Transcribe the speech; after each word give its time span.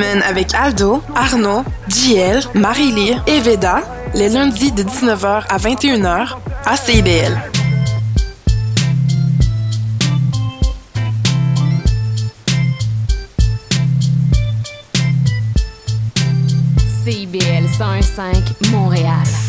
avec 0.00 0.54
Aldo, 0.54 1.02
Arnaud, 1.14 1.64
JL, 1.88 2.40
Marie-Lee 2.54 3.14
et 3.26 3.40
Veda, 3.40 3.82
les 4.14 4.30
lundis 4.30 4.72
de 4.72 4.82
19h 4.82 5.44
à 5.48 5.58
21h 5.58 6.36
à 6.64 6.76
CIBL. 6.76 7.38
CIBL 17.04 17.68
105 17.76 18.70
Montréal. 18.70 19.41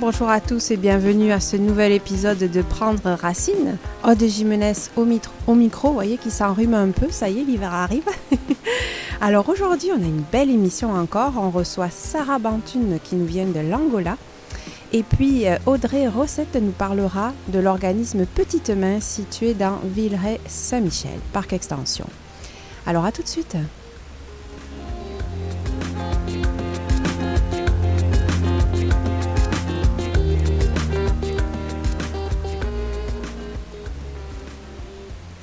Bonjour, 0.00 0.28
à 0.30 0.40
tous 0.40 0.70
et 0.70 0.76
bienvenue 0.76 1.30
à 1.30 1.40
ce 1.40 1.56
nouvel 1.56 1.92
épisode 1.92 2.38
de 2.38 2.62
Prendre 2.62 3.10
Racine. 3.12 3.76
Aude 4.04 4.22
mitro- 4.22 5.30
au 5.46 5.54
micro, 5.54 5.88
vous 5.88 5.94
voyez 5.94 6.16
qui 6.16 6.30
s'enrhume 6.30 6.74
un 6.74 6.88
peu, 6.90 7.06
ça 7.10 7.28
y 7.28 7.40
est, 7.40 7.44
l'hiver 7.44 7.72
arrive. 7.74 8.04
Alors 9.20 9.48
aujourd'hui, 9.48 9.90
on 9.92 10.02
a 10.02 10.06
une 10.06 10.24
belle 10.32 10.50
émission 10.50 10.92
encore. 10.94 11.34
On 11.36 11.50
reçoit 11.50 11.90
Sarah 11.90 12.38
Bantune 12.38 12.98
qui 13.04 13.14
nous 13.16 13.26
vient 13.26 13.46
de 13.46 13.60
l'Angola. 13.60 14.16
Et 14.92 15.02
puis 15.02 15.46
euh, 15.46 15.56
Audrey 15.66 16.08
Rossette 16.08 16.56
nous 16.60 16.72
parlera 16.72 17.32
de 17.48 17.58
l'organisme 17.58 18.24
Petite 18.26 18.70
Main 18.70 19.00
situé 19.00 19.54
dans 19.54 19.78
Villeray-Saint-Michel, 19.84 21.18
parc 21.32 21.52
extension. 21.52 22.06
Alors 22.86 23.04
à 23.04 23.12
tout 23.12 23.22
de 23.22 23.28
suite. 23.28 23.56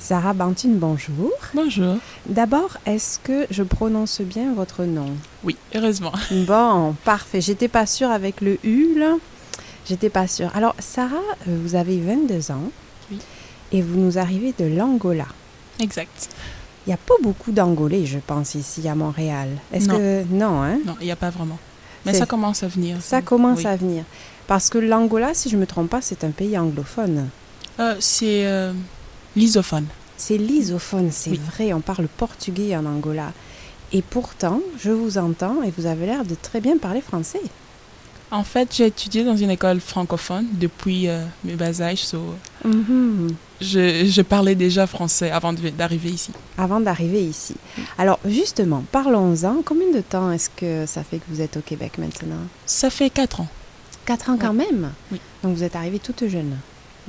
Sarah 0.08 0.32
Bantune, 0.32 0.78
bonjour. 0.78 1.30
Bonjour. 1.52 1.96
D'abord, 2.24 2.78
est-ce 2.86 3.18
que 3.18 3.46
je 3.50 3.62
prononce 3.62 4.22
bien 4.22 4.54
votre 4.54 4.84
nom? 4.84 5.10
Oui, 5.44 5.54
heureusement. 5.74 6.12
Bon, 6.46 6.94
parfait. 7.04 7.42
J'étais 7.42 7.68
pas 7.68 7.84
sûre 7.84 8.10
avec 8.10 8.40
le 8.40 8.56
U, 8.64 8.98
là. 8.98 9.16
J'étais 9.86 10.08
pas 10.08 10.26
sûre. 10.26 10.50
Alors, 10.54 10.74
Sarah, 10.78 11.16
euh, 11.46 11.58
vous 11.62 11.74
avez 11.74 12.00
22 12.00 12.52
ans. 12.52 12.70
Oui. 13.12 13.18
Et 13.70 13.82
vous 13.82 13.98
nous 14.00 14.16
arrivez 14.16 14.54
de 14.58 14.64
l'Angola. 14.64 15.26
Exact. 15.78 16.30
Il 16.86 16.88
n'y 16.88 16.94
a 16.94 16.96
pas 16.96 17.16
beaucoup 17.22 17.52
d'Angolais, 17.52 18.06
je 18.06 18.18
pense, 18.18 18.54
ici 18.54 18.88
à 18.88 18.94
Montréal. 18.94 19.50
Est-ce 19.74 19.90
que. 19.90 20.24
Non, 20.32 20.62
hein? 20.62 20.78
Non, 20.86 20.96
il 21.02 21.04
n'y 21.04 21.12
a 21.12 21.16
pas 21.16 21.28
vraiment. 21.28 21.58
Mais 22.06 22.14
ça 22.14 22.24
commence 22.24 22.62
à 22.62 22.68
venir. 22.68 22.96
Ça 23.02 23.20
commence 23.20 23.58
Oui. 23.58 23.66
à 23.66 23.76
venir. 23.76 24.04
Parce 24.46 24.70
que 24.70 24.78
l'Angola, 24.78 25.34
si 25.34 25.50
je 25.50 25.56
ne 25.56 25.60
me 25.60 25.66
trompe 25.66 25.90
pas, 25.90 26.00
c'est 26.00 26.24
un 26.24 26.30
pays 26.30 26.56
anglophone. 26.56 27.28
Euh, 27.78 27.94
c'est 28.00 28.46
euh, 28.46 28.72
l'isophone. 29.36 29.84
C'est 30.18 30.36
l'isophone, 30.36 31.08
c'est 31.12 31.30
Oui. 31.30 31.40
vrai, 31.54 31.72
on 31.72 31.80
parle 31.80 32.08
portugais 32.08 32.76
en 32.76 32.84
Angola. 32.84 33.32
Et 33.92 34.02
pourtant, 34.02 34.60
je 34.78 34.90
vous 34.90 35.16
entends 35.16 35.62
et 35.62 35.72
vous 35.76 35.86
avez 35.86 36.04
l'air 36.06 36.24
de 36.26 36.34
très 36.34 36.60
bien 36.60 36.76
parler 36.76 37.00
français. 37.00 37.40
En 38.30 38.44
fait, 38.44 38.68
j'ai 38.76 38.84
étudié 38.86 39.24
dans 39.24 39.36
une 39.38 39.48
école 39.48 39.80
francophone 39.80 40.44
depuis 40.60 41.08
euh, 41.08 41.24
mes 41.44 41.54
bas 41.54 41.80
âges. 41.80 42.04
so, 42.04 42.18
Mhm. 42.62 43.28
je, 43.62 44.04
je 44.04 44.20
parlais 44.22 44.54
déjà 44.54 44.86
français 44.86 45.30
avant 45.30 45.54
d'arriver 45.54 46.10
ici. 46.10 46.32
Avant 46.58 46.80
d'arriver 46.80 47.22
ici. 47.24 47.54
Alors, 47.96 48.18
justement, 48.26 48.84
parlons-en. 48.92 49.62
Combien 49.64 49.90
de 49.94 50.02
temps 50.02 50.30
est-ce 50.30 50.50
que 50.50 50.84
ça 50.84 51.02
fait 51.04 51.18
que 51.18 51.24
vous 51.30 51.40
êtes 51.40 51.56
au 51.56 51.62
Québec 51.62 51.92
maintenant? 51.96 52.42
Ça 52.66 52.90
fait 52.90 53.08
quatre 53.08 53.40
ans. 53.40 53.48
Quatre 54.04 54.28
ans 54.28 54.36
quand 54.38 54.52
même? 54.52 54.90
Oui. 55.10 55.20
Donc, 55.42 55.56
vous 55.56 55.62
êtes 55.64 55.76
arrivé 55.76 55.98
toute 55.98 56.26
jeune 56.28 56.58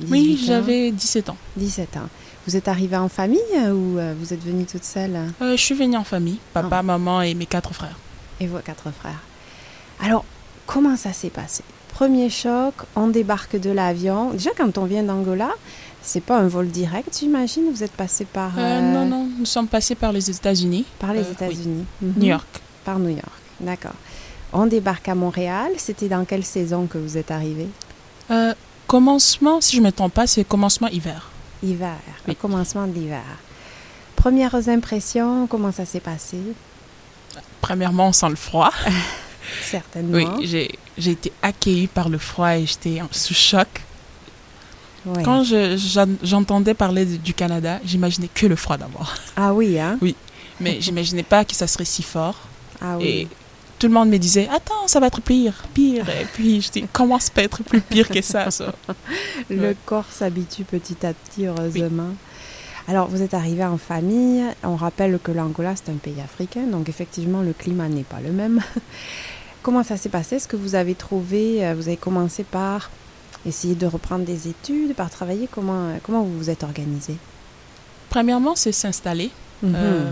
Oui, 0.08 0.36
18 0.36 0.42
ans, 0.42 0.46
j'avais 0.46 0.90
17 0.90 1.28
ans. 1.28 1.36
17 1.58 1.96
ans. 1.98 2.08
Vous 2.46 2.56
êtes 2.56 2.68
arrivée 2.68 2.96
en 2.96 3.08
famille 3.08 3.38
euh, 3.56 3.72
ou 3.72 3.98
euh, 3.98 4.14
vous 4.18 4.32
êtes 4.32 4.42
venue 4.44 4.64
toute 4.64 4.84
seule? 4.84 5.16
Euh, 5.42 5.56
je 5.56 5.62
suis 5.62 5.74
venue 5.74 5.96
en 5.96 6.04
famille, 6.04 6.38
papa, 6.52 6.78
Ah. 6.78 6.82
maman 6.82 7.22
et 7.22 7.34
mes 7.34 7.46
quatre 7.46 7.72
frères. 7.74 7.96
et 8.40 8.46
vos 8.46 8.58
quatre 8.58 8.90
frères 8.98 9.20
Alors, 10.02 10.24
comment 10.66 10.96
ça 10.96 11.12
s'est 11.12 11.28
passé? 11.30 11.62
Premier 11.88 12.30
choc, 12.30 12.74
on 12.96 13.08
débarque 13.08 13.56
de 13.60 13.70
l'avion. 13.70 14.30
Déjà, 14.30 14.50
quand 14.56 14.78
on 14.78 14.84
vient 14.86 15.02
d'Angola, 15.02 15.50
c'est 16.00 16.22
pas 16.22 16.38
un 16.38 16.48
vol 16.48 16.68
direct, 16.68 17.18
j'imagine? 17.20 17.64
Vous 17.70 17.82
êtes 17.82 17.92
passé 17.92 18.24
par, 18.24 18.52
Euh, 18.56 18.60
euh, 18.62 18.80
non, 18.94 19.04
non, 19.04 19.28
nous 19.38 19.44
sommes 19.44 19.68
passés 19.68 19.94
par 19.94 20.10
les 20.12 20.30
États-Unis. 20.30 20.86
par 20.98 21.12
les 21.12 21.20
oui. 21.20 21.26
États-Unis. 21.32 21.84
New 22.00 22.12
Mhm. 22.16 22.22
York. 22.24 22.60
Par 22.86 22.98
New 22.98 23.10
York, 23.10 23.38
d'accord. 23.60 23.92
On 24.54 24.64
débarque 24.66 25.08
à 25.08 25.14
Montréal. 25.14 25.72
C'était 25.76 26.08
dans 26.08 26.24
quelle 26.24 26.44
saison 26.44 26.86
que 26.86 26.96
vous 26.98 27.16
êtes 27.18 27.30
arrivé 27.30 27.68
commencement, 28.86 29.60
si 29.60 29.76
je 29.76 29.80
ne 29.80 29.86
me 29.86 29.92
trompe 29.92 30.14
pas, 30.14 30.26
c'est 30.26 30.42
commencement 30.42 30.88
hiver. 30.88 31.29
Hiver, 31.62 31.96
le 32.26 32.30
Oui. 32.32 32.36
commencement 32.36 32.86
de 32.86 32.94
l'hiver. 32.94 33.22
Premières 34.16 34.68
impressions, 34.68 35.46
comment 35.46 35.72
ça 35.72 35.84
s'est 35.84 36.00
passé? 36.00 36.38
Premièrement, 37.60 38.08
on 38.08 38.12
sent 38.12 38.28
le 38.30 38.36
froid. 38.36 38.70
Certainement. 39.62 40.36
Oui, 40.38 40.46
j'ai 40.98 41.10
été 41.10 41.32
accueillie 41.42 41.86
par 41.86 42.08
le 42.08 42.18
froid 42.18 42.56
et 42.56 42.66
j'étais 42.66 43.00
sous 43.12 43.34
choc. 43.34 43.68
Quand 45.24 45.42
je- 45.44 45.76
j'en- 45.78 46.06
j'entendais 46.22 46.74
parler 46.74 47.06
de- 47.06 47.16
du 47.16 47.32
Canada, 47.32 47.80
j'imaginais 47.84 48.28
que 48.32 48.46
le 48.46 48.54
froid 48.56 48.76
d'abord. 48.76 49.14
Ah 49.36 49.52
oui, 49.54 49.78
hein? 49.78 49.98
Mais 50.60 50.78
j'imaginais 50.80 51.22
pas 51.22 51.44
que 51.46 51.54
ça 51.54 51.66
serait 51.66 51.86
si 51.86 52.02
fort. 52.02 52.36
Ah 52.82 52.96
Et 53.00 53.24
oui. 53.24 53.28
Tout 53.80 53.88
le 53.88 53.94
monde 53.94 54.10
me 54.10 54.18
disait 54.18 54.46
Attends, 54.52 54.86
ça 54.86 55.00
va 55.00 55.06
être 55.08 55.22
pire, 55.22 55.64
pire. 55.74 56.08
Et 56.10 56.26
puis 56.26 56.60
je 56.60 56.70
dis 56.70 56.84
Comment 56.92 57.18
ça 57.18 57.30
peut 57.34 57.40
être 57.40 57.64
plus 57.64 57.80
pire 57.80 58.08
que 58.08 58.20
ça, 58.20 58.50
ça? 58.50 58.72
Le 59.50 59.60
ouais. 59.60 59.76
corps 59.86 60.12
s'habitue 60.12 60.64
petit 60.64 61.04
à 61.04 61.14
petit, 61.14 61.46
heureusement. 61.46 62.14
Alors, 62.86 63.08
vous 63.08 63.22
êtes 63.22 63.34
arrivé 63.34 63.64
en 63.64 63.78
famille. 63.78 64.42
On 64.62 64.76
rappelle 64.76 65.18
que 65.22 65.32
l'Angola, 65.32 65.74
c'est 65.76 65.90
un 65.90 65.96
pays 65.96 66.20
africain, 66.22 66.64
donc 66.64 66.88
effectivement, 66.88 67.40
le 67.40 67.52
climat 67.52 67.88
n'est 67.88 68.04
pas 68.04 68.20
le 68.20 68.32
même. 68.32 68.60
Comment 69.62 69.82
ça 69.82 69.96
s'est 69.96 70.08
passé? 70.08 70.36
Est-ce 70.36 70.48
que 70.48 70.56
vous 70.56 70.74
avez 70.74 70.94
trouvé, 70.94 71.66
euh, 71.66 71.74
vous 71.74 71.88
avez 71.88 71.96
commencé 71.96 72.44
par 72.44 72.90
essayer 73.46 73.74
de 73.74 73.86
reprendre 73.86 74.24
des 74.24 74.48
études, 74.48 74.94
par 74.94 75.10
travailler? 75.10 75.48
Comment, 75.50 75.88
euh, 75.88 75.96
comment 76.02 76.22
vous 76.22 76.36
vous 76.36 76.50
êtes 76.50 76.64
organisé? 76.64 77.16
Premièrement, 78.08 78.56
c'est 78.56 78.72
s'installer. 78.72 79.30
Mhm. 79.62 79.72
Euh, 79.76 80.10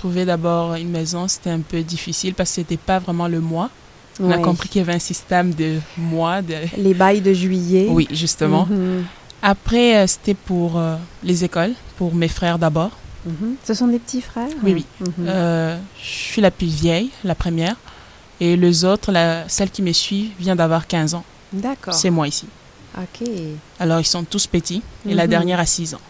trouver 0.00 0.24
d'abord 0.24 0.76
une 0.76 0.88
maison, 0.88 1.28
c'était 1.28 1.50
un 1.50 1.60
peu 1.60 1.82
difficile 1.82 2.32
parce 2.32 2.48
que 2.50 2.54
c'était 2.56 2.78
pas 2.78 2.98
vraiment 2.98 3.28
le 3.28 3.40
mois. 3.40 3.68
On 4.18 4.30
a 4.30 4.38
compris 4.38 4.68
qu'il 4.70 4.80
y 4.80 4.82
avait 4.82 4.94
un 4.94 5.06
système 5.12 5.52
de 5.52 5.78
mois. 5.96 6.40
De... 6.40 6.54
Les 6.78 6.94
bails 6.94 7.20
de 7.20 7.34
juillet. 7.34 7.86
Oui, 7.90 8.08
justement. 8.10 8.66
Mhm. 8.66 9.04
Après, 9.42 9.96
euh, 9.96 10.06
c'était 10.06 10.34
pour 10.34 10.78
euh, 10.78 10.96
les 11.22 11.44
écoles, 11.44 11.72
pour 11.96 12.14
mes 12.14 12.28
frères 12.28 12.58
d'abord. 12.58 12.92
Mhm. 13.26 13.56
Ce 13.62 13.74
sont 13.74 13.88
des 13.88 13.98
petits 13.98 14.22
frères 14.22 14.48
Oui, 14.62 14.72
oui. 14.74 14.86
Mhm. 15.00 15.26
Euh, 15.26 15.78
je 16.02 16.08
suis 16.08 16.40
la 16.40 16.50
plus 16.50 16.66
vieille, 16.66 17.10
la 17.22 17.34
première. 17.34 17.76
Et 18.40 18.56
les 18.56 18.84
autres, 18.86 19.12
la, 19.12 19.48
celle 19.48 19.70
qui 19.70 19.82
me 19.82 19.92
suit, 19.92 20.32
vient 20.38 20.56
d'avoir 20.56 20.86
15 20.86 21.14
ans. 21.14 21.24
D'accord. 21.52 21.92
C'est 21.92 22.10
moi 22.10 22.26
ici. 22.26 22.46
Ok. 22.96 23.28
Alors, 23.78 24.00
ils 24.00 24.06
sont 24.06 24.24
tous 24.24 24.46
petits. 24.46 24.82
Et 25.06 25.12
la 25.12 25.26
dernière 25.26 25.60
a 25.60 25.66
6 25.66 25.94
ans. 25.94 26.04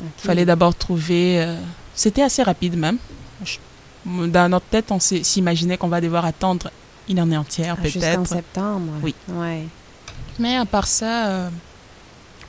Il 0.00 0.26
fallait 0.26 0.44
d'abord 0.44 0.74
trouver... 0.74 1.46
C'était 1.94 2.22
assez 2.22 2.44
rapide 2.44 2.76
même. 2.76 2.98
Je- 4.08 4.26
Dans 4.26 4.48
notre 4.48 4.66
tête, 4.66 4.90
on 4.90 4.98
s'imaginait 5.00 5.76
qu'on 5.76 5.88
va 5.88 6.00
devoir 6.00 6.24
attendre 6.24 6.70
une 7.08 7.18
année 7.18 7.36
entière, 7.36 7.76
Ah, 7.78 7.82
peut-être. 7.82 8.26
septembre. 8.26 8.92
Oui. 9.02 9.14
Ouais. 9.28 9.66
Mais 10.38 10.56
à 10.56 10.64
part 10.64 10.86
ça, 10.86 11.26
euh, 11.28 11.48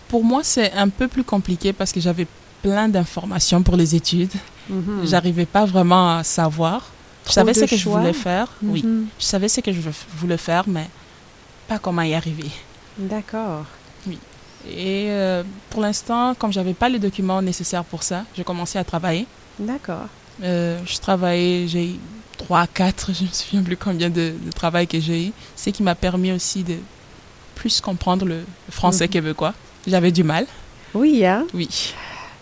pour 0.08 0.24
moi, 0.24 0.42
c'est 0.44 0.72
un 0.74 0.90
peu 0.90 1.08
plus 1.08 1.24
compliqué 1.24 1.74
parce 1.74 1.92
que 1.92 2.00
j'avais 2.00 2.28
plein 2.62 2.88
d'informations 2.90 3.64
pour 3.64 3.76
les 3.78 3.96
études. 3.96 4.32
Mhm. 4.70 5.02
J'arrivais 5.06 5.46
pas 5.46 5.66
vraiment 5.66 6.18
à 6.18 6.24
savoir. 6.24 6.90
Je 7.28 7.32
savais 7.32 7.54
ce 7.54 7.66
que 7.66 7.76
je 7.78 7.90
voulais 7.90 8.14
faire. 8.14 8.48
Oui. 8.62 8.84
Mhm. 8.84 9.08
Je 9.20 9.26
savais 9.26 9.48
ce 9.50 9.62
que 9.62 9.72
je 9.72 9.82
voulais 10.18 10.38
faire, 10.38 10.64
mais 10.68 10.88
pas 11.68 11.80
comment 11.80 12.02
y 12.02 12.14
arriver. 12.14 12.50
D'accord. 12.98 13.66
Et 14.68 15.06
euh, 15.10 15.44
pour 15.70 15.80
l'instant, 15.82 16.36
comme 16.36 16.52
j'avais 16.52 16.74
pas 16.74 16.90
les 16.90 17.00
documents 17.00 17.42
nécessaires 17.42 17.86
pour 17.86 18.04
ça, 18.04 18.26
j'ai 18.36 18.44
commencé 18.44 18.78
à 18.78 18.84
travailler. 18.84 19.26
D'accord. 19.58 20.08
Euh, 20.44 20.80
je 20.86 20.98
travaillais, 21.00 21.68
j'ai 21.68 21.86
eu 21.92 21.96
3, 22.38 22.68
4, 22.68 23.12
je 23.14 23.24
me 23.24 23.30
souviens 23.30 23.62
plus 23.64 23.78
combien 23.78 24.10
de, 24.10 24.34
de 24.46 24.52
travail 24.52 24.88
que 24.88 25.00
j'ai 25.00 25.28
eu. 25.28 25.32
C'est 25.56 25.72
qui 25.72 25.84
m'a 25.84 25.96
permis 25.96 26.32
aussi 26.32 26.64
de 26.64 26.76
plus 27.56 27.82
comprendre 27.82 28.26
le 28.26 28.44
français 28.72 29.06
Mhm. 29.06 29.10
québécois. 29.12 29.54
J'avais 29.88 30.12
du 30.12 30.24
mal. 30.24 30.46
Oui, 30.94 31.26
hein? 31.26 31.46
Oui. 31.54 31.94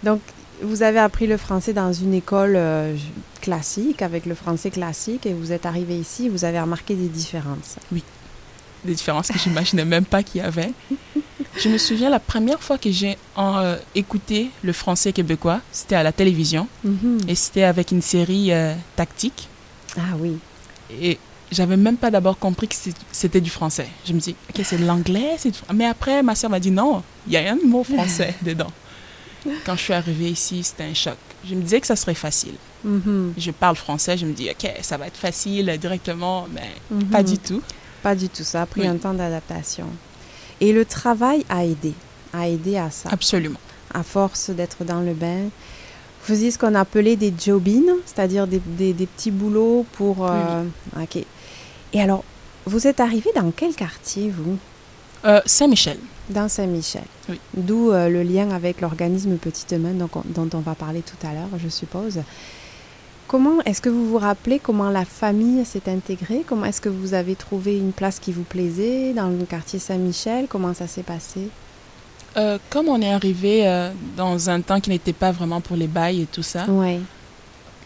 Donc, 0.03 0.21
vous 0.61 0.83
avez 0.83 0.99
appris 0.99 1.27
le 1.27 1.37
français 1.37 1.73
dans 1.73 1.91
une 1.93 2.13
école 2.13 2.53
euh, 2.55 2.95
classique, 3.41 4.01
avec 4.01 4.25
le 4.25 4.35
français 4.35 4.69
classique, 4.71 5.25
et 5.25 5.33
vous 5.33 5.51
êtes 5.51 5.65
arrivé 5.65 5.97
ici, 5.97 6.29
vous 6.29 6.45
avez 6.45 6.59
remarqué 6.59 6.93
des 6.95 7.07
différences. 7.07 7.77
Oui. 7.91 8.03
Des 8.87 8.95
différences 8.95 9.27
que 9.27 9.37
j'imaginais 9.37 9.85
même 9.85 10.05
pas 10.05 10.23
qu'il 10.23 10.41
y 10.41 10.43
avait. 10.43 10.71
Je 11.59 11.69
me 11.69 11.77
souviens 11.77 12.09
la 12.09 12.19
première 12.19 12.61
fois 12.61 12.77
que 12.77 12.89
j'ai 12.91 13.17
euh, 13.37 13.77
écouté 13.95 14.49
le 14.63 14.73
français 14.73 15.11
québécois, 15.13 15.59
c'était 15.71 15.95
à 15.95 16.03
la 16.03 16.11
télévision 16.11 16.67
Mhm. 16.83 17.19
et 17.27 17.35
c'était 17.35 17.63
avec 17.63 17.91
une 17.91 18.01
série 18.01 18.51
euh, 18.51 18.73
tactique. 18.95 19.47
Ah 19.97 20.15
oui. 20.19 20.37
Et 21.01 21.17
j'avais 21.51 21.77
même 21.77 21.97
pas 21.97 22.11
d'abord 22.11 22.37
compris 22.39 22.67
que 22.67 22.75
c'était 23.11 23.41
du 23.41 23.49
français. 23.49 23.87
Je 24.05 24.13
me 24.13 24.19
dis, 24.19 24.35
ok, 24.49 24.61
c'est 24.63 24.77
de 24.77 24.85
l'anglais, 24.85 25.35
c'est 25.37 25.51
du 25.51 25.57
fr- 25.57 25.73
Mais 25.73 25.85
après, 25.85 26.21
ma 26.23 26.35
soeur 26.35 26.49
m'a 26.49 26.59
dit, 26.59 26.71
non, 26.71 27.03
il 27.27 27.33
y 27.33 27.37
a 27.37 27.51
un 27.51 27.57
mot 27.63 27.83
français 27.83 28.35
dedans. 28.41 28.71
Quand 29.65 29.75
je 29.75 29.81
suis 29.81 29.93
arrivée 29.93 30.29
ici, 30.29 30.63
c'était 30.63 30.83
un 30.83 30.93
choc. 30.93 31.17
Je 31.47 31.55
me 31.55 31.61
disais 31.61 31.79
que 31.79 31.87
ça 31.87 31.95
serait 31.95 32.15
facile. 32.15 32.55
Mhm. 32.83 33.33
Je 33.37 33.51
parle 33.51 33.75
français, 33.75 34.17
je 34.17 34.25
me 34.25 34.33
dis, 34.33 34.49
ok, 34.49 34.69
ça 34.81 34.97
va 34.97 35.07
être 35.07 35.17
facile 35.17 35.75
directement, 35.79 36.47
mais 36.53 36.69
Mhm. 36.91 37.05
pas 37.05 37.23
du 37.23 37.37
tout. 37.37 37.61
Pas 38.07 38.15
du 38.15 38.29
tout. 38.29 38.43
Ça 38.45 38.61
a 38.61 38.65
pris 38.65 38.81
Oui. 38.81 38.87
un 38.87 38.95
temps 38.95 39.13
d'adaptation. 39.13 39.87
Et 40.61 40.71
le 40.71 40.85
travail 40.85 41.45
a 41.49 41.65
aidé. 41.65 41.93
A 42.31 42.47
aidé 42.47 42.77
à 42.77 42.89
ça. 42.89 43.09
Absolument. 43.11 43.59
À 43.93 44.01
force 44.01 44.49
d'être 44.49 44.85
dans 44.85 45.01
le 45.01 45.13
bain. 45.13 45.43
Vous 46.21 46.33
faisiez 46.33 46.51
ce 46.51 46.57
qu'on 46.57 46.73
appelait 46.75 47.17
des 47.17 47.33
jobines, 47.37 47.91
c'est-à-dire 48.05 48.47
des, 48.47 48.61
des- 48.65 48.93
des 48.93 49.07
petits 49.07 49.31
boulots 49.31 49.85
pour. 49.91 50.25
euh, 50.25 50.63
Ok. 51.01 51.17
Et 51.91 52.01
alors, 52.01 52.23
vous 52.65 52.87
êtes 52.87 53.01
arrivé 53.01 53.29
dans 53.35 53.51
quel 53.51 53.75
quartier, 53.75 54.29
vous? 54.29 54.57
Euh, 55.25 55.41
Saint-Michel. 55.45 55.97
Dans 56.29 56.47
Saint-Michel. 56.47 57.03
Oui. 57.27 57.39
D'où 57.55 57.91
euh, 57.91 58.07
le 58.07 58.23
lien 58.23 58.51
avec 58.51 58.79
l'organisme 58.79 59.35
Petite 59.35 59.73
Main 59.73 59.93
dont 59.93 60.49
on 60.53 60.59
va 60.59 60.75
parler 60.75 61.01
tout 61.01 61.27
à 61.27 61.33
l'heure, 61.33 61.49
je 61.61 61.67
suppose. 61.67 62.19
Comment 63.27 63.59
est-ce 63.65 63.81
que 63.81 63.89
vous 63.89 64.07
vous 64.07 64.17
rappelez 64.17 64.57
comment 64.57 64.89
la 64.89 65.03
famille 65.03 65.65
s'est 65.65 65.89
intégrée? 65.89 66.43
Comment 66.47 66.65
est-ce 66.65 66.79
que 66.79 66.87
vous 66.87 67.13
avez 67.13 67.35
trouvé 67.35 67.77
une 67.77 67.91
place 67.91 68.19
qui 68.19 68.31
vous 68.31 68.43
plaisait 68.43 69.11
dans 69.13 69.27
le 69.27 69.43
quartier 69.43 69.79
Saint-Michel? 69.79 70.45
Comment 70.47 70.73
ça 70.73 70.87
s'est 70.87 71.03
passé? 71.03 71.49
Euh, 72.37 72.57
comme 72.69 72.87
on 72.87 73.01
est 73.01 73.11
arrivé 73.11 73.67
euh, 73.67 73.91
dans 74.15 74.49
un 74.49 74.61
temps 74.61 74.79
qui 74.79 74.91
n'était 74.91 75.11
pas 75.13 75.31
vraiment 75.31 75.59
pour 75.59 75.75
les 75.75 75.87
bails 75.87 76.21
et 76.21 76.25
tout 76.25 76.43
ça, 76.43 76.65
Oui. 76.69 76.99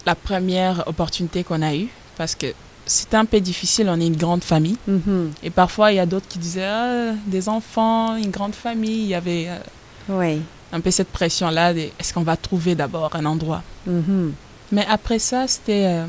la 0.06 0.14
première 0.14 0.84
opportunité 0.88 1.44
qu'on 1.44 1.62
a 1.64 1.74
eue, 1.74 1.88
parce 2.18 2.36
que 2.36 2.48
c'était 2.86 3.18
un 3.18 3.26
peu 3.26 3.40
difficile, 3.40 3.88
on 3.90 4.00
est 4.00 4.08
une 4.08 4.18
grande 4.18 4.44
famille. 4.44 4.78
Mhm. 4.88 5.32
Et 5.42 5.50
parfois, 5.50 5.92
il 5.92 5.96
y 5.96 6.00
a 6.00 6.06
d'autres 6.06 6.28
qui 6.28 6.38
disaient 6.38 6.66
Ah, 6.68 7.14
des 7.26 7.50
enfants, 7.50 8.16
une 8.16 8.30
grande 8.30 8.54
famille. 8.54 9.02
Il 9.04 9.08
y 9.08 9.16
avait 9.16 9.48
euh, 10.10 10.38
un 10.72 10.80
peu 10.82 10.92
cette 10.92 11.10
pression-là 11.10 11.74
est-ce 11.74 12.14
qu'on 12.14 12.24
va 12.24 12.36
trouver 12.38 12.76
d'abord 12.76 13.16
un 13.16 13.26
endroit? 13.26 13.64
Mhm. 13.88 14.34
Mais 14.72 14.86
après 14.90 15.20
ça, 15.20 15.48
c'était 15.48 15.86
euh, 15.86 16.06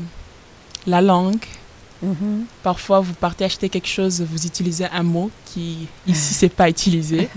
la 0.87 1.01
langue. 1.01 1.43
Mhm. 2.01 2.45
Parfois, 2.63 2.99
vous 2.99 3.13
partez 3.13 3.45
acheter 3.45 3.69
quelque 3.69 3.87
chose, 3.87 4.21
vous 4.21 4.45
utilisez 4.45 4.85
un 4.91 5.03
mot 5.03 5.31
qui, 5.45 5.87
ici, 6.05 6.33
c'est 6.39 6.49
pas 6.49 6.69
utilisé. 6.69 7.29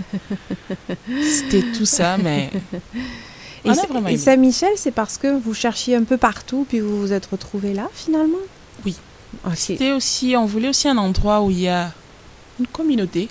C'était 1.21 1.63
tout 1.77 1.85
ça, 1.85 2.17
mais 2.17 2.49
Et, 3.65 3.69
On 3.69 3.71
a 3.71 3.75
c'est- 3.75 3.87
vraiment 3.87 4.09
et. 4.09 4.17
Saint-Michel, 4.17 4.73
c'est 4.75 4.91
parce 4.91 5.17
que 5.17 5.37
vous 5.39 5.53
cherchiez 5.53 5.95
un 5.95 6.03
peu 6.03 6.17
partout, 6.17 6.65
puis 6.67 6.79
vous 6.79 6.99
vous 6.99 7.13
êtes 7.13 7.25
retrouvés 7.27 7.73
là, 7.73 7.87
finalement? 7.93 8.37
Oui. 8.85 8.95
C'était 9.55 9.91
aussi, 9.93 10.35
on 10.37 10.45
voulait 10.45 10.69
aussi 10.69 10.87
un 10.87 10.97
endroit 10.97 11.41
où 11.41 11.49
il 11.51 11.61
y 11.61 11.67
a 11.67 11.91
une 12.59 12.67
communauté. 12.67 13.29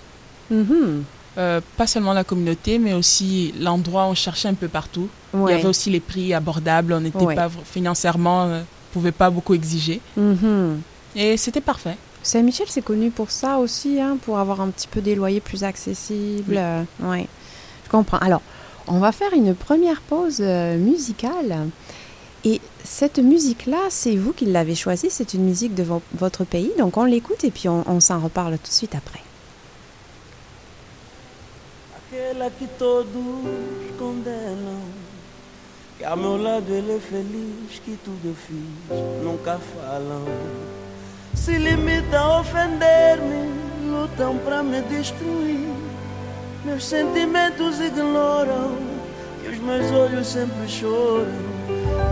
Mhm. 0.50 1.04
Euh, 1.38 1.60
pas 1.76 1.86
seulement 1.86 2.14
la 2.14 2.24
communauté, 2.24 2.78
mais 2.78 2.94
aussi 2.94 3.52
l'endroit 3.60 4.06
où 4.06 4.10
on 4.10 4.14
cherchait 4.14 4.48
un 4.48 4.54
peu 4.54 4.68
partout. 4.68 5.08
Il 5.34 5.40
y 5.50 5.52
avait 5.52 5.66
aussi 5.66 5.90
les 5.90 6.00
prix 6.00 6.32
abordables, 6.32 6.94
on 6.94 7.00
n'était 7.00 7.18
Ouais. 7.24 7.34
pas 7.34 7.50
financièrement, 7.64 8.44
euh, 8.44 8.62
pouvait 8.94 9.12
pas 9.12 9.28
beaucoup 9.28 9.52
exiger. 9.52 10.00
Mhm. 10.16 10.80
Et 11.14 11.36
c'était 11.36 11.60
parfait. 11.60 11.96
Saint-Michel, 12.22 12.66
c'est 12.70 12.80
connu 12.82 13.10
pour 13.10 13.30
ça 13.30 13.58
aussi, 13.58 14.00
hein, 14.00 14.16
pour 14.24 14.38
avoir 14.38 14.60
un 14.62 14.68
petit 14.68 14.88
peu 14.88 15.00
des 15.02 15.14
loyers 15.14 15.40
plus 15.40 15.62
accessibles. 15.62 16.44
Oui. 16.48 16.56
euh, 16.58 16.82
ouais. 17.02 17.26
Je 17.84 17.90
comprends. 17.90 18.18
Alors, 18.18 18.40
on 18.88 18.98
va 18.98 19.12
faire 19.12 19.32
une 19.34 19.54
première 19.54 20.00
pause 20.00 20.40
musicale. 20.40 21.56
Et 22.44 22.60
cette 22.84 23.18
musique-là, 23.18 23.78
c'est 23.90 24.16
vous 24.16 24.32
qui 24.32 24.44
l'avez 24.46 24.74
choisie. 24.74 25.08
C'est 25.10 25.34
une 25.34 25.44
musique 25.44 25.74
de 25.74 25.82
vo- 25.82 26.02
votre 26.16 26.44
pays. 26.44 26.70
Donc, 26.78 26.96
on 26.96 27.04
l'écoute 27.04 27.42
et 27.44 27.50
puis 27.50 27.68
on, 27.68 27.84
on 27.88 28.00
s'en 28.00 28.20
reparle 28.20 28.52
tout 28.58 28.68
de 28.70 28.74
suite 28.74 28.94
après. 28.94 29.20
Aquela 32.16 32.48
que 32.48 32.66
todos 32.78 33.12
condenam. 33.98 34.80
Que 35.98 36.04
ao 36.04 36.16
meu 36.16 36.42
lado 36.42 36.72
ele 36.72 36.96
é 36.96 36.98
feliz 36.98 37.78
Que 37.84 37.98
tudo 38.02 38.20
eu 38.24 38.34
fiz, 38.34 39.22
nunca 39.22 39.58
falam. 39.58 40.24
Se 41.34 41.58
limitam 41.58 42.32
a 42.32 42.40
ofender-me 42.40 43.90
Lutam 43.90 44.38
pra 44.38 44.62
me 44.62 44.80
destruir. 44.80 45.68
Meus 46.64 46.86
sentimentos 46.86 47.80
ignoram 47.80 48.78
E 49.44 49.48
os 49.48 49.58
meus 49.58 49.92
olhos 49.92 50.26
sempre 50.26 50.66
choram. 50.68 51.26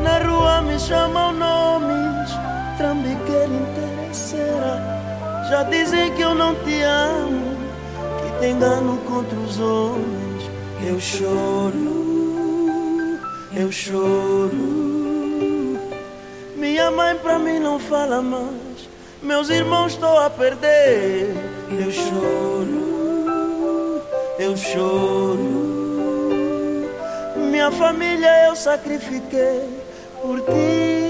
Na 0.03 0.19
rua 0.19 0.61
me 0.61 0.79
chamam 0.79 1.33
nomes 1.33 2.31
Trambiqueira 2.77 3.55
interesseira 3.55 4.83
Já 5.49 5.63
dizem 5.63 6.15
que 6.15 6.21
eu 6.21 6.35
não 6.35 6.55
te 6.57 6.83
amo 6.83 7.54
engano 8.49 8.99
contra 9.07 9.39
os 9.39 9.59
homens. 9.59 10.51
Eu 10.87 11.01
choro, 11.01 12.05
eu 13.57 13.73
choro. 13.73 14.85
Minha 16.57 16.91
mãe 16.91 17.17
pra 17.17 17.39
mim 17.39 17.59
não 17.59 17.79
fala 17.79 18.21
mais. 18.21 18.89
Meus 19.23 19.49
irmãos 19.49 19.93
estou 19.93 20.19
a 20.19 20.29
perder. 20.29 21.35
Eu 21.71 21.91
choro, 21.91 24.03
eu 24.39 24.57
choro. 24.57 25.65
Minha 27.37 27.71
família 27.71 28.49
eu 28.49 28.57
sacrifiquei 28.57 29.63
por 30.21 30.41
ti, 30.41 31.04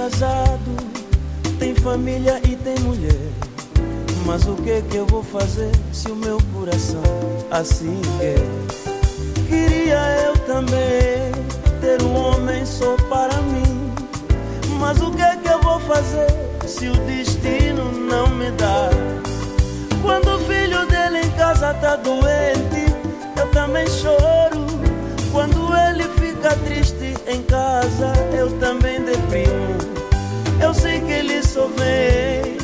casado, 0.00 0.76
tem 1.58 1.74
família 1.74 2.40
e 2.48 2.56
tem 2.56 2.78
mulher. 2.78 3.28
Mas 4.24 4.46
o 4.46 4.54
que 4.54 4.80
que 4.88 4.96
eu 4.96 5.04
vou 5.04 5.22
fazer 5.22 5.70
se 5.92 6.10
o 6.10 6.16
meu 6.16 6.38
coração 6.54 7.02
assim 7.50 8.00
quer? 8.18 8.40
Queria 9.46 10.00
eu 10.24 10.38
também 10.46 11.30
ter 11.82 12.02
um 12.02 12.16
homem 12.16 12.64
só 12.64 12.96
para 13.10 13.42
mim. 13.42 13.92
Mas 14.78 15.02
o 15.02 15.10
que 15.10 15.36
que 15.42 15.48
eu 15.48 15.60
vou 15.60 15.78
fazer 15.80 16.28
se 16.66 16.88
o 16.88 16.96
destino 17.04 17.92
não 17.92 18.26
me 18.28 18.50
dá? 18.52 18.88
Quando 20.00 20.34
o 20.34 20.38
filho 20.38 20.86
dele 20.86 21.26
em 21.26 21.30
casa 21.32 21.74
tá 21.74 21.96
doente, 21.96 22.86
eu 23.38 23.46
também 23.50 23.86
choro. 23.86 24.64
Quando 25.30 25.70
ele 25.76 26.04
fica 26.18 26.56
triste 26.64 27.14
em 27.26 27.42
casa, 27.42 28.12
eu 28.32 28.50
também 28.58 29.02
deprimo. 29.02 29.89
Eu 30.62 30.74
sei 30.74 31.00
que 31.00 31.12
ele 31.12 31.42
só 31.42 31.68
vem 31.68 32.56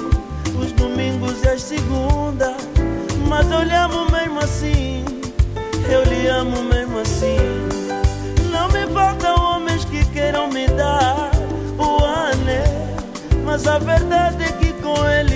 os 0.60 0.72
domingos 0.72 1.42
e 1.42 1.48
as 1.48 1.62
segundas, 1.62 2.56
mas 3.28 3.50
eu 3.50 3.62
lhe 3.62 3.74
amo 3.74 4.10
mesmo 4.10 4.38
assim. 4.40 5.04
Eu 5.90 6.04
lhe 6.04 6.26
amo 6.28 6.62
mesmo 6.62 6.98
assim. 7.00 7.36
Não 8.50 8.68
me 8.68 8.86
faltam 8.92 9.34
homens 9.36 9.84
que 9.84 10.04
queiram 10.06 10.48
me 10.48 10.66
dar 10.68 11.30
o 11.78 12.04
anel, 12.04 12.96
mas 13.44 13.66
a 13.66 13.78
verdade 13.78 14.44
é 14.44 14.52
que 14.52 14.72
com 14.74 14.96
ele 15.08 15.35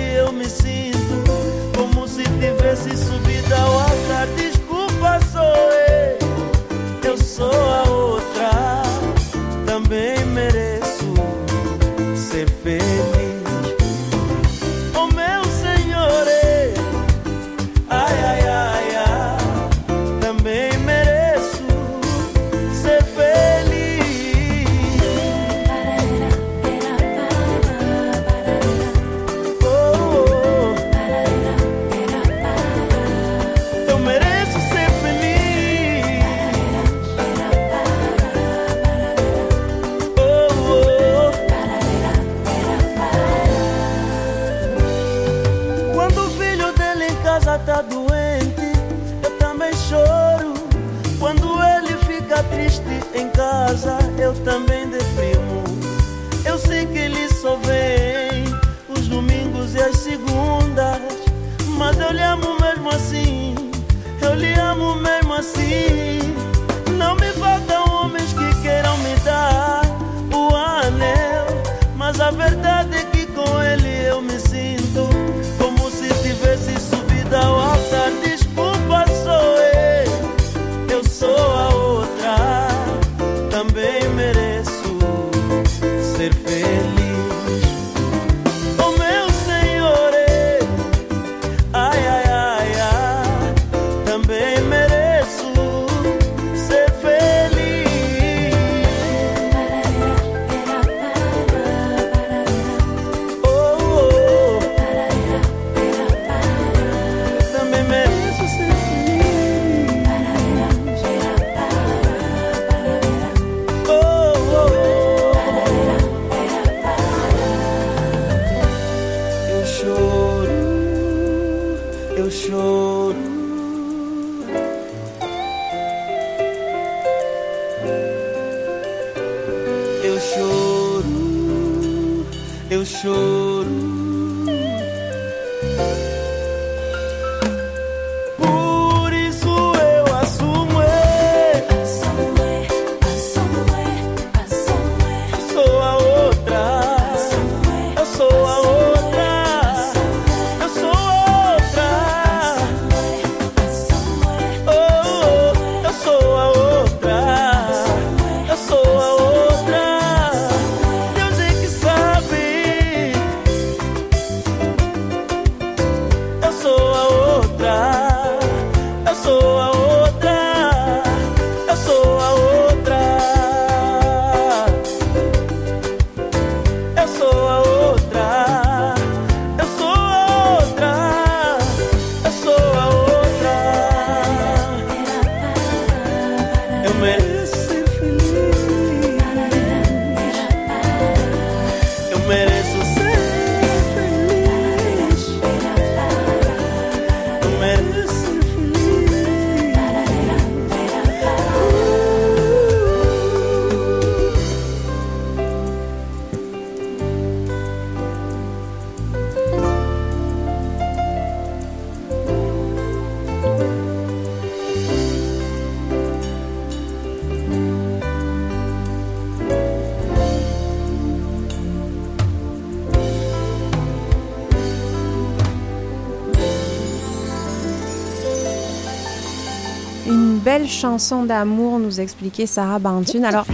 chanson 230.71 231.23
d'amour, 231.25 231.79
nous 231.79 231.99
expliquait 231.99 232.45
Sarah 232.45 232.79
Bantune. 232.79 233.25
Alors, 233.25 233.45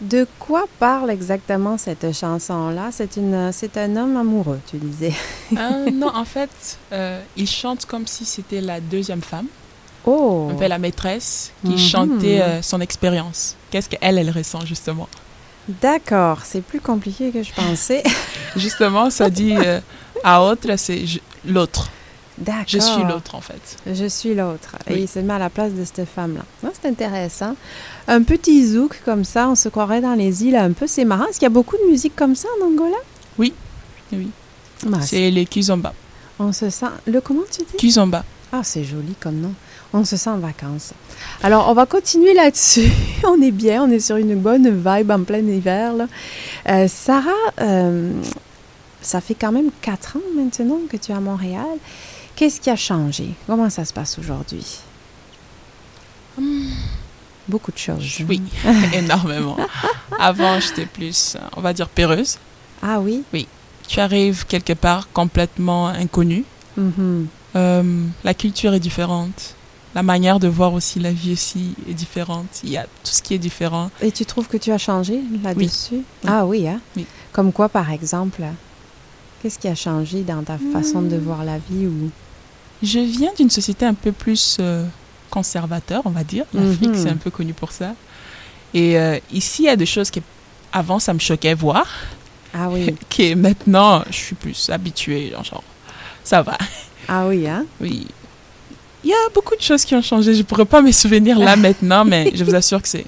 de 0.00 0.26
quoi 0.38 0.64
parle 0.78 1.10
exactement 1.10 1.78
cette 1.78 2.12
chanson-là? 2.14 2.88
C'est 2.92 3.16
une, 3.16 3.50
c'est 3.52 3.76
un 3.76 3.96
homme 3.96 4.16
amoureux, 4.16 4.60
tu 4.70 4.76
disais. 4.76 5.12
Euh, 5.56 5.90
non, 5.92 6.08
en 6.14 6.24
fait, 6.24 6.78
euh, 6.92 7.20
il 7.36 7.48
chante 7.48 7.86
comme 7.86 8.06
si 8.06 8.24
c'était 8.24 8.60
la 8.60 8.80
deuxième 8.80 9.22
femme, 9.22 9.46
Oh, 10.06 10.48
un 10.50 10.54
peu 10.54 10.66
la 10.66 10.78
maîtresse, 10.78 11.50
qui 11.64 11.72
Mhm. 11.72 11.78
chantait 11.78 12.40
euh, 12.42 12.60
son 12.62 12.80
expérience. 12.82 13.56
Qu'est-ce 13.70 13.88
qu'elle, 13.88 14.18
elle 14.18 14.30
ressent 14.30 14.64
justement? 14.66 15.08
D'accord, 15.66 16.40
c'est 16.44 16.60
plus 16.60 16.80
compliqué 16.80 17.30
que 17.30 17.42
je 17.42 17.50
pensais. 17.54 18.02
Justement, 18.56 19.08
ça 19.08 19.30
dit 19.30 19.56
à 20.22 20.42
autre, 20.42 20.76
c'est 20.76 21.04
l'autre. 21.46 21.88
D'accord. 22.38 22.64
Je 22.66 22.78
suis 22.78 23.02
l'autre 23.04 23.34
en 23.36 23.40
fait. 23.40 23.76
Je 23.86 24.06
suis 24.06 24.34
l'autre. 24.34 24.76
Et 24.88 24.98
il 24.98 25.08
se 25.08 25.20
met 25.20 25.34
à 25.34 25.38
la 25.38 25.50
place 25.50 25.72
de 25.72 25.84
cette 25.84 26.04
femme-là. 26.08 26.42
Ah, 26.64 26.70
c'est 26.80 26.88
intéressant. 26.88 27.54
Un 28.08 28.22
petit 28.22 28.66
zouk 28.66 29.00
comme 29.04 29.24
ça, 29.24 29.48
on 29.48 29.54
se 29.54 29.68
croirait 29.68 30.00
dans 30.00 30.14
les 30.14 30.44
îles 30.44 30.56
un 30.56 30.72
peu. 30.72 30.86
C'est 30.86 31.04
marrant. 31.04 31.26
Est-ce 31.26 31.38
qu'il 31.38 31.44
y 31.44 31.46
a 31.46 31.50
beaucoup 31.50 31.76
de 31.76 31.88
musique 31.90 32.16
comme 32.16 32.34
ça 32.34 32.48
en 32.60 32.66
Angola? 32.66 32.96
Oui, 33.38 33.52
oui. 34.12 34.28
Bah, 34.86 34.98
C'est 35.02 35.30
les 35.30 35.46
Kizomba. 35.46 35.92
On 36.40 36.52
se 36.52 36.70
sent. 36.70 36.86
Le 37.06 37.20
comment 37.20 37.42
tu 37.50 37.60
dis? 37.62 37.76
Kizomba. 37.76 38.24
Ah, 38.52 38.60
c'est 38.62 38.84
joli 38.84 39.14
comme 39.20 39.36
nom. 39.40 39.52
On 39.92 40.04
se 40.04 40.16
sent 40.16 40.30
en 40.30 40.38
vacances. 40.38 40.92
Alors, 41.42 41.68
on 41.68 41.74
va 41.74 41.86
continuer 41.86 42.34
là-dessus. 42.34 42.90
on 43.24 43.40
est 43.40 43.52
bien, 43.52 43.84
on 43.84 43.90
est 43.90 44.00
sur 44.00 44.16
une 44.16 44.34
bonne 44.34 44.68
vibe 44.68 45.10
en 45.12 45.22
plein 45.22 45.38
hiver. 45.38 45.92
là. 45.94 46.08
Euh, 46.68 46.88
Sarah, 46.88 47.30
euh, 47.60 48.10
ça 49.02 49.20
fait 49.20 49.34
quand 49.34 49.52
même 49.52 49.70
quatre 49.82 50.16
ans 50.16 50.20
maintenant 50.36 50.80
que 50.90 50.96
tu 50.96 51.12
es 51.12 51.14
à 51.14 51.20
Montréal. 51.20 51.66
Qu'est-ce 52.36 52.60
qui 52.60 52.70
a 52.70 52.76
changé? 52.76 53.30
Comment 53.46 53.70
ça 53.70 53.84
se 53.84 53.92
passe 53.92 54.18
aujourd'hui? 54.18 54.64
Beaucoup 57.46 57.70
de 57.72 57.78
choses. 57.78 58.18
Oui, 58.28 58.40
énormément. 58.94 59.56
Avant, 60.18 60.58
j'étais 60.60 60.86
plus, 60.86 61.36
on 61.56 61.60
va 61.60 61.72
dire, 61.72 61.88
peureuse. 61.88 62.38
Ah 62.82 63.00
oui? 63.00 63.22
Tu 63.86 64.00
arrives 64.00 64.46
quelque 64.46 64.72
part 64.72 65.08
complètement 65.12 65.88
inconnu. 65.88 66.44
Mhm. 66.76 67.26
Euh, 67.56 68.04
la 68.24 68.34
culture 68.34 68.74
est 68.74 68.80
différente. 68.80 69.54
La 69.94 70.02
manière 70.02 70.40
de 70.40 70.48
voir 70.48 70.72
aussi 70.72 70.98
la 70.98 71.12
vie 71.12 71.34
aussi 71.34 71.74
est 71.88 71.92
différente. 71.94 72.46
Il 72.64 72.70
y 72.70 72.76
a 72.76 72.82
tout 72.82 73.12
ce 73.12 73.22
qui 73.22 73.34
est 73.34 73.38
différent. 73.38 73.90
Et 74.00 74.10
tu 74.10 74.24
trouves 74.26 74.48
que 74.48 74.56
tu 74.56 74.72
as 74.72 74.78
changé 74.78 75.20
là-dessus? 75.44 75.94
Oui. 75.96 76.04
Ah 76.26 76.44
oui, 76.46 76.66
hein? 76.66 76.80
Oui. 76.96 77.06
Comme 77.32 77.52
quoi, 77.52 77.68
par 77.68 77.90
exemple 77.92 78.42
Qu'est-ce 79.40 79.58
qui 79.58 79.68
a 79.68 79.74
changé 79.76 80.22
dans 80.22 80.42
ta 80.42 80.56
façon 80.72 81.02
de 81.02 81.16
Hmm. 81.16 81.20
voir 81.20 81.44
la 81.44 81.58
vie 81.58 81.86
ou... 81.86 82.10
Je 82.84 82.98
viens 83.00 83.32
d'une 83.36 83.50
société 83.50 83.86
un 83.86 83.94
peu 83.94 84.12
plus 84.12 84.58
euh, 84.60 84.84
conservateur, 85.30 86.02
on 86.04 86.10
va 86.10 86.22
dire. 86.24 86.44
L'Afrique, 86.52 86.90
Mhm. 86.90 86.94
c'est 87.02 87.08
un 87.10 87.16
peu 87.16 87.30
connu 87.30 87.52
pour 87.52 87.72
ça. 87.72 87.94
Et 88.74 88.98
euh, 88.98 89.18
ici, 89.32 89.62
il 89.62 89.66
y 89.66 89.68
a 89.68 89.76
des 89.76 89.86
choses 89.86 90.10
qui, 90.10 90.22
avant, 90.72 90.98
ça 90.98 91.12
me 91.14 91.18
choquait 91.18 91.54
voir, 91.54 91.86
Ah 92.52 92.68
oui, 92.70 92.94
qui 93.08 93.34
maintenant, 93.34 94.02
je 94.10 94.16
suis 94.16 94.34
plus 94.34 94.68
habituée. 94.70 95.30
genre, 95.30 95.44
Genre, 95.44 95.64
ça 96.22 96.42
va. 96.42 96.58
ah 97.08 97.26
oui, 97.26 97.46
hein 97.48 97.64
Oui. 97.80 98.06
Il 99.02 99.10
y 99.10 99.12
a 99.12 99.28
beaucoup 99.34 99.54
de 99.54 99.60
choses 99.60 99.84
qui 99.84 99.94
ont 99.94 100.02
changé. 100.02 100.34
Je 100.34 100.42
pourrais 100.42 100.64
pas 100.64 100.80
me 100.82 100.90
souvenir 100.92 101.38
là 101.38 101.56
maintenant, 101.66 102.04
mais 102.04 102.32
je 102.34 102.42
vous 102.44 102.54
assure 102.54 102.80
que 102.82 102.88
c'est. 102.88 103.04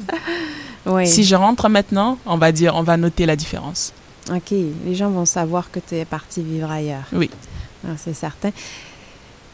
Oui. 0.84 1.06
Si 1.06 1.24
je 1.24 1.34
rentre 1.34 1.68
maintenant, 1.68 2.18
on 2.26 2.36
va 2.38 2.52
dire, 2.52 2.74
on 2.76 2.82
va 2.82 2.96
noter 2.96 3.26
la 3.26 3.34
différence. 3.34 3.92
Ok, 4.30 4.50
les 4.50 4.94
gens 4.94 5.10
vont 5.10 5.24
savoir 5.24 5.70
que 5.70 5.80
tu 5.80 5.94
es 5.96 6.04
parti 6.04 6.42
vivre 6.42 6.70
ailleurs. 6.70 7.04
Oui. 7.12 7.30
Ah, 7.86 7.92
c'est 7.96 8.14
certain. 8.14 8.50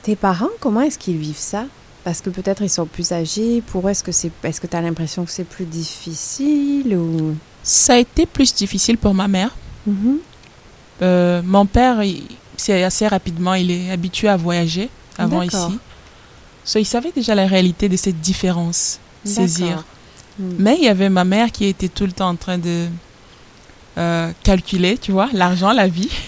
Tes 0.02 0.16
parents, 0.16 0.50
comment 0.60 0.80
est-ce 0.80 0.98
qu'ils 0.98 1.16
vivent 1.16 1.36
ça? 1.36 1.64
Parce 2.04 2.20
que 2.20 2.30
peut-être 2.30 2.62
ils 2.62 2.70
sont 2.70 2.86
plus 2.86 3.12
âgés. 3.12 3.62
Pour 3.68 3.86
eux, 3.86 3.90
est-ce 3.90 4.02
que 4.02 4.12
c'est, 4.12 4.32
est-ce 4.42 4.60
que 4.60 4.66
tu 4.66 4.76
as 4.76 4.80
l'impression 4.80 5.24
que 5.24 5.30
c'est 5.30 5.44
plus 5.44 5.64
difficile 5.64 6.96
ou? 6.96 7.36
Ça 7.62 7.94
a 7.94 7.98
été 7.98 8.26
plus 8.26 8.52
difficile 8.54 8.98
pour 8.98 9.14
ma 9.14 9.28
mère. 9.28 9.54
Mhm. 9.86 10.18
Euh, 11.02 11.42
mon 11.44 11.66
père, 11.66 12.00
c'est 12.56 12.82
assez 12.82 13.06
rapidement, 13.06 13.54
il 13.54 13.70
est 13.70 13.90
habitué 13.90 14.28
à 14.28 14.36
voyager 14.36 14.88
avant 15.18 15.42
ici. 15.42 15.78
So, 16.64 16.78
il 16.78 16.84
savait 16.84 17.10
déjà 17.12 17.34
la 17.34 17.46
réalité 17.46 17.88
de 17.88 17.96
cette 17.96 18.20
différence, 18.20 19.00
saisir. 19.24 19.84
Mm. 20.38 20.50
Mais 20.58 20.76
il 20.78 20.84
y 20.84 20.88
avait 20.88 21.08
ma 21.08 21.24
mère 21.24 21.50
qui 21.50 21.64
était 21.64 21.88
tout 21.88 22.06
le 22.06 22.12
temps 22.12 22.28
en 22.28 22.36
train 22.36 22.58
de 22.58 22.86
euh, 23.98 24.30
calculer, 24.42 24.96
tu 24.96 25.12
vois, 25.12 25.28
l'argent, 25.32 25.72
la 25.72 25.88
vie. 25.88 26.10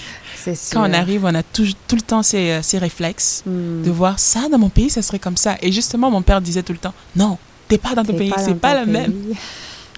Quand 0.72 0.88
on 0.88 0.92
arrive, 0.92 1.24
on 1.24 1.34
a 1.34 1.42
tout, 1.42 1.66
tout 1.88 1.96
le 1.96 2.02
temps 2.02 2.22
ces, 2.22 2.50
euh, 2.50 2.62
ces 2.62 2.78
réflexes 2.78 3.42
Mm. 3.46 3.82
de 3.82 3.90
voir 3.90 4.18
ça 4.18 4.48
dans 4.50 4.58
mon 4.58 4.68
pays, 4.68 4.90
ça 4.90 5.02
serait 5.02 5.18
comme 5.18 5.36
ça. 5.36 5.56
Et 5.62 5.70
justement, 5.72 6.10
mon 6.10 6.22
père 6.22 6.40
disait 6.40 6.62
tout 6.62 6.72
le 6.72 6.78
temps, 6.78 6.94
non, 7.16 7.38
t'es 7.68 7.78
pas 7.78 7.94
dans 7.94 8.04
ton 8.04 8.14
pays, 8.14 8.32
c'est 8.38 8.54
pas 8.54 8.70
ton 8.74 8.80
la 8.80 8.86
même. 8.86 9.14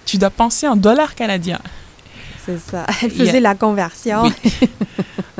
Tu 0.05 0.19
dois 0.19 0.31
penser 0.31 0.69
en 0.69 0.77
dollars 0.77 1.15
canadiens. 1.15 1.61
C'est 2.45 2.61
ça. 2.61 2.87
Elle 3.03 3.11
a- 3.11 3.15
faisait 3.15 3.41
la 3.41 3.55
conversion. 3.55 4.23
Oui. 4.25 4.69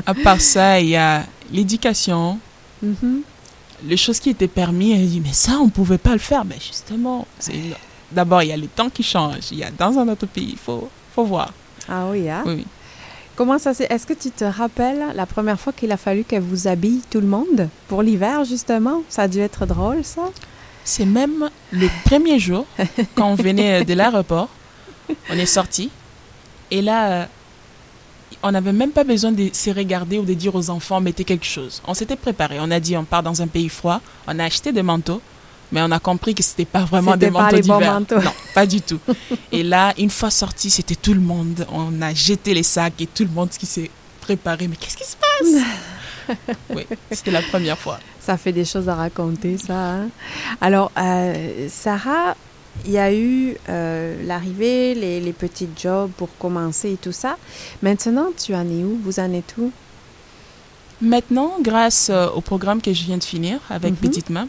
À 0.07 0.15
part 0.15 0.41
ça, 0.41 0.81
il 0.81 0.89
y 0.89 0.97
a 0.97 1.25
l'éducation, 1.53 2.39
Mhm. 2.83 3.21
les 3.87 3.97
choses 3.97 4.19
qui 4.21 4.31
étaient 4.31 4.49
permis. 4.49 4.93
Elle 4.93 5.07
dit, 5.09 5.21
mais 5.21 5.33
ça, 5.33 5.53
on 5.61 5.69
pouvait 5.69 5.99
pas 5.99 6.13
le 6.13 6.19
faire. 6.19 6.45
Mais 6.45 6.57
justement, 6.61 7.27
une- 7.53 7.75
d'abord, 8.11 8.43
il 8.43 8.49
y 8.49 8.53
a 8.53 8.57
les 8.57 8.67
temps 8.69 8.91
qui 8.91 9.03
changent. 9.03 9.51
Il 9.53 9.59
y 9.59 9.65
a 9.65 9.71
dans 9.71 9.97
un 9.99 10.09
autre 10.09 10.27
pays, 10.27 10.51
il 10.53 10.59
faut, 10.59 10.89
faut 11.15 11.25
voir. 11.25 11.53
Ah 11.89 12.07
oui, 12.11 12.29
hein? 12.29 12.43
Oui. 12.47 12.65
Comment 13.37 13.59
ça 13.59 13.75
s'est... 13.75 13.87
Est-ce 13.91 14.07
que 14.07 14.15
tu 14.15 14.31
te 14.31 14.45
rappelles 14.45 15.05
la 15.15 15.27
première 15.27 15.61
fois 15.61 15.73
qu'il 15.75 15.93
a 15.93 15.99
fallu 15.99 16.25
qu'elle 16.25 16.43
vous 16.43 16.69
habille 16.69 17.03
tout 17.11 17.21
le 17.21 17.27
monde 17.27 17.69
pour 17.87 18.03
l'hiver, 18.03 18.45
justement? 18.45 19.03
Ça 19.11 19.23
a 19.23 19.29
dû 19.29 19.41
être 19.41 19.67
drôle, 19.67 20.03
ça? 20.05 20.31
C'est 20.85 21.05
même 21.05 21.51
le 21.71 21.89
premier 22.07 22.39
jour, 22.39 22.65
quand 23.15 23.29
on 23.29 23.35
venait 23.35 23.85
de 23.85 23.93
l'aéroport, 23.93 24.49
on 25.31 25.35
est 25.35 25.45
sorti. 25.45 25.91
Et 26.71 26.81
là, 26.81 27.11
euh, 27.11 27.25
on 28.43 28.53
n'avait 28.53 28.73
même 28.73 28.93
pas 28.93 29.05
besoin 29.05 29.33
de 29.33 29.51
se 29.53 29.71
regarder 29.71 30.19
ou 30.19 30.25
de 30.25 30.33
dire 30.33 30.55
aux 30.55 30.71
enfants, 30.71 31.01
mettez 31.01 31.25
quelque 31.25 31.45
chose. 31.45 31.83
On 31.87 31.93
s'était 31.93 32.17
préparé. 32.17 32.57
On 32.61 32.71
a 32.71 32.81
dit, 32.81 32.97
on 32.97 33.05
part 33.05 33.23
dans 33.23 33.43
un 33.43 33.49
pays 33.49 33.69
froid. 33.69 34.01
On 34.27 34.39
a 34.39 34.45
acheté 34.45 34.73
des 34.73 34.83
manteaux. 34.83 35.21
Mais 35.73 35.83
on 35.83 35.91
a 35.91 35.99
compris 35.99 36.35
que 36.35 36.43
c'était 36.43 36.65
pas 36.65 36.85
vraiment 36.85 37.17
des 37.17 37.31
manteaux 37.31 37.57
d'hiver. 37.61 38.01
Non, 38.25 38.33
pas 38.55 38.67
du 38.67 38.81
tout. 38.81 39.01
Et 39.53 39.63
là, 39.63 39.93
une 39.99 40.11
fois 40.11 40.31
sorti, 40.31 40.71
c'était 40.71 40.95
tout 40.95 41.15
le 41.15 41.21
monde. 41.21 41.67
On 41.73 42.01
a 42.03 42.15
jeté 42.15 42.55
les 42.55 42.63
sacs 42.63 43.01
et 43.01 43.07
tout 43.07 43.25
le 43.25 43.31
monde 43.31 43.49
qui 43.51 43.67
s'est 43.67 43.91
préparé. 44.21 44.69
Mais 44.69 44.77
qu'est-ce 44.77 44.97
qui 44.97 45.05
se 45.05 45.17
passe? 45.17 45.63
Oui, 46.75 46.85
c'était 47.13 47.31
la 47.31 47.43
première 47.43 47.79
fois. 47.79 48.01
Ça 48.21 48.37
fait 48.37 48.51
des 48.51 48.65
choses 48.65 48.89
à 48.89 48.97
raconter, 48.97 49.59
ça. 49.59 49.75
hein. 49.95 50.09
Alors, 50.61 50.91
euh, 50.99 51.69
Sarah, 51.71 52.35
il 52.85 52.91
y 52.91 52.99
a 52.99 53.15
eu 53.15 53.57
euh, 53.69 54.17
l'arrivée, 54.27 54.97
les, 54.97 55.21
les 55.21 55.33
petits 55.33 55.69
jobs 55.81 56.11
pour 56.17 56.29
commencer 56.37 56.91
et 56.95 56.97
tout 56.97 57.13
ça. 57.13 57.37
Maintenant, 57.81 58.31
tu 58.37 58.57
en 58.57 58.63
es 58.69 58.83
où? 58.83 58.99
Vous 59.05 59.21
en 59.21 59.33
êtes 59.33 59.55
où? 59.59 59.71
Maintenant, 61.01 61.53
grâce 61.61 62.09
euh, 62.11 62.29
au 62.31 62.41
programme 62.41 62.81
que 62.81 62.93
je 62.93 63.05
viens 63.05 63.19
de 63.19 63.25
finir 63.25 63.61
avec 63.71 63.93
Mhm. 63.93 63.97
Petite 63.99 64.31
Main, 64.31 64.49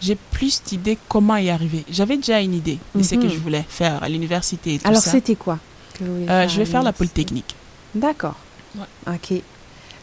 j'ai 0.00 0.16
plus 0.16 0.62
d'idées 0.62 0.98
comment 1.08 1.36
y 1.36 1.50
arriver. 1.50 1.84
J'avais 1.90 2.16
déjà 2.16 2.40
une 2.40 2.54
idée 2.54 2.78
de 2.94 3.02
ce 3.02 3.14
que 3.14 3.22
Mhm. 3.24 3.30
je 3.30 3.38
voulais 3.38 3.64
faire 3.68 4.02
à 4.02 4.08
l'université 4.08 4.74
et 4.74 4.78
tout 4.78 4.88
Alors, 4.88 5.00
ça. 5.00 5.10
c'était 5.10 5.34
quoi? 5.36 5.58
que 5.98 6.04
vous 6.04 6.14
voulez 6.14 6.28
Euh, 6.28 6.48
je 6.48 6.58
vais 6.58 6.64
faire 6.64 6.82
la? 6.82 6.92
Polytechnique. 6.92 7.54
D'accord. 7.94 8.34
Ouais. 8.76 9.14
OK. 9.14 9.40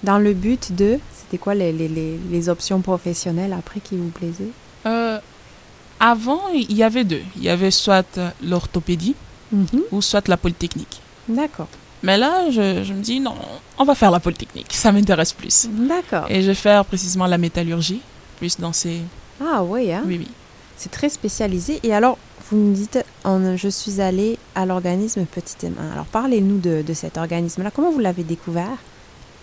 Dans 0.03 0.17
le 0.17 0.33
but 0.33 0.74
de... 0.74 0.98
C'était 1.15 1.38
quoi 1.38 1.53
les, 1.55 1.71
les, 1.71 1.88
les, 1.88 2.17
les 2.29 2.50
options 2.50 2.81
professionnelles 2.81 3.53
après 3.53 3.79
qui 3.81 3.95
vous 3.98 4.10
plaisaient? 4.10 4.51
Euh, 4.86 5.19
avant, 6.00 6.41
il 6.53 6.74
y 6.74 6.83
avait 6.83 7.03
deux. 7.03 7.21
Il 7.38 7.43
y 7.43 7.50
avait 7.50 7.71
soit 7.71 8.17
l'orthopédie 8.43 9.15
Mhm. 9.51 9.81
ou 9.91 10.01
soit 10.01 10.27
la 10.29 10.38
Polytechnique. 10.38 11.01
D'accord. 11.27 11.67
Mais 12.03 12.17
là, 12.17 12.50
je, 12.50 12.83
je 12.86 12.93
me 12.93 13.01
dis 13.01 13.19
non, 13.19 13.36
on 13.77 13.83
va 13.83 13.95
faire 13.95 14.10
la 14.12 14.19
Polytechnique. 14.21 14.67
Ça 14.71 14.91
m'intéresse 14.93 15.34
plus. 15.34 15.67
D'accord. 15.69 16.25
Et 16.30 16.41
je 16.41 16.47
vais 16.47 16.56
faire 16.56 16.86
précisément 16.86 17.27
la 17.27 17.38
métallurgie, 17.38 17.99
plus 18.38 18.58
dans 18.58 18.71
ces... 18.73 19.01
Ah 19.41 19.63
oui, 19.63 19.91
hein? 19.91 20.04
Oui, 20.06 20.17
oui. 20.19 20.27
C'est 20.77 20.91
très 20.91 21.10
spécialisé. 21.10 21.80
Et 21.84 21.93
alors, 21.93 22.17
vous 22.49 22.58
me 22.58 22.73
dites, 22.75 23.04
on- 23.23 23.56
je 23.58 23.67
suis 23.69 24.01
allée 24.01 24.38
à 24.56 24.65
l'organisme 24.65 25.25
Petite 25.25 25.63
Main. 25.63 25.91
Alors, 25.93 26.06
parlez-nous 26.06 26.58
de, 26.60 26.82
de 26.86 26.93
cet 26.93 27.17
organisme-là. 27.17 27.71
Comment 27.71 27.91
vous 27.91 27.99
l'avez 27.99 28.23
découvert? 28.23 28.77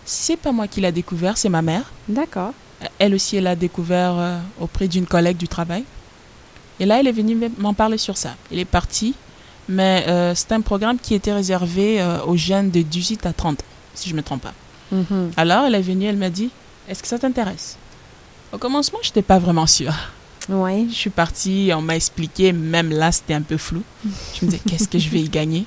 C'est 0.05 0.37
pas 0.37 0.53
moi 0.53 0.67
qui 0.69 0.81
l'a 0.81 0.93
découvert, 0.93 1.37
c'est 1.37 1.49
ma 1.49 1.63
mère. 1.63 1.93
D'accord. 2.09 2.53
Elle 2.99 3.15
aussi, 3.15 3.37
elle 3.37 3.47
a 3.47 3.57
découvert 3.57 4.15
euh, 4.19 4.39
auprès 4.61 4.89
d'une 4.89 5.07
collègue 5.07 5.37
du 5.37 5.49
travail. 5.49 5.85
Et 6.81 6.87
là, 6.87 7.01
elle 7.01 7.09
est 7.09 7.13
venue 7.13 7.37
m'en 7.59 7.75
parler 7.75 7.99
sur 7.99 8.17
ça. 8.17 8.35
Elle 8.53 8.61
est 8.61 8.65
partie, 8.65 9.15
mais 9.69 10.05
euh, 10.09 10.33
c'est 10.35 10.53
un 10.53 10.61
programme 10.61 10.99
qui 10.99 11.15
était 11.15 11.33
réservé 11.33 12.01
euh, 12.01 12.23
aux 12.25 12.37
jeunes 12.37 12.71
de 12.71 12.83
18 12.83 13.27
à 13.27 13.33
30 13.33 13.61
ans, 13.61 13.65
si 13.95 14.09
je 14.09 14.15
ne 14.15 14.19
me 14.19 14.23
trompe 14.23 14.43
pas. 14.43 14.55
Mhm. 14.93 15.33
Alors, 15.37 15.65
elle 15.65 15.75
est 15.75 15.83
venue, 15.83 16.07
elle 16.07 16.17
m'a 16.17 16.31
dit, 16.31 16.51
est-ce 16.89 17.03
que 17.03 17.09
ça 17.09 17.19
t'intéresse? 17.19 17.77
Au 18.53 18.59
commencement, 18.59 18.99
je 19.03 19.09
n'étais 19.09 19.23
pas 19.23 19.39
vraiment 19.39 19.67
sûre. 19.67 19.95
Oui. 20.49 20.89
Je 20.91 20.95
suis 20.95 21.11
partie, 21.11 21.71
on 21.75 21.83
m'a 21.83 21.97
expliqué, 21.97 22.53
même 22.53 22.91
là, 22.91 23.13
c'était 23.13 23.35
un 23.35 23.43
peu 23.43 23.57
flou. 23.59 23.83
Je 24.35 24.45
me 24.47 24.51
disais, 24.51 24.63
qu'est-ce 24.69 24.89
que 24.89 24.99
je 24.99 25.09
vais 25.11 25.21
y 25.21 25.29
gagner? 25.29 25.65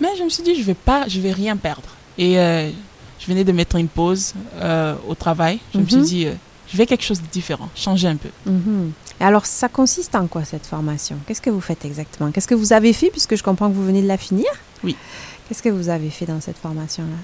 Mais 0.00 0.08
je 0.18 0.22
me 0.22 0.28
suis 0.28 0.42
dit, 0.42 0.54
je 0.54 0.62
vais 0.62 0.74
pas, 0.74 1.08
je 1.08 1.20
vais 1.20 1.32
rien 1.32 1.56
perdre. 1.56 1.88
Et 2.16 2.38
euh, 2.38 2.70
je 3.18 3.26
venais 3.26 3.42
de 3.44 3.50
mettre 3.52 3.76
une 3.76 3.88
pause 3.88 4.32
euh, 4.60 4.94
au 5.08 5.14
travail. 5.16 5.58
Je 5.74 5.78
me 5.80 5.86
suis 5.86 5.96
Mhm. 5.96 6.04
dit, 6.04 6.26
euh, 6.26 6.34
je 6.72 6.76
vais 6.76 6.86
quelque 6.86 7.04
chose 7.04 7.20
de 7.20 7.26
différent, 7.26 7.68
changer 7.74 8.06
un 8.08 8.16
peu. 8.16 8.28
Mhm. 8.46 8.92
Et 9.20 9.24
alors, 9.24 9.46
ça 9.46 9.68
consiste 9.68 10.14
en 10.14 10.26
quoi 10.28 10.44
cette 10.44 10.66
formation? 10.66 11.16
Qu'est-ce 11.26 11.40
que 11.42 11.50
vous 11.50 11.60
faites 11.60 11.84
exactement? 11.84 12.30
Qu'est-ce 12.30 12.48
que 12.48 12.54
vous 12.54 12.72
avez 12.72 12.92
fait, 12.92 13.10
puisque 13.10 13.36
je 13.36 13.42
comprends 13.42 13.68
que 13.68 13.74
vous 13.74 13.84
venez 13.86 14.02
de 14.02 14.08
la 14.08 14.18
finir? 14.18 14.46
Oui. 14.84 14.96
Qu'est-ce 15.48 15.62
que 15.62 15.68
vous 15.68 15.88
avez 15.88 16.10
fait 16.10 16.26
dans 16.26 16.40
cette 16.40 16.58
formation-là? 16.58 17.16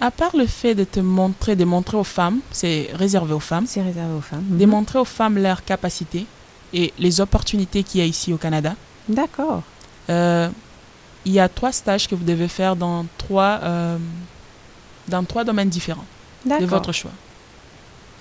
À 0.00 0.10
part 0.10 0.34
le 0.36 0.46
fait 0.46 0.74
de 0.74 0.84
te 0.84 1.00
montrer, 1.00 1.56
de 1.56 1.64
montrer 1.64 1.96
aux 1.96 2.04
femmes, 2.04 2.40
c'est 2.50 2.88
réservé 2.94 3.34
aux 3.34 3.40
femmes, 3.40 3.66
C'est 3.66 3.82
réservé 3.82 4.14
aux 4.14 4.20
femmes. 4.22 4.44
de 4.48 4.64
Mhm. 4.64 4.70
montrer 4.70 4.98
aux 4.98 5.04
femmes 5.04 5.36
leurs 5.38 5.64
capacités 5.64 6.26
et 6.72 6.92
les 6.98 7.20
opportunités 7.20 7.82
qu'il 7.82 8.00
y 8.00 8.02
a 8.02 8.06
ici 8.06 8.32
au 8.32 8.38
Canada. 8.38 8.74
D'accord. 9.08 9.62
Euh, 10.08 10.48
il 11.26 11.32
y 11.32 11.40
a 11.40 11.48
trois 11.48 11.72
stages 11.72 12.08
que 12.08 12.14
vous 12.14 12.24
devez 12.24 12.48
faire 12.48 12.76
dans 12.76 13.04
trois, 13.18 13.60
euh, 13.62 13.98
dans 15.08 15.22
trois 15.24 15.44
domaines 15.44 15.68
différents 15.68 16.06
de 16.46 16.64
votre 16.64 16.92
choix. 16.92 17.10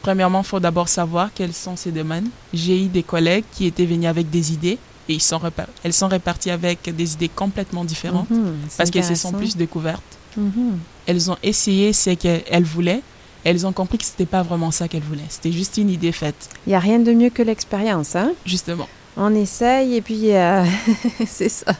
Premièrement, 0.01 0.39
il 0.41 0.45
faut 0.45 0.59
d'abord 0.59 0.89
savoir 0.89 1.29
quels 1.33 1.53
sont 1.53 1.75
ces 1.77 1.91
domaines. 1.91 2.29
J'ai 2.53 2.83
eu 2.83 2.87
des 2.87 3.03
collègues 3.03 3.45
qui 3.53 3.65
étaient 3.65 3.85
venus 3.85 4.07
avec 4.09 4.29
des 4.29 4.51
idées 4.53 4.77
et 5.07 5.13
ils 5.13 5.21
sont 5.21 5.39
elles 5.83 5.93
sont 5.93 6.07
réparties 6.07 6.51
avec 6.51 6.93
des 6.93 7.13
idées 7.13 7.29
complètement 7.29 7.85
différentes 7.85 8.29
Mhm. 8.29 8.55
Parce 8.77 8.89
qu'elles 8.91 9.05
se 9.05 9.15
sont 9.15 9.31
plus 9.31 9.55
découvertes. 9.55 10.03
Mhm. 10.37 10.79
Elles 11.05 11.31
ont 11.31 11.37
essayé 11.43 11.93
ce 11.93 12.11
qu'elles 12.11 12.63
voulaient. 12.63 13.01
Elles 13.43 13.65
ont 13.65 13.71
compris 13.73 13.97
que 13.97 14.03
c'était 14.05 14.25
pas 14.25 14.43
vraiment 14.43 14.69
ça 14.71 14.87
qu'elles 14.87 15.01
voulaient. 15.03 15.23
C'était 15.29 15.51
juste 15.51 15.77
une 15.77 15.89
idée 15.89 16.11
faite, 16.11 16.49
Il 16.67 16.69
n'y 16.69 16.75
a 16.75 16.79
rien 16.79 16.99
de 16.99 17.13
mieux 17.13 17.29
que 17.29 17.41
l'expérience, 17.41 18.15
hein? 18.15 18.33
Justement. 18.45 18.87
On 19.17 19.33
essaye 19.33 19.95
et 19.95 20.01
puis 20.01 20.33
euh, 20.35 20.65
c'est 21.27 21.49
ça. 21.49 21.73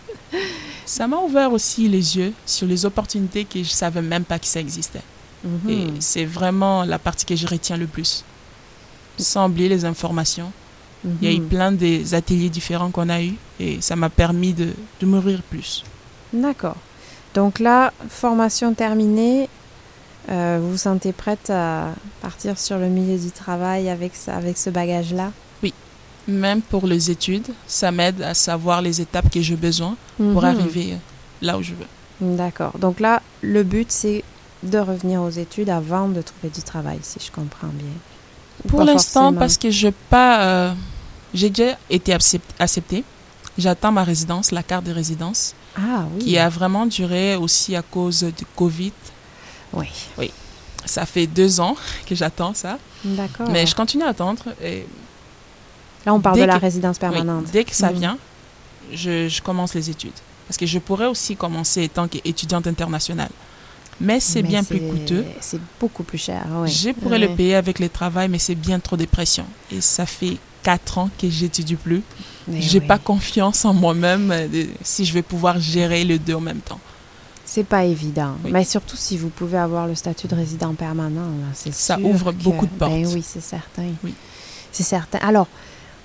Ça 0.85 1.05
m'a 1.07 1.17
ouvert 1.17 1.51
aussi 1.51 1.87
les 1.87 2.17
yeux 2.17 2.33
sur 2.45 2.65
les 2.65 2.85
opportunités 2.85 3.45
que 3.45 3.59
je 3.61 3.69
savais 3.69 4.01
même 4.01 4.23
pas 4.23 4.39
que 4.39 4.47
ça 4.47 4.59
existait. 4.59 5.01
Mhm. 5.43 5.69
Et 5.69 5.87
c'est 5.99 6.25
vraiment 6.25 6.83
la 6.85 6.97
partie 6.97 7.25
que 7.25 7.35
je 7.35 7.45
retiens 7.45 7.77
le 7.77 7.87
plus. 7.87 8.23
Sans 9.17 9.47
oublier 9.49 9.69
les 9.69 9.85
informations. 9.85 10.51
Il 11.21 11.27
y 11.27 11.31
a 11.31 11.33
eu 11.35 11.39
Mhm. 11.39 11.47
plein 11.47 11.71
des 11.71 12.13
ateliers 12.13 12.49
différents 12.49 12.89
qu'on 12.91 13.07
a 13.09 13.21
eus 13.21 13.35
et 13.59 13.79
ça 13.81 13.95
m'a 13.95 14.09
permis 14.09 14.53
de, 14.53 14.69
de 14.99 15.05
m'ouvrir 15.05 15.41
plus. 15.43 15.83
D'accord. 16.33 16.75
Donc 17.33 17.59
là, 17.59 17.93
formation 18.09 18.73
terminée, 18.73 19.49
euh, 20.29 20.59
vous 20.61 20.71
vous 20.71 20.77
sentez 20.77 21.11
prête 21.13 21.49
à 21.49 21.89
partir 22.21 22.57
sur 22.59 22.77
le 22.77 22.87
milieu 22.87 23.17
du 23.17 23.31
travail 23.31 23.89
avec, 23.89 24.13
avec 24.27 24.57
ce 24.57 24.69
bagage-là? 24.69 25.31
Même 26.27 26.61
pour 26.61 26.85
les 26.85 27.09
études, 27.09 27.47
ça 27.65 27.91
m'aide 27.91 28.21
à 28.21 28.35
savoir 28.35 28.83
les 28.83 29.01
étapes 29.01 29.31
que 29.31 29.41
j'ai 29.41 29.55
besoin 29.55 29.95
pour 30.17 30.43
Mhm. 30.43 30.45
arriver 30.45 30.93
euh, 30.93 30.97
là 31.41 31.57
où 31.57 31.63
je 31.63 31.71
veux. 31.73 31.87
D'accord. 32.35 32.77
Donc 32.77 32.99
là, 32.99 33.23
le 33.41 33.63
but, 33.63 33.91
c'est 33.91 34.23
de 34.61 34.77
revenir 34.77 35.23
aux 35.23 35.31
études 35.31 35.71
avant 35.71 36.07
de 36.07 36.21
trouver 36.21 36.49
du 36.53 36.61
travail, 36.61 36.99
si 37.01 37.17
je 37.19 37.31
comprends 37.31 37.69
bien. 37.73 37.87
Pour 38.67 38.83
l'instant, 38.83 39.33
parce 39.33 39.57
que 39.57 39.71
je 39.71 39.87
pas, 40.11 40.43
euh, 40.43 40.73
j'ai 41.33 41.49
déjà 41.49 41.75
été 41.89 42.13
accept- 42.13 42.53
acceptée. 42.59 43.03
J'attends 43.57 43.91
ma 43.91 44.03
résidence, 44.03 44.51
la 44.51 44.61
carte 44.61 44.85
de 44.85 44.91
résidence, 44.91 45.55
Ah 45.79 46.05
oui. 46.13 46.19
qui 46.25 46.37
a 46.37 46.49
vraiment 46.49 46.85
duré 46.85 47.35
aussi 47.35 47.75
à 47.75 47.81
cause 47.81 48.23
du 48.23 48.45
Covid. 48.55 48.91
Oui. 49.73 49.87
Ça 50.85 51.05
fait 51.05 51.27
deux 51.27 51.59
ans 51.59 51.75
que 52.07 52.15
j'attends 52.15 52.53
ça, 52.53 52.79
D'accord. 53.03 53.49
mais 53.49 53.65
je 53.65 53.75
continue 53.75 54.03
à 54.03 54.07
attendre. 54.09 54.43
Et 54.63 54.85
Là, 56.05 56.13
on 56.13 56.19
parle 56.21 56.39
de 56.39 56.43
la 56.45 56.57
résidence 56.57 56.95
Oui, 56.95 57.01
permanente. 57.01 57.45
dès 57.51 57.63
que 57.63 57.75
ça 57.75 57.91
Mhm. 57.91 57.97
vient, 57.99 58.17
je, 58.93 59.27
je 59.27 59.41
commence 59.41 59.73
les 59.75 59.89
études. 59.89 60.13
Parce 60.47 60.57
que 60.57 60.65
je 60.65 60.79
pourrais 60.79 61.05
aussi 61.05 61.35
commencer 61.35 61.83
étant 61.83 62.07
qu'étudiante 62.07 62.65
internationale. 62.65 63.29
Mais 64.01 64.19
c'est 64.21 64.41
bien 64.41 64.63
plus 64.63 64.79
coûteux. 64.79 65.25
C'est 65.41 65.59
beaucoup 65.79 66.03
plus 66.03 66.17
cher, 66.17 66.45
oui. 66.53 66.71
Je 66.71 66.91
pourrais 66.91 67.19
le 67.19 67.29
payer 67.35 67.55
avec 67.55 67.77
le 67.79 67.89
travail, 67.89 68.29
mais 68.29 68.39
c'est 68.39 68.55
bien 68.55 68.79
trop 68.79 68.95
de 68.97 69.05
pression. 69.05 69.45
Et 69.71 69.81
ça 69.81 70.05
fait 70.05 70.37
quatre 70.63 70.97
ans 70.97 71.09
que 71.19 71.29
j'étudie 71.29 71.75
plus. 71.75 72.01
Mais 72.47 72.61
J'ai 72.61 72.79
oui. 72.79 72.87
pas 72.87 72.97
confiance 72.97 73.63
en 73.65 73.73
moi-même 73.73 74.31
euh, 74.31 74.47
si 74.83 75.05
je 75.05 75.13
vais 75.13 75.21
pouvoir 75.21 75.59
gérer 75.59 76.03
les 76.03 76.17
deux 76.19 76.33
en 76.35 76.41
même 76.41 76.59
temps. 76.61 76.79
C'est 77.45 77.63
pas 77.63 77.83
évident. 77.85 78.33
Oui. 78.43 78.51
Mais 78.51 78.63
surtout 78.63 78.95
si 78.97 79.17
vous 79.17 79.29
pouvez 79.29 79.57
avoir 79.57 79.87
le 79.87 79.95
statut 79.95 80.27
de 80.27 80.35
résident 80.35 80.73
permanent, 80.75 81.21
là, 81.21 81.71
Ça 81.71 81.95
sûr 81.97 82.05
ouvre 82.05 82.31
que- 82.31 82.43
beaucoup 82.43 82.65
de 82.65 82.71
portes. 82.71 82.91
Ben 82.91 83.07
oui, 83.07 83.23
c'est 83.27 83.41
certain. 83.41 83.85
Oui. 84.03 84.13
C'est 84.71 84.83
certain. 84.83 85.17
Alors, 85.19 85.47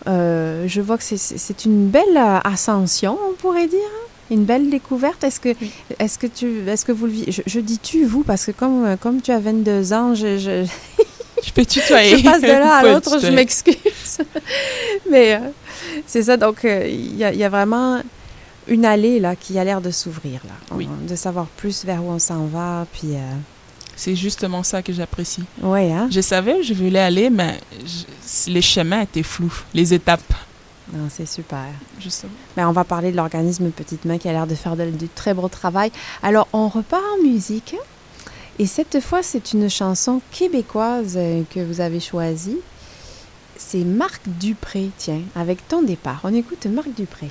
euh, 0.07 0.65
je 0.69 0.81
vois 0.81 0.99
que 0.99 1.05
c'est- 1.05 1.65
une 1.65 1.89
belle 1.89 2.17
euh, 2.17 2.39
ascension, 2.45 3.19
on 3.31 3.35
pourrait 3.35 3.69
dire. 3.69 3.79
hein? 3.79 4.01
Une 4.31 4.45
belle 4.47 4.71
découverte. 4.71 5.23
Est-ce 5.23 5.39
que, 5.39 5.51
Oui. 5.61 5.71
est-ce 5.99 6.19
que 6.19 6.27
tu, 6.27 6.67
est-ce 6.67 6.85
que 6.87 6.93
vous 6.93 7.07
le 7.07 7.13
je, 7.29 7.43
je 7.47 7.61
dis 7.61 7.79
tu 7.79 8.07
vous 8.07 8.23
parce 8.23 8.47
que 8.47 8.53
comme 8.53 8.85
euh, 8.87 8.97
comme 8.97 9.21
tu 9.21 9.31
as 9.31 9.39
22 9.39 9.93
ans, 9.93 10.15
je, 10.15 10.39
je, 10.39 10.67
Je 11.43 11.51
peux 11.53 11.65
tutoyer. 11.65 12.19
je 12.19 12.25
passe 12.25 12.43
de 12.43 12.47
l'un 12.47 12.69
à 12.71 12.83
l'autre, 12.83 13.19
je 13.21 13.27
m'excuse. 13.29 14.19
Mais 15.11 15.35
euh, 15.35 15.39
c'est 16.07 16.23
ça, 16.25 16.37
donc 16.37 16.65
euh, 16.65 16.87
il 16.89 17.17
y, 17.17 17.25
a- 17.25 17.33
il 17.33 17.39
y 17.39 17.45
a 17.45 17.49
vraiment 17.49 18.01
une 18.69 18.85
allée 18.85 19.21
là 19.21 19.37
qui 19.37 19.59
a 19.59 19.65
l'air 19.65 19.81
de 19.81 19.91
s'ouvrir 19.91 20.41
là, 20.45 20.55
Oui. 20.73 20.89
De 21.09 21.15
savoir 21.17 21.47
plus 21.47 21.85
vers 21.85 22.03
où 22.03 22.11
on 22.11 22.19
s'en 22.19 22.47
va, 22.47 22.87
puis 22.93 23.15
euh, 23.15 23.19
C'est 23.97 24.17
justement 24.17 24.63
ça 24.63 24.83
que 24.83 24.93
j'apprécie. 24.93 25.45
ouais 25.63 25.93
hein? 25.93 26.09
Je 26.11 26.21
savais 26.21 26.55
où 26.55 26.63
je 26.63 26.73
voulais 26.75 27.01
aller, 27.01 27.31
mais 27.31 27.61
je- 27.85 28.51
les 28.51 28.63
chemins 28.63 29.03
étaient 29.03 29.23
flous, 29.23 29.53
les 29.75 29.93
étapes. 29.93 30.33
Non, 30.93 31.09
c'est 31.11 31.27
super. 31.27 31.65
Justement. 32.01 32.33
Mais 32.57 32.65
on 32.65 32.73
va 32.73 32.85
parler 32.85 33.11
de 33.11 33.17
l'organisme 33.17 33.71
Petite 33.71 34.05
Main 34.05 34.19
qui 34.19 34.29
a 34.29 34.33
l'air 34.33 34.47
de 34.47 34.55
faire 34.55 34.77
de- 34.77 34.91
du 34.91 35.09
très 35.09 35.33
beau 35.35 35.49
travail. 35.49 35.91
Alors 36.23 36.47
on 36.53 36.69
repart 36.69 37.03
en 37.19 37.23
musique. 37.23 37.75
Et 38.59 38.67
cette 38.67 39.01
fois, 39.01 39.23
c'est 39.23 39.53
une 39.53 39.69
chanson 39.69 40.21
québécoise 40.31 41.15
euh, 41.17 41.43
que 41.51 41.59
vous 41.59 41.81
avez 41.81 41.99
choisie. 41.99 42.59
C'est 43.57 43.85
Marc 43.85 44.23
Dupré, 44.27 44.91
tiens, 44.97 45.23
avec 45.35 45.67
ton 45.67 45.83
départ. 45.83 46.21
On 46.23 46.33
écoute 46.33 46.67
Marc 46.67 46.89
Dupré. 46.95 47.31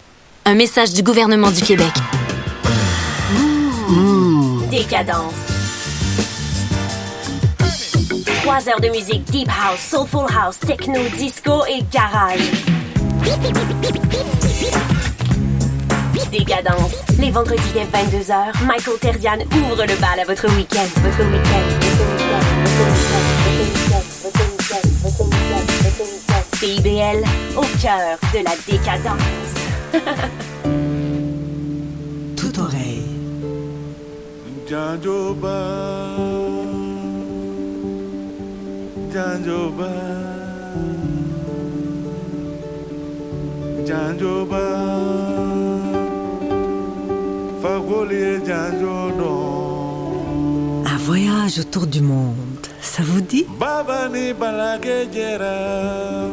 Un 0.45 0.55
message 0.55 0.93
du 0.93 1.03
gouvernement 1.03 1.51
du 1.51 1.61
Québec. 1.61 1.91
Décadence. 4.69 5.33
Trois 8.41 8.67
heures 8.67 8.81
de 8.81 8.89
musique 8.89 9.23
deep 9.25 9.47
house, 9.49 9.79
soulful 9.79 10.25
house, 10.35 10.57
techno, 10.59 10.99
disco 11.17 11.63
et 11.69 11.83
garage. 11.91 12.39
Décadence. 16.31 16.93
Les 17.19 17.29
vendredis 17.29 17.61
dès 17.73 17.85
22h, 17.85 18.63
Michael 18.65 18.97
Terrian 18.99 19.37
ouvre 19.53 19.85
le 19.85 19.95
bal 19.99 20.19
à 20.21 20.25
votre 20.25 20.47
week-end. 20.55 20.87
Votre 21.03 21.23
week-end. 21.29 21.67
Votre 21.81 22.03
week-end. 22.09 23.21
Votre 24.23 24.41
week-end. 24.49 24.87
Votre 25.03 25.23
week-end. 25.23 25.65
Votre 25.83 26.03
week-end. 26.09 26.57
CIBL, 26.57 27.23
au 27.57 27.65
cœur 27.81 28.17
de 28.33 28.43
la 28.43 28.55
décadence. 28.67 29.60
Toute 32.35 32.57
oreille. 32.57 33.03
Un 50.85 50.97
voyage 50.97 51.59
autour 51.59 51.87
du 51.87 52.01
monde. 52.01 52.35
Ça 52.81 53.03
vous 53.03 53.21
dit? 53.21 53.45
Baba 53.59 54.09
ni 54.09 54.33
balake 54.33 55.07
jera, 55.13 56.27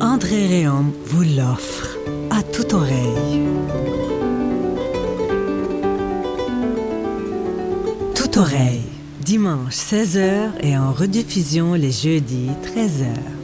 André 0.00 0.46
Réaume 0.46 0.92
vous 1.04 1.22
l'offre 1.22 1.98
à 2.30 2.42
toute 2.42 2.72
oreille. 2.72 3.42
Toute 8.14 8.36
oreille, 8.38 8.84
dimanche 9.20 9.74
16h 9.74 10.50
et 10.62 10.78
en 10.78 10.92
rediffusion 10.92 11.74
les 11.74 11.92
jeudis 11.92 12.50
13h. 12.64 13.41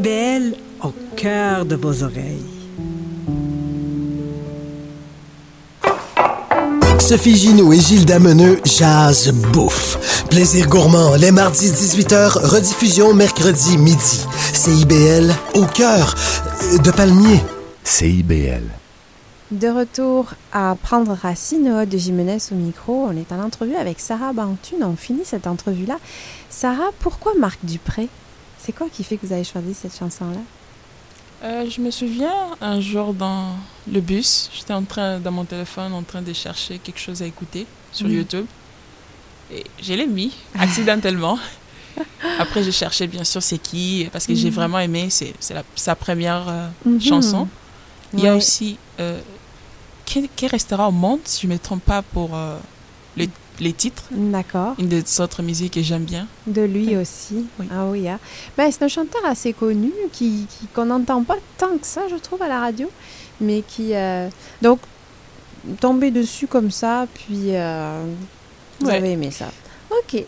CIBL 0.00 0.54
au 0.82 0.94
cœur 1.14 1.66
de 1.66 1.76
vos 1.76 2.02
oreilles. 2.02 2.46
Sophie 6.98 7.36
Ginoux 7.36 7.74
et 7.74 7.78
Gilles 7.78 8.06
Dameneux 8.06 8.60
jazz 8.64 9.30
bouffe. 9.52 10.24
Plaisir 10.30 10.68
gourmand 10.68 11.16
les 11.16 11.30
mardis 11.32 11.70
18h, 11.70 12.46
rediffusion 12.46 13.12
mercredi 13.12 13.76
midi. 13.76 14.26
CIBL 14.54 15.34
au 15.54 15.66
cœur 15.66 16.14
de 16.82 16.90
Palmier. 16.90 17.40
CIBL. 17.84 18.62
De 19.50 19.68
retour 19.68 20.32
à 20.52 20.76
Prendre 20.82 21.12
Racine 21.12 21.84
de 21.84 21.98
Jimenez 21.98 22.38
au 22.52 22.54
micro, 22.54 23.06
on 23.10 23.16
est 23.16 23.32
en 23.32 23.42
entrevue 23.42 23.76
avec 23.76 24.00
Sarah 24.00 24.32
Bantune. 24.32 24.82
On 24.82 24.96
finit 24.96 25.26
cette 25.26 25.46
entrevue-là. 25.46 25.98
Sarah, 26.48 26.90
pourquoi 27.00 27.32
Marc 27.38 27.58
Dupré? 27.64 28.08
C'est 28.70 28.76
quoi 28.76 28.88
qui 28.88 29.02
fait 29.02 29.16
que 29.16 29.26
vous 29.26 29.32
avez 29.32 29.42
choisi 29.42 29.74
cette 29.74 29.98
chanson-là? 29.98 30.38
Euh, 31.42 31.68
je 31.68 31.80
me 31.80 31.90
souviens 31.90 32.32
un 32.60 32.80
jour 32.80 33.12
dans 33.14 33.56
le 33.92 34.00
bus, 34.00 34.48
j'étais 34.56 34.72
en 34.72 34.84
train 34.84 35.18
dans 35.18 35.32
mon 35.32 35.44
téléphone 35.44 35.92
en 35.92 36.04
train 36.04 36.22
de 36.22 36.32
chercher 36.32 36.78
quelque 36.78 37.00
chose 37.00 37.20
à 37.20 37.26
écouter 37.26 37.66
sur 37.92 38.06
Mhm. 38.06 38.14
YouTube 38.14 38.46
et 39.52 39.64
je 39.82 39.92
l'ai 39.94 40.06
mis 40.06 40.32
accidentellement. 40.56 41.36
Après 42.38 42.62
j'ai 42.62 42.70
cherché 42.70 43.08
bien 43.08 43.24
sûr 43.24 43.42
c'est 43.42 43.58
qui 43.58 44.08
parce 44.12 44.24
que 44.24 44.36
j'ai 44.36 44.50
Mhm. 44.50 44.54
vraiment 44.54 44.78
aimé 44.78 45.08
c'est 45.10 45.34
sa 45.74 45.96
première 45.96 46.46
euh, 46.48 46.68
Mhm. 46.84 47.00
chanson. 47.00 47.48
Il 48.12 48.20
y 48.20 48.28
a 48.28 48.30
Ouais. 48.30 48.36
aussi 48.38 48.76
euh, 49.00 49.18
quel, 50.06 50.28
quel 50.36 50.50
restera 50.50 50.86
au 50.88 50.92
monde 50.92 51.18
si 51.24 51.42
je 51.44 51.48
me 51.52 51.58
trompe 51.58 51.82
pas 51.82 52.02
pour 52.02 52.36
euh, 52.36 52.56
les, 53.60 53.72
titres. 53.72 54.04
D'accord. 54.10 54.74
Une 54.78 54.88
des 54.88 55.20
autres 55.20 55.42
musiques 55.42 55.74
que 55.74 55.82
j'aime 55.82 56.04
bien. 56.04 56.26
De 56.46 56.62
lui 56.62 56.96
aussi. 56.96 57.46
Oui. 57.58 57.66
Ah 57.72 57.86
oui. 57.86 58.06
Ben, 58.56 58.70
c'est 58.70 58.82
un 58.82 58.88
chanteur 58.88 59.24
assez 59.24 59.52
connu 59.52 59.92
qui, 60.12 60.46
qu'on 60.74 60.86
n'entend 60.86 61.22
pas 61.22 61.36
tant 61.58 61.76
que 61.78 61.86
ça, 61.86 62.02
je 62.10 62.16
trouve, 62.16 62.42
à 62.42 62.48
la 62.48 62.60
radio. 62.60 62.90
Mais 63.40 63.62
qui. 63.66 63.94
euh, 63.94 64.28
Donc, 64.62 64.80
tombé 65.80 66.10
dessus 66.10 66.46
comme 66.46 66.70
ça, 66.70 67.06
puis 67.14 67.54
euh, 67.56 68.02
vous 68.80 68.86
Ouais. 68.86 68.96
avez 68.96 69.12
aimé 69.12 69.30
ça. 69.30 69.46
Ok, 69.90 70.24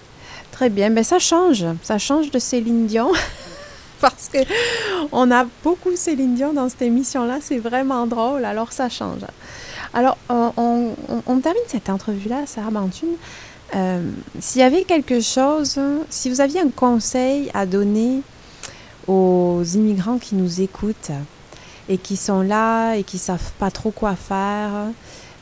très 0.50 0.68
bien. 0.70 0.90
Ben, 0.90 1.02
ça 1.04 1.18
change. 1.18 1.64
Ça 1.82 1.98
change 1.98 2.30
de 2.30 2.38
Céline 2.38 2.86
Dion. 2.86 3.10
Parce 4.00 4.28
que 4.28 4.38
on 5.12 5.30
a 5.30 5.46
beaucoup 5.62 5.94
Céline 5.94 6.34
Dion 6.34 6.52
dans 6.52 6.68
cette 6.68 6.82
émission-là. 6.82 7.38
C'est 7.40 7.58
vraiment 7.60 8.06
drôle. 8.06 8.44
Alors, 8.44 8.72
ça 8.72 8.88
change. 8.88 9.20
Alors, 9.94 10.16
on, 10.28 10.52
on- 10.57 10.94
on- 11.09 11.22
on 11.26 11.38
termine 11.40 11.62
cette 11.68 11.90
entrevue-là, 11.90 12.46
Sarah 12.46 12.70
Bantune. 12.70 13.14
Euh, 13.74 14.11
S'il 14.40 14.61
y 14.61 14.64
avait 14.64 14.85
quelque 14.85 15.20
chose, 15.20 15.78
si 16.11 16.28
vous 16.31 16.40
aviez 16.40 16.61
un 16.61 16.68
conseil 16.70 17.50
à 17.55 17.66
donner 17.66 18.20
aux 19.09 19.62
immigrants 19.74 20.18
qui 20.18 20.35
nous 20.35 20.61
écoutent 20.61 21.11
et 21.88 21.98
qui 21.98 22.16
sont 22.16 22.42
là 22.42 22.94
et 22.94 23.02
qui 23.02 23.18
savent 23.18 23.52
pas 23.59 23.70
trop 23.70 23.90
quoi 23.90 24.14
faire, 24.14 24.70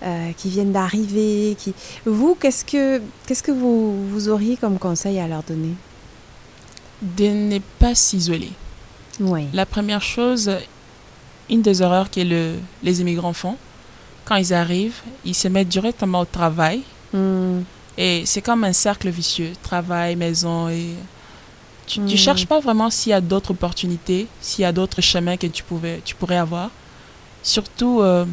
euh, 0.02 0.30
qui 0.36 0.48
viennent 0.48 0.72
d'arriver, 0.72 1.56
qui 1.58 1.74
vous 2.06 2.34
qu'est-ce 2.40 2.64
que 2.64 3.02
qu'est-ce 3.26 3.42
que 3.42 3.52
vous, 3.52 4.08
vous 4.08 4.28
auriez 4.28 4.56
comme 4.56 4.78
conseil 4.78 5.18
à 5.20 5.26
leur 5.28 5.42
donner? 5.42 5.74
De 7.02 7.26
ne 7.26 7.58
pas 7.78 7.94
s'isoler. 7.94 8.52
Oui. 9.20 9.46
La 9.52 9.66
première 9.66 10.02
chose, 10.02 10.50
une 11.50 11.62
des 11.62 11.82
erreurs 11.82 12.10
que 12.10 12.20
le, 12.20 12.54
les 12.82 13.00
immigrants 13.00 13.32
font, 13.34 13.56
quand 14.30 14.36
ils 14.36 14.54
arrivent, 14.54 15.00
ils 15.24 15.34
se 15.34 15.48
mettent 15.48 15.68
directement 15.68 16.20
au 16.20 16.24
travail. 16.24 16.82
Hmm. 17.12 17.62
Et 17.98 18.22
c'est 18.26 18.40
comme 18.40 18.62
un 18.62 18.72
cercle 18.72 19.08
vicieux, 19.10 19.52
travail, 19.60 20.14
maison. 20.14 20.68
Et 20.68 20.90
tu 21.88 21.98
ne 21.98 22.12
Mm. 22.12 22.16
cherches 22.16 22.46
pas 22.46 22.60
vraiment 22.60 22.90
s'il 22.90 23.10
y 23.10 23.12
a 23.12 23.20
d'autres 23.20 23.50
opportunités, 23.50 24.28
s'il 24.40 24.62
y 24.62 24.64
a 24.64 24.70
d'autres 24.70 25.00
chemins 25.00 25.36
que 25.36 25.48
tu, 25.48 25.64
pouvais, 25.64 26.00
tu 26.04 26.14
pourrais 26.14 26.36
avoir. 26.36 26.70
Surtout, 27.42 28.02
euh, 28.02 28.24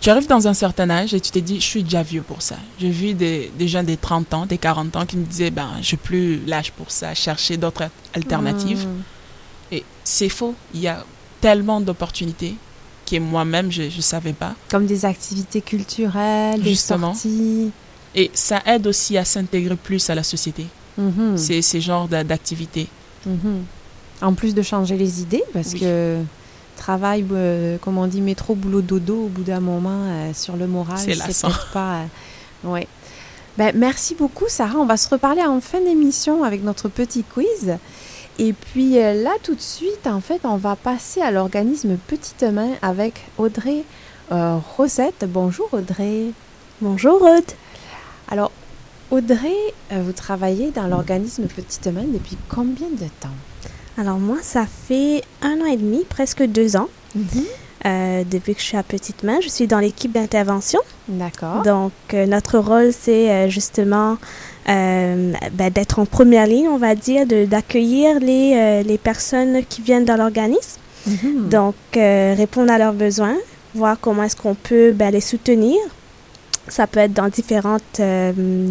tu 0.00 0.08
arrives 0.08 0.28
dans 0.28 0.46
un 0.46 0.54
certain 0.54 0.88
âge 0.88 1.14
et 1.14 1.20
tu 1.20 1.32
te 1.32 1.40
dis, 1.40 1.56
je 1.56 1.66
suis 1.66 1.82
déjà 1.82 2.04
vieux 2.04 2.22
pour 2.22 2.40
ça. 2.40 2.56
J'ai 2.78 2.90
vu 2.90 3.12
des, 3.14 3.50
des 3.58 3.66
jeunes 3.66 3.86
des 3.86 3.96
30 3.96 4.32
ans, 4.34 4.46
des 4.46 4.56
40 4.56 4.94
ans 4.94 5.04
qui 5.04 5.16
me 5.16 5.24
disaient, 5.24 5.50
ben, 5.50 5.70
je 5.82 5.96
n'ai 5.96 5.98
plus 5.98 6.46
l'âge 6.46 6.70
pour 6.70 6.92
ça, 6.92 7.12
chercher 7.14 7.56
d'autres 7.56 7.90
alternatives. 8.14 8.86
Hmm. 8.86 9.02
Et 9.72 9.84
c'est 10.04 10.28
faux. 10.28 10.54
Il 10.74 10.80
y 10.80 10.86
a 10.88 11.04
tellement 11.40 11.80
d'opportunités 11.80 12.54
que 13.10 13.18
moi-même, 13.18 13.70
je 13.72 13.82
ne 13.82 14.02
savais 14.02 14.32
pas. 14.32 14.54
Comme 14.70 14.86
des 14.86 15.04
activités 15.04 15.60
culturelles, 15.60 16.60
des 16.62 16.70
Justement. 16.70 17.12
sorties. 17.14 17.70
Et 18.14 18.30
ça 18.34 18.60
aide 18.66 18.86
aussi 18.86 19.16
à 19.18 19.24
s'intégrer 19.24 19.76
plus 19.76 20.10
à 20.10 20.14
la 20.14 20.22
société, 20.22 20.66
Mhm. 20.98 21.36
ces, 21.36 21.62
ces 21.62 21.80
genres 21.80 22.08
d'a- 22.08 22.24
d'activités. 22.24 22.88
Mhm. 23.26 23.62
En 24.22 24.34
plus 24.34 24.54
de 24.54 24.62
changer 24.62 24.96
les 24.96 25.22
idées, 25.22 25.44
parce 25.52 25.72
Oui. 25.74 25.80
que 25.80 26.18
travail, 26.76 27.24
euh, 27.32 27.76
comme 27.78 27.98
on 27.98 28.06
dit, 28.06 28.20
métro, 28.20 28.54
boulot, 28.54 28.80
dodo, 28.82 29.24
au 29.24 29.28
bout 29.28 29.42
d'un 29.42 29.60
moment, 29.60 30.02
euh, 30.06 30.32
sur 30.34 30.56
le 30.56 30.66
moral, 30.66 30.98
C'est 30.98 31.46
pas. 31.72 32.00
euh, 32.64 32.68
ouais. 32.68 32.86
Ben, 33.58 33.72
merci 33.76 34.14
beaucoup, 34.14 34.46
Sarah. 34.48 34.78
On 34.78 34.86
va 34.86 34.96
se 34.96 35.08
reparler 35.08 35.42
en 35.42 35.60
fin 35.60 35.80
d'émission 35.80 36.42
avec 36.44 36.62
notre 36.64 36.88
petit 36.88 37.22
quiz. 37.22 37.76
Et 38.42 38.54
puis 38.54 38.98
euh, 38.98 39.22
là, 39.22 39.32
tout 39.42 39.54
de 39.54 39.60
suite, 39.60 40.06
en 40.06 40.22
fait, 40.22 40.40
on 40.44 40.56
va 40.56 40.74
passer 40.74 41.20
à 41.20 41.30
l'organisme 41.30 41.98
Petite 42.06 42.42
Main 42.42 42.70
avec 42.80 43.26
Audrey 43.36 43.84
euh, 44.32 44.56
Rosette. 44.78 45.26
Bonjour, 45.28 45.68
Audrey. 45.72 46.30
Bonjour 46.80 47.20
Ruth. 47.20 47.54
Alors, 48.30 48.50
Audrey, 49.10 49.52
euh, 49.92 50.00
vous 50.02 50.12
travaillez 50.12 50.70
dans 50.70 50.86
l'organisme 50.86 51.48
Petite 51.48 51.86
Main 51.88 52.04
depuis 52.04 52.38
combien 52.48 52.88
de 52.88 53.08
temps? 53.20 53.28
Alors 53.98 54.18
moi, 54.18 54.38
ça 54.40 54.64
fait 54.64 55.22
un 55.42 55.60
an 55.60 55.66
et 55.66 55.76
demi, 55.76 56.06
presque 56.08 56.42
deux 56.42 56.76
ans. 56.76 56.88
Euh, 57.84 58.24
depuis 58.24 58.54
que 58.54 58.60
je 58.60 58.66
suis 58.66 58.76
à 58.78 58.82
Petite 58.82 59.22
Main, 59.22 59.40
je 59.42 59.50
suis 59.50 59.66
dans 59.66 59.80
l'équipe 59.80 60.12
d'intervention. 60.12 60.80
D'accord. 61.08 61.60
Donc, 61.62 61.92
notre 62.14 62.56
rôle, 62.58 62.94
c'est 62.94 63.50
justement 63.50 64.16
euh, 64.68 65.32
ben, 65.52 65.70
d'être 65.70 65.98
en 65.98 66.04
première 66.04 66.46
ligne, 66.46 66.68
on 66.68 66.76
va 66.76 66.94
dire, 66.94 67.26
d'accueillir 67.26 68.20
les, 68.20 68.52
euh, 68.54 68.82
les 68.82 68.98
personnes 68.98 69.64
qui 69.68 69.82
viennent 69.82 70.04
dans 70.04 70.16
l'organisme. 70.16 70.78
Mhm. 71.06 71.48
Donc, 71.48 71.74
euh, 71.96 72.34
répondre 72.36 72.70
à 72.70 72.78
leurs 72.78 72.92
besoins, 72.92 73.36
voir 73.74 73.96
comment 74.00 74.22
est-ce 74.22 74.36
qu'on 74.36 74.54
peut 74.54 74.92
ben, 74.92 75.10
les 75.10 75.22
soutenir. 75.22 75.78
Ça 76.68 76.86
peut 76.86 77.00
être 77.00 77.14
dans 77.14 77.28
différentes, 77.28 78.00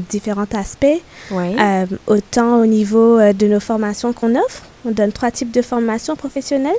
différents 0.09 0.45
aspects. 0.55 1.01
Oui. 1.31 1.55
Autant 2.07 2.61
au 2.61 2.65
niveau 2.65 3.19
de 3.33 3.47
nos 3.47 3.59
formations 3.59 4.13
qu'on 4.13 4.35
offre. 4.35 4.63
On 4.85 4.91
donne 4.91 5.11
trois 5.11 5.31
types 5.31 5.51
de 5.51 5.61
formations 5.61 6.15
professionnelles. 6.15 6.71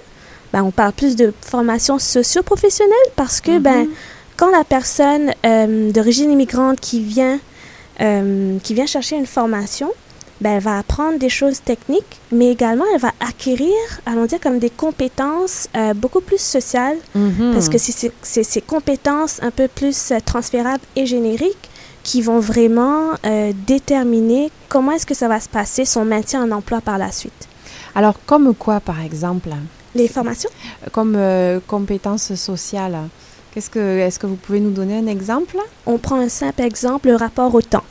Ben, 0.54 0.62
on 0.62 0.70
parle 0.70 0.92
plus 0.92 1.16
de 1.16 1.34
formation 1.42 1.98
socio-professionnelle 1.98 2.96
parce 3.16 3.42
que 3.42 3.58
ben, 3.58 3.86
quand 4.38 4.50
la 4.50 4.64
personne 4.64 5.34
d'origine 5.92 6.30
immigrante 6.30 6.80
qui 6.80 7.02
vient, 7.02 7.38
euh, 8.00 8.58
qui 8.62 8.74
vient 8.74 8.86
chercher 8.86 9.16
une 9.16 9.26
formation, 9.26 9.90
ben, 10.40 10.52
elle 10.56 10.62
va 10.62 10.78
apprendre 10.78 11.18
des 11.18 11.28
choses 11.28 11.60
techniques, 11.62 12.18
mais 12.32 12.50
également 12.50 12.84
elle 12.94 13.00
va 13.00 13.12
acquérir, 13.20 13.74
allons 14.06 14.24
dire, 14.24 14.40
comme 14.40 14.58
des 14.58 14.70
compétences 14.70 15.68
euh, 15.76 15.92
beaucoup 15.92 16.20
plus 16.22 16.40
sociales 16.40 16.96
Mhm. 17.14 17.52
parce 17.52 17.68
que 17.68 17.76
c'est 17.78 18.42
ces 18.42 18.60
compétences 18.62 19.42
un 19.42 19.50
peu 19.50 19.68
plus 19.68 20.12
euh, 20.12 20.18
transférables 20.24 20.82
et 20.96 21.04
génériques 21.04 21.68
qui 22.02 22.22
vont 22.22 22.40
vraiment 22.40 23.10
euh, 23.26 23.52
déterminer 23.66 24.50
comment 24.70 24.92
est-ce 24.92 25.04
que 25.04 25.14
ça 25.14 25.28
va 25.28 25.38
se 25.40 25.48
passer, 25.50 25.84
son 25.84 26.06
maintien 26.06 26.42
en 26.42 26.50
emploi 26.52 26.80
par 26.80 26.96
la 26.96 27.12
suite. 27.12 27.46
Alors, 27.94 28.14
comme 28.24 28.54
quoi, 28.54 28.80
par 28.80 29.02
exemple 29.02 29.50
Les 29.94 30.08
formations? 30.08 30.48
Comme 30.92 31.18
compétences 31.66 32.32
sociales. 32.34 32.96
Qu'est-ce 33.52 33.70
que, 33.70 33.98
est-ce 33.98 34.18
que 34.18 34.26
vous 34.26 34.36
pouvez 34.36 34.60
nous 34.60 34.70
donner 34.70 34.96
un 34.98 35.06
exemple? 35.06 35.56
On 35.86 35.98
prend 35.98 36.16
un 36.20 36.28
simple 36.28 36.62
exemple, 36.62 37.08
le 37.08 37.16
rapport 37.16 37.54
au 37.54 37.62
temps. 37.62 37.84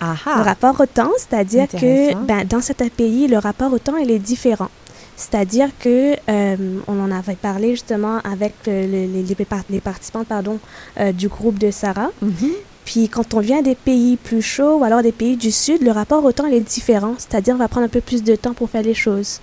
Le 0.00 0.42
rapport 0.42 0.80
au 0.80 0.86
temps, 0.86 1.10
c'est-à-dire 1.16 1.66
que 1.68 2.14
ben, 2.24 2.44
dans 2.48 2.60
certains 2.60 2.88
pays, 2.88 3.26
le 3.28 3.38
rapport 3.38 3.72
au 3.72 3.78
temps, 3.78 3.96
il 3.96 4.10
est 4.10 4.18
différent. 4.18 4.68
C'est-à-dire 5.16 5.70
que 5.80 6.14
euh, 6.28 6.56
on 6.86 7.00
en 7.02 7.10
avait 7.10 7.34
parlé 7.34 7.70
justement 7.72 8.18
avec 8.18 8.54
le- 8.66 8.82
le- 8.86 9.06
les, 9.12 9.22
les 9.24 9.44
par- 9.44 9.64
les 9.68 9.80
participants 9.80 10.22
pardon, 10.22 10.60
euh, 11.00 11.10
du 11.10 11.26
groupe 11.28 11.58
de 11.58 11.72
Sarah. 11.72 12.10
Mhm. 12.22 12.50
Puis 12.84 13.08
quand 13.08 13.34
on 13.34 13.40
vient 13.40 13.60
des 13.60 13.74
pays 13.74 14.16
plus 14.16 14.40
chauds 14.42 14.76
ou 14.78 14.84
alors 14.84 15.02
des 15.02 15.10
pays 15.12 15.36
du 15.36 15.50
sud, 15.50 15.82
le 15.82 15.90
rapport 15.90 16.24
au 16.24 16.30
temps 16.30 16.46
il 16.46 16.54
est 16.54 16.60
différent. 16.60 17.14
C'est-à-dire 17.18 17.54
on 17.54 17.58
va 17.58 17.66
prendre 17.66 17.86
un 17.86 17.90
peu 17.90 18.00
plus 18.00 18.22
de 18.22 18.36
temps 18.36 18.54
pour 18.54 18.70
faire 18.70 18.82
les 18.82 18.94
choses. 18.94 19.40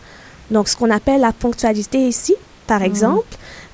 Donc 0.49 0.69
ce 0.69 0.77
qu'on 0.77 0.89
appelle 0.91 1.19
la 1.19 1.33
ponctualité 1.33 2.07
ici, 2.07 2.35
par 2.67 2.79
Mhm. 2.79 2.85
exemple, 2.85 3.27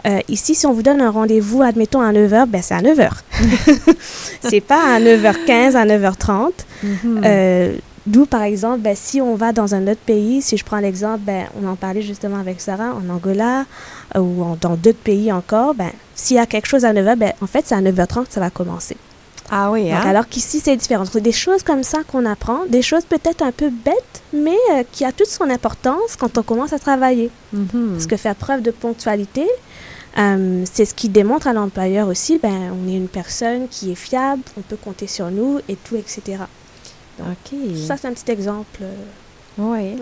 euh, 0.07 0.19
ici 0.29 0.55
si 0.55 0.65
on 0.65 0.73
vous 0.73 0.83
donne 0.83 1.01
un 1.01 1.09
rendez-vous, 1.11 1.61
admettons 1.61 2.01
à 2.01 2.11
9h, 2.11 2.45
ben 2.47 2.61
c'est 2.61 2.73
à 2.73 2.81
9h. 2.81 3.09
c'est 4.41 4.61
pas 4.61 4.95
à 4.95 4.99
9h15, 4.99 5.75
à 5.75 5.85
9h30. 5.85 6.51
Mhm. 6.83 7.21
Euh, 7.25 7.73
D'où, 8.07 8.25
par 8.25 8.41
exemple, 8.41 8.79
ben, 8.79 8.95
si 8.95 9.21
on 9.21 9.35
va 9.35 9.51
dans 9.51 9.75
un 9.75 9.83
autre 9.87 9.99
pays, 10.03 10.41
si 10.41 10.57
je 10.57 10.65
prends 10.65 10.79
l'exemple, 10.79 11.19
ben, 11.19 11.45
on 11.61 11.67
en 11.67 11.75
parlait 11.75 12.01
justement 12.01 12.37
avec 12.39 12.59
Sarah, 12.59 12.95
en 12.95 13.07
Angola 13.13 13.65
euh, 14.15 14.19
ou 14.19 14.41
en- 14.41 14.57
dans 14.59 14.75
d'autres 14.75 14.97
pays 14.97 15.31
encore, 15.31 15.75
ben, 15.75 15.91
s'il 16.15 16.37
y 16.37 16.39
a 16.39 16.47
quelque 16.47 16.65
chose 16.65 16.83
à 16.83 16.93
9h, 16.93 17.15
ben, 17.15 17.31
en 17.41 17.45
fait, 17.45 17.63
c'est 17.63 17.75
à 17.75 17.79
9h30 17.81 18.25
que 18.25 18.33
ça 18.33 18.39
va 18.39 18.49
commencer. 18.49 18.97
Ah 19.51 19.69
oui, 19.69 19.83
Donc, 19.83 19.93
hein? 19.93 20.03
alors 20.09 20.27
qu'ici, 20.27 20.59
c'est 20.63 20.75
différent. 20.75 21.03
Donc, 21.03 21.21
des 21.21 21.31
choses 21.31 21.61
comme 21.61 21.83
ça 21.83 21.99
qu'on 22.11 22.25
apprend, 22.25 22.61
des 22.67 22.81
choses 22.81 23.03
peut-être 23.05 23.43
un 23.43 23.51
peu 23.51 23.69
bêtes, 23.69 24.21
mais 24.33 24.57
euh, 24.71 24.83
qui 24.91 25.05
a 25.05 25.11
toute 25.11 25.27
son 25.27 25.47
importance 25.51 26.15
quand 26.17 26.39
on 26.39 26.41
commence 26.41 26.73
à 26.73 26.79
travailler. 26.79 27.29
Mhm. 27.53 27.91
Parce 27.93 28.07
que 28.07 28.17
faire 28.17 28.33
preuve 28.33 28.63
de 28.63 28.71
ponctualité, 28.71 29.45
euh, 30.17 30.63
c'est 30.71 30.85
ce 30.85 30.93
qui 30.93 31.09
démontre 31.09 31.47
à 31.47 31.53
l'employeur 31.53 32.07
aussi, 32.07 32.37
ben, 32.37 32.73
on 32.73 32.87
est 32.89 32.95
une 32.95 33.07
personne 33.07 33.67
qui 33.69 33.91
est 33.91 33.95
fiable, 33.95 34.41
on 34.57 34.61
peut 34.61 34.75
compter 34.77 35.07
sur 35.07 35.31
nous 35.31 35.59
et 35.69 35.75
tout, 35.75 35.95
etc. 35.95 36.43
Ça, 37.87 37.97
c'est 37.97 38.07
un 38.07 38.13
petit 38.13 38.31
exemple. 38.31 38.81
euh, 38.81 38.93
Oui. 39.57 39.95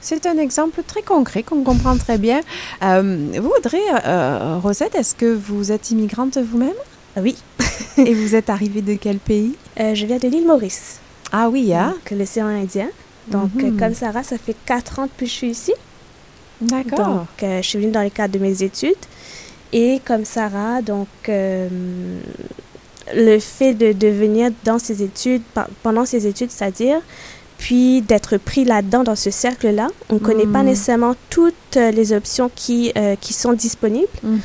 C'est 0.00 0.26
un 0.26 0.38
exemple 0.38 0.82
très 0.86 1.02
concret 1.02 1.42
qu'on 1.42 1.62
comprend 1.62 1.96
très 1.96 2.18
bien. 2.18 2.40
Euh, 2.82 3.28
vous, 3.40 3.52
Audrey, 3.56 3.80
euh, 4.04 4.58
Rosette, 4.62 4.94
est-ce 4.94 5.14
que 5.14 5.32
vous 5.34 5.72
êtes 5.72 5.90
immigrante 5.90 6.38
vous-même? 6.38 6.74
Oui. 7.16 7.36
Et 7.96 8.12
vous 8.14 8.34
êtes 8.34 8.50
arrivée 8.50 8.82
de 8.82 8.94
quel 8.94 9.18
pays? 9.18 9.54
Je 9.78 10.04
viens 10.06 10.18
de 10.18 10.28
l'île 10.28 10.46
Maurice, 10.46 10.98
Ah 11.32 11.48
oui, 11.48 11.72
hein? 11.74 11.94
donc 11.94 12.18
l'océan 12.18 12.46
Indien. 12.48 12.88
Donc, 13.28 13.54
Mhm. 13.54 13.78
comme 13.78 13.94
Sarah, 13.94 14.22
ça 14.22 14.36
fait 14.38 14.54
quatre 14.66 14.98
ans 14.98 15.04
depuis 15.06 15.26
que 15.26 15.32
je 15.32 15.36
suis 15.36 15.50
ici. 15.50 15.72
D'accord. 16.60 17.06
Donc, 17.06 17.26
je 17.40 17.62
suis 17.62 17.78
venue 17.78 17.90
dans 17.92 18.02
le 18.02 18.10
cadre 18.10 18.34
de 18.34 18.38
mes 18.38 18.62
études. 18.62 18.94
Et 19.78 20.00
comme 20.04 20.24
Sarah, 20.24 20.80
donc, 20.82 21.08
euh, 21.28 21.68
le 23.14 23.38
fait 23.38 23.74
de, 23.74 23.92
de 23.92 24.08
venir 24.08 24.50
dans 24.64 24.78
ses 24.78 25.02
études, 25.02 25.42
pendant 25.82 26.04
ses 26.06 26.26
études, 26.26 26.50
c'est-à-dire, 26.50 26.98
puis 27.58 28.00
d'être 28.02 28.36
pris 28.38 28.64
là-dedans, 28.64 29.02
dans 29.04 29.16
ce 29.16 29.30
cercle-là, 29.30 29.88
on 30.10 30.14
ne 30.14 30.18
connaît 30.18 30.46
pas 30.46 30.60
Mhm. 30.60 30.66
nécessairement 30.66 31.14
toutes 31.30 31.54
euh, 31.76 31.90
les 31.90 32.12
options 32.12 32.50
qui, 32.54 32.92
euh, 32.96 33.16
qui 33.20 33.32
sont 33.32 33.52
disponibles. 33.52 34.06
Mhm. 34.22 34.40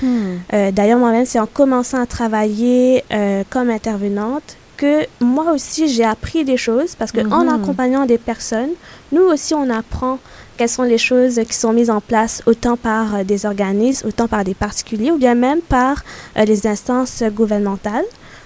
Euh, 0.54 0.72
D'ailleurs, 0.72 1.00
moi-même, 1.00 1.26
c'est 1.26 1.40
en 1.40 1.48
commençant 1.48 2.02
à 2.02 2.06
travailler 2.06 3.04
euh, 3.12 3.44
comme 3.50 3.70
intervenante 3.70 4.58
que 4.78 5.06
moi 5.20 5.52
aussi, 5.54 5.88
j'ai 5.88 6.04
appris 6.06 6.44
des 6.44 6.58
choses 6.58 6.96
parce 6.96 7.12
qu'en 7.12 7.44
Mhm. 7.46 7.50
accompagnant 7.62 8.06
des 8.06 8.18
personnes, 8.18 8.72
nous 9.12 9.24
aussi, 9.24 9.54
on 9.54 9.70
apprend 9.70 10.18
quelles 10.62 10.70
sont 10.70 10.84
les 10.84 11.00
choses 11.00 11.42
qui 11.50 11.56
sont 11.56 11.74
mises 11.74 11.90
en 11.90 12.02
place 12.02 12.44
autant 12.46 12.78
par 12.78 13.16
euh, 13.16 13.24
des 13.24 13.48
organismes, 13.48 14.10
autant 14.10 14.28
par 14.28 14.44
des 14.44 14.54
particuliers 14.54 15.10
ou 15.10 15.18
bien 15.18 15.34
même 15.34 15.60
par 15.60 16.04
euh, 16.38 16.46
les 16.46 16.68
instances 16.68 17.24
gouvernementales. 17.34 18.06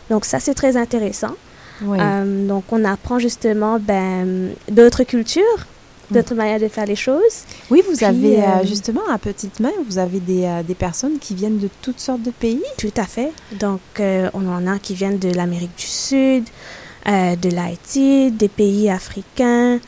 Donc 0.09 0.23
ça, 0.23 0.39
c'est 0.39 0.53
très 0.53 0.77
intéressant. 0.77 1.35
Oui. 1.81 1.97
Euh, 1.99 2.47
donc 2.47 2.63
on 2.71 2.85
apprend 2.85 3.19
justement 3.19 3.79
ben, 3.79 4.51
d'autres 4.71 5.03
cultures, 5.03 5.59
d'autres 6.09 6.35
manières 6.35 6.61
de 6.61 6.69
faire 6.69 6.85
les 6.85 6.95
choses. 6.95 7.43
oui, 7.69 7.83
vous 7.85 7.97
puis, 7.97 8.05
avez 8.05 8.41
euh, 8.41 8.65
justement 8.65 9.01
à 9.11 9.17
petite 9.17 9.59
main, 9.59 9.73
vous 9.85 9.97
avez 9.97 10.21
des, 10.21 10.45
euh, 10.45 10.63
des 10.63 10.75
personnes 10.75 11.19
qui 11.19 11.35
viennent 11.35 11.59
de 11.59 11.69
toutes 11.81 11.99
sortes 11.99 12.23
de 12.23 12.31
pays? 12.31 12.63
Tout 12.77 12.93
à 12.95 13.03
fait. 13.03 13.33
Donc, 13.59 13.81
on 13.99 14.47
en 14.47 14.67
a 14.67 14.79
qui 14.79 14.93
viennent 14.93 15.19
de 15.19 15.33
l'Amérique 15.33 15.75
du 15.77 15.85
Sud, 15.85 16.45
de 17.05 17.49
l'Haïti, 17.53 18.31
des 18.31 18.47
pays 18.47 18.89
africains, 18.89 19.81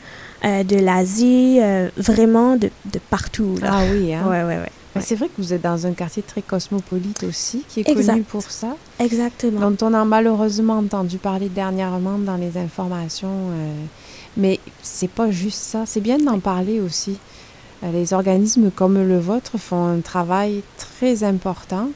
euh, 0.44 0.62
de 0.64 0.76
l'Asie, 0.76 1.58
euh, 1.60 1.88
vraiment 1.96 2.56
de, 2.56 2.70
de 2.92 2.98
partout. 3.10 3.56
Là. 3.60 3.70
Ah 3.72 3.82
oui, 3.90 4.14
hein? 4.14 4.22
Ouais, 4.28 4.42
ouais, 4.42 4.58
ouais. 4.58 4.72
Mais 4.94 5.02
C'est 5.02 5.14
vrai 5.16 5.26
que 5.28 5.34
vous 5.40 5.52
êtes 5.52 5.62
dans 5.62 5.86
un 5.86 5.92
quartier 5.92 6.22
très 6.22 6.42
cosmopolite 6.42 7.22
aussi, 7.24 7.62
qui 7.68 7.80
est 7.80 7.88
Exact. 7.88 8.12
connu 8.14 8.22
pour 8.24 8.42
ça, 8.42 8.74
Exactement. 8.98 9.70
dont 9.70 9.86
on 9.86 9.94
a 9.94 10.04
malheureusement 10.04 10.78
entendu 10.78 11.18
parler 11.18 11.48
dernièrement 11.48 12.18
dans 12.18 12.36
les 12.36 12.56
informations. 12.56 13.28
euh, 13.52 13.72
mais 14.36 14.58
c'est 14.82 15.10
pas 15.10 15.30
juste 15.30 15.58
ça, 15.60 15.84
c'est 15.86 16.00
bien 16.00 16.18
d'en 16.18 16.38
parler 16.38 16.80
aussi. 16.80 17.16
Euh, 17.84 17.92
les 17.92 18.12
organismes 18.12 18.70
comme 18.70 18.94
le 19.02 19.18
vôtre 19.18 19.58
font 19.58 19.86
un 19.86 20.00
travail 20.00 20.62
très 20.78 21.22
important 21.22 21.90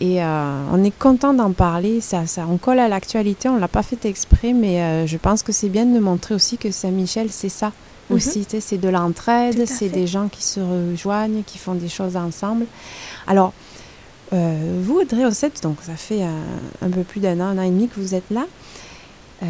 et 0.00 0.22
euh, 0.22 0.62
on 0.72 0.82
est 0.82 0.96
content 0.98 1.32
d'en 1.34 1.52
parler. 1.52 2.00
Ça, 2.00 2.26
ça, 2.26 2.46
on 2.50 2.56
colle 2.56 2.78
à 2.80 2.88
l'actualité, 2.88 3.48
on 3.48 3.56
l'a 3.58 3.68
pas 3.68 3.82
fait 3.82 4.04
exprès, 4.06 4.52
mais 4.52 4.80
euh, 4.80 5.06
je 5.06 5.16
pense 5.16 5.42
que 5.42 5.52
c'est 5.52 5.68
bien 5.68 5.86
de 5.86 5.98
montrer 6.00 6.34
aussi 6.34 6.58
que 6.58 6.70
Saint-Michel, 6.70 7.28
c'est 7.30 7.48
ça 7.50 7.70
Mhm. 8.08 8.16
aussi. 8.16 8.44
C'est 8.60 8.78
de 8.78 8.88
l'entraide, 8.88 9.66
c'est 9.68 9.88
des 9.88 10.08
gens 10.08 10.26
qui 10.28 10.42
se 10.42 10.58
rejoignent, 10.58 11.42
qui 11.46 11.58
font 11.58 11.74
des 11.74 11.88
choses 11.88 12.16
ensemble. 12.16 12.66
Alors, 13.28 13.52
euh, 14.32 14.80
vous, 14.82 15.00
Audrey 15.00 15.24
Ossette, 15.24 15.62
donc 15.62 15.76
ça 15.82 15.94
fait 15.94 16.22
un, 16.24 16.86
un 16.86 16.90
peu 16.90 17.02
plus 17.02 17.20
d'un 17.20 17.38
an, 17.40 17.44
un 17.44 17.58
an 17.58 17.62
et 17.62 17.70
demi 17.70 17.86
que 17.88 18.00
vous 18.00 18.14
êtes 18.16 18.28
là. 18.30 18.46
Euh, 19.42 19.46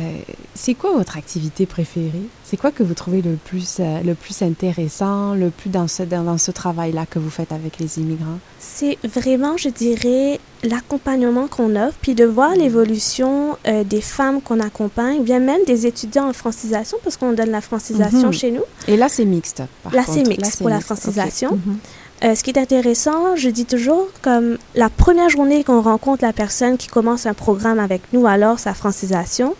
c'est 0.54 0.74
quoi 0.74 0.92
votre 0.92 1.16
activité 1.16 1.66
préférée? 1.66 2.22
C'est 2.44 2.56
quoi 2.56 2.70
que 2.70 2.84
vous 2.84 2.94
trouvez 2.94 3.22
le 3.22 3.34
plus, 3.44 3.78
euh, 3.80 4.00
le 4.02 4.14
plus 4.14 4.40
intéressant, 4.42 5.34
le 5.34 5.50
plus 5.50 5.68
dans 5.68 5.88
ce, 5.88 6.04
dans, 6.04 6.22
dans 6.22 6.38
ce 6.38 6.52
travail-là 6.52 7.06
que 7.06 7.18
vous 7.18 7.30
faites 7.30 7.50
avec 7.50 7.78
les 7.80 7.98
immigrants? 7.98 8.38
C'est 8.60 8.98
vraiment, 9.02 9.56
je 9.56 9.68
dirais, 9.68 10.38
l'accompagnement 10.62 11.48
qu'on 11.48 11.74
offre, 11.74 11.96
puis 12.00 12.14
de 12.14 12.24
voir 12.24 12.54
l'évolution 12.54 13.56
euh, 13.66 13.82
des 13.82 14.00
femmes 14.00 14.40
qu'on 14.40 14.60
accompagne, 14.60 15.22
bien 15.22 15.40
même 15.40 15.64
des 15.66 15.86
étudiants 15.86 16.28
en 16.28 16.32
francisation, 16.32 16.98
parce 17.02 17.16
qu'on 17.16 17.32
donne 17.32 17.50
la 17.50 17.60
francisation 17.60 18.28
Mhm. 18.28 18.32
chez 18.32 18.50
nous. 18.52 18.62
Et 18.86 18.96
là, 18.96 19.08
c'est 19.08 19.24
mixte. 19.24 19.62
Par 19.82 19.92
Là, 19.94 20.02
c'est 20.06 20.26
mixte 20.26 20.58
pour 20.58 20.68
la 20.68 20.80
francisation. 20.80 21.52
Mhm. 21.56 21.78
Euh, 22.22 22.34
ce 22.34 22.44
qui 22.44 22.50
est 22.50 22.58
intéressant, 22.58 23.34
je 23.34 23.48
dis 23.48 23.64
toujours, 23.64 24.06
comme 24.22 24.58
la 24.74 24.90
première 24.90 25.30
journée 25.30 25.64
qu'on 25.64 25.80
rencontre 25.80 26.22
la 26.22 26.34
personne 26.34 26.76
qui 26.76 26.86
commence 26.86 27.24
un 27.26 27.32
programme 27.34 27.78
avec 27.80 28.02
nous, 28.12 28.26
alors 28.26 28.58
sa 28.58 28.74
francisation, 28.74 29.54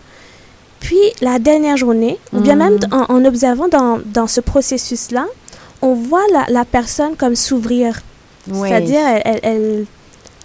puis 0.81 0.97
la 1.21 1.39
dernière 1.39 1.77
journée, 1.77 2.17
ou 2.33 2.39
bien 2.41 2.55
même 2.57 2.77
en, 2.91 3.13
en 3.13 3.23
observant 3.25 3.69
dans, 3.69 3.99
dans 4.05 4.27
ce 4.27 4.41
processus-là, 4.41 5.25
on 5.81 5.93
voit 5.93 6.23
la, 6.33 6.45
la 6.49 6.65
personne 6.65 7.15
comme 7.15 7.35
s'ouvrir. 7.37 8.01
C'est-à-dire, 8.67 8.99
elle, 9.07 9.21
elle- 9.25 9.39
elle- 9.43 9.85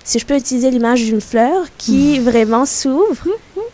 si 0.05 0.20
je 0.20 0.24
peux 0.26 0.37
utiliser 0.37 0.70
l'image 0.70 1.03
d'une 1.05 1.20
fleur 1.20 1.64
qui 1.78 2.20
vraiment 2.20 2.64
s'ouvre 2.64 3.26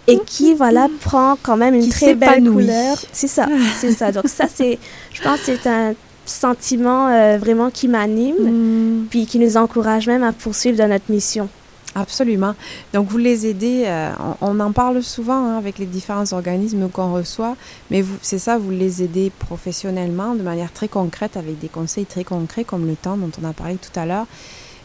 et 0.09 0.19
qui, 0.25 0.55
voilà, 0.55 0.89
prend 1.03 1.37
quand 1.43 1.59
même 1.59 1.75
une 1.75 1.83
Qui 1.83 1.91
très 1.91 2.15
belle 2.15 2.31
couleur. 2.53 2.97
C'est 3.13 3.27
ça, 3.29 3.47
c'est 3.81 3.93
ça. 3.93 4.13
Donc 4.13 4.29
ça, 4.29 4.47
c'est, 4.53 4.79
je 5.13 5.21
pense, 5.23 5.41
que 5.41 5.45
c'est 5.47 5.69
un 5.69 5.93
sentiment 6.25 7.09
euh, 7.09 7.37
vraiment 7.39 7.69
qui 7.71 7.87
m'anime, 7.89 9.05
puis 9.11 9.27
qui 9.27 9.39
nous 9.39 9.57
encourage 9.59 10.07
même 10.07 10.23
à 10.23 10.33
poursuivre 10.33 10.79
dans 10.79 10.89
notre 10.89 11.11
mission. 11.11 11.49
Absolument. 11.95 12.55
Donc, 12.93 13.09
vous 13.09 13.19
les 13.19 13.47
aidez, 13.47 13.85
euh, 13.87 14.13
on, 14.41 14.57
on 14.57 14.61
en 14.61 14.73
parle 14.73 15.03
souvent 15.03 15.47
hein, 15.47 15.59
avec 15.59 15.79
les 15.79 15.87
différents 15.87 16.33
organismes 16.33 16.89
qu'on 16.89 17.13
reçoit, 17.13 17.57
mais 17.91 18.05
c'est 18.23 18.39
ça, 18.39 18.59
vous 18.59 18.71
les 18.71 19.03
aidez 19.03 19.31
professionnellement 19.31 20.35
de 20.35 20.43
manière 20.43 20.73
très 20.73 20.89
concrète, 20.89 21.37
avec 21.37 21.59
des 21.59 21.69
conseils 21.69 22.07
très 22.07 22.25
concrets, 22.25 22.65
comme 22.65 22.87
le 22.87 22.97
temps 22.97 23.17
dont 23.17 23.31
on 23.43 23.47
a 23.47 23.53
parlé 23.53 23.77
tout 23.77 23.99
à 23.99 24.07
l'heure. 24.07 24.27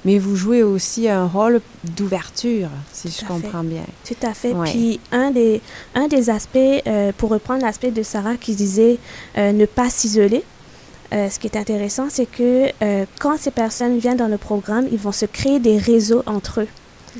Mais 0.05 0.19
vous 0.19 0.35
jouez 0.35 0.63
aussi 0.63 1.09
un 1.09 1.25
rôle 1.25 1.59
d'ouverture, 1.83 2.69
si 2.93 3.09
je 3.09 3.15
fait. 3.15 3.25
comprends 3.25 3.63
bien. 3.63 3.83
Tout 4.05 4.15
à 4.25 4.33
fait. 4.33 4.53
Ouais. 4.53 4.69
Puis 4.69 4.99
un 5.11 5.31
des, 5.31 5.59
un 5.95 6.07
des 6.07 6.29
aspects, 6.29 6.57
euh, 6.57 7.11
pour 7.17 7.29
reprendre 7.29 7.63
l'aspect 7.63 7.91
de 7.91 8.03
Sarah 8.03 8.35
qui 8.35 8.55
disait 8.55 8.99
euh, 9.37 9.51
ne 9.51 9.65
pas 9.65 9.89
s'isoler, 9.89 10.43
euh, 11.13 11.29
ce 11.29 11.39
qui 11.39 11.47
est 11.47 11.57
intéressant, 11.57 12.07
c'est 12.09 12.25
que 12.25 12.67
euh, 12.81 13.05
quand 13.19 13.37
ces 13.37 13.51
personnes 13.51 13.97
viennent 13.97 14.17
dans 14.17 14.27
le 14.27 14.37
programme, 14.37 14.87
ils 14.91 14.97
vont 14.97 15.11
se 15.11 15.25
créer 15.25 15.59
des 15.59 15.77
réseaux 15.77 16.21
entre 16.25 16.61
eux. 16.61 16.67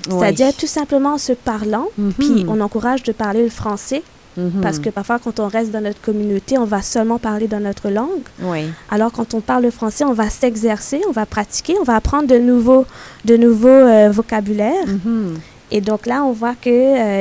C'est-à-dire 0.10 0.54
tout 0.56 0.68
simplement 0.68 1.14
en 1.14 1.18
se 1.18 1.34
parlant, 1.34 1.88
Mhm. 1.98 2.14
puis 2.14 2.46
on 2.48 2.60
encourage 2.62 3.04
de 3.04 3.12
parler 3.12 3.44
le 3.44 3.50
français, 3.50 4.04
Mhm. 4.38 4.62
parce 4.62 4.78
que 4.80 4.90
parfois 4.92 5.18
quand 5.18 5.40
on 5.40 5.48
reste 5.48 5.72
dans 5.72 5.82
notre 5.82 6.00
communauté, 6.02 6.58
on 6.60 6.66
va 6.66 6.82
seulement 6.84 7.18
parler 7.18 7.48
dans 7.48 7.60
notre 7.60 7.90
langue. 7.90 8.22
Oui. 8.42 8.66
Alors 8.92 9.12
quand 9.12 9.34
on 9.34 9.42
parle 9.42 9.64
le 9.64 9.72
français, 9.72 10.04
on 10.04 10.14
va 10.14 10.30
s'exercer, 10.30 11.02
on 11.08 11.12
va 11.12 11.26
pratiquer, 11.26 11.74
on 11.80 11.84
va 11.84 11.96
apprendre 11.96 12.28
de 12.28 12.38
nouveaux, 12.38 12.86
de 13.26 13.36
nouveaux 13.36 13.68
euh, 13.68 14.10
vocabulaires. 14.12 14.86
Mhm. 14.86 15.40
Et 15.72 15.82
donc 15.82 16.06
là, 16.06 16.24
on 16.24 16.32
voit 16.32 16.54
qu'il 16.62 16.72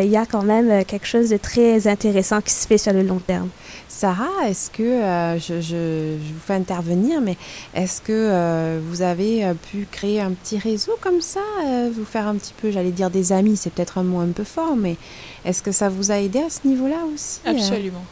y 0.09 0.17
a 0.17 0.25
quand 0.31 0.43
même 0.43 0.71
euh, 0.71 0.83
quelque 0.87 1.07
chose 1.07 1.31
de 1.31 1.37
très 1.37 1.89
intéressant 1.89 2.41
qui 2.41 2.53
se 2.53 2.67
fait 2.67 2.79
sur 2.79 2.93
le 2.93 3.03
long 3.03 3.19
terme. 3.27 3.49
Sarah, 3.89 4.49
est-ce 4.49 4.71
que, 4.71 4.83
euh, 4.83 5.39
je, 5.39 5.61
je- 5.61 6.17
je 6.21 6.33
vous 6.33 6.41
fais 6.45 6.55
intervenir, 6.55 7.21
mais 7.21 7.37
est-ce 7.75 8.01
que 8.01 8.13
euh, 8.13 8.81
vous 8.83 9.03
avez 9.03 9.45
euh, 9.45 9.55
pu 9.55 9.87
créer 9.91 10.21
un 10.21 10.33
petit 10.33 10.59
réseau 10.59 10.99
comme 11.01 11.21
ça, 11.21 11.41
euh, 11.65 11.89
vous 11.97 12.05
faire 12.05 12.27
un 12.27 12.35
petit 12.35 12.53
peu, 12.61 12.71
j'allais 12.73 12.91
dire 12.91 13.11
des 13.11 13.33
amis, 13.33 13.57
c'est 13.57 13.71
peut-être 13.71 13.99
un 13.99 14.03
mot 14.03 14.19
un 14.21 14.33
peu 14.33 14.45
fort, 14.45 14.75
mais 14.77 14.97
est-ce 15.45 15.63
que 15.63 15.71
ça 15.73 15.89
vous 15.89 16.11
a 16.11 16.19
aidé 16.19 16.41
à 16.41 16.51
ce 16.51 16.67
niveau-là 16.67 17.05
aussi? 17.15 17.39
Absolument. 17.47 18.05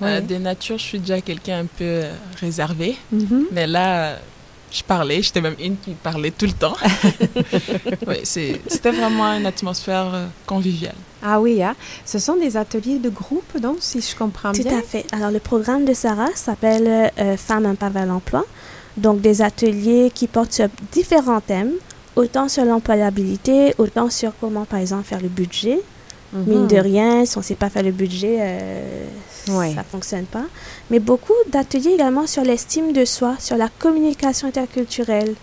Ouais. 0.00 0.20
De 0.20 0.36
nature, 0.36 0.78
je 0.78 0.84
suis 0.84 0.98
déjà 1.00 1.20
quelqu'un 1.20 1.60
un 1.60 1.66
peu 1.66 2.02
réservé. 2.40 2.96
Mhm. 3.12 3.46
Mais 3.52 3.66
là, 3.66 4.16
je 4.72 4.82
parlais, 4.82 5.22
j'étais 5.22 5.40
même 5.40 5.56
une 5.60 5.76
qui 5.76 5.92
parlait 5.92 6.30
tout 6.30 6.46
le 6.46 6.52
temps. 6.52 6.74
Oui, 8.06 8.16
c'était 8.24 8.90
vraiment 8.90 9.26
une 9.34 9.46
atmosphère 9.46 10.10
euh, 10.14 10.26
conviviale. 10.46 10.94
Ah 11.22 11.40
oui, 11.40 11.62
hein? 11.62 11.74
ce 12.04 12.18
sont 12.18 12.36
des 12.36 12.56
ateliers 12.56 12.98
de 12.98 13.08
groupe, 13.08 13.58
donc, 13.60 13.76
si 13.80 14.00
je 14.00 14.16
comprends 14.16 14.52
Tout 14.52 14.62
bien. 14.62 14.78
à 14.78 14.82
fait. 14.82 15.04
Alors 15.12 15.30
le 15.30 15.38
programme 15.38 15.84
de 15.84 15.94
Sarah 15.94 16.30
s'appelle 16.34 17.10
euh, 17.18 17.36
Femmes 17.36 17.66
un 17.66 17.74
pas 17.74 17.90
vers 17.90 18.06
l'emploi. 18.06 18.44
Donc 18.96 19.20
des 19.20 19.40
ateliers 19.40 20.10
qui 20.14 20.26
portent 20.26 20.52
sur 20.52 20.66
différents 20.90 21.40
thèmes, 21.40 21.72
autant 22.16 22.48
sur 22.48 22.64
l'employabilité, 22.64 23.74
autant 23.78 24.10
sur 24.10 24.32
comment, 24.40 24.64
par 24.64 24.80
exemple, 24.80 25.04
faire 25.04 25.20
le 25.20 25.28
budget. 25.28 25.80
Mhm. 26.32 26.44
Mine 26.46 26.66
de 26.66 26.76
rien, 26.76 27.24
si 27.26 27.36
on 27.36 27.40
ne 27.40 27.44
sait 27.44 27.54
pas 27.54 27.68
faire 27.70 27.82
le 27.82 27.90
budget, 27.90 28.38
euh, 28.40 29.06
Ouais. 29.50 29.70
ça 29.74 29.80
ne 29.80 29.86
fonctionne 29.90 30.24
pas. 30.24 30.44
Mais 30.90 30.98
beaucoup 30.98 31.32
d'ateliers 31.50 31.92
également 31.94 32.26
sur 32.26 32.42
l'estime 32.42 32.92
de 32.92 33.04
soi, 33.04 33.34
sur 33.38 33.56
la 33.56 33.68
communication 33.78 34.48
interculturelle, 34.48 35.34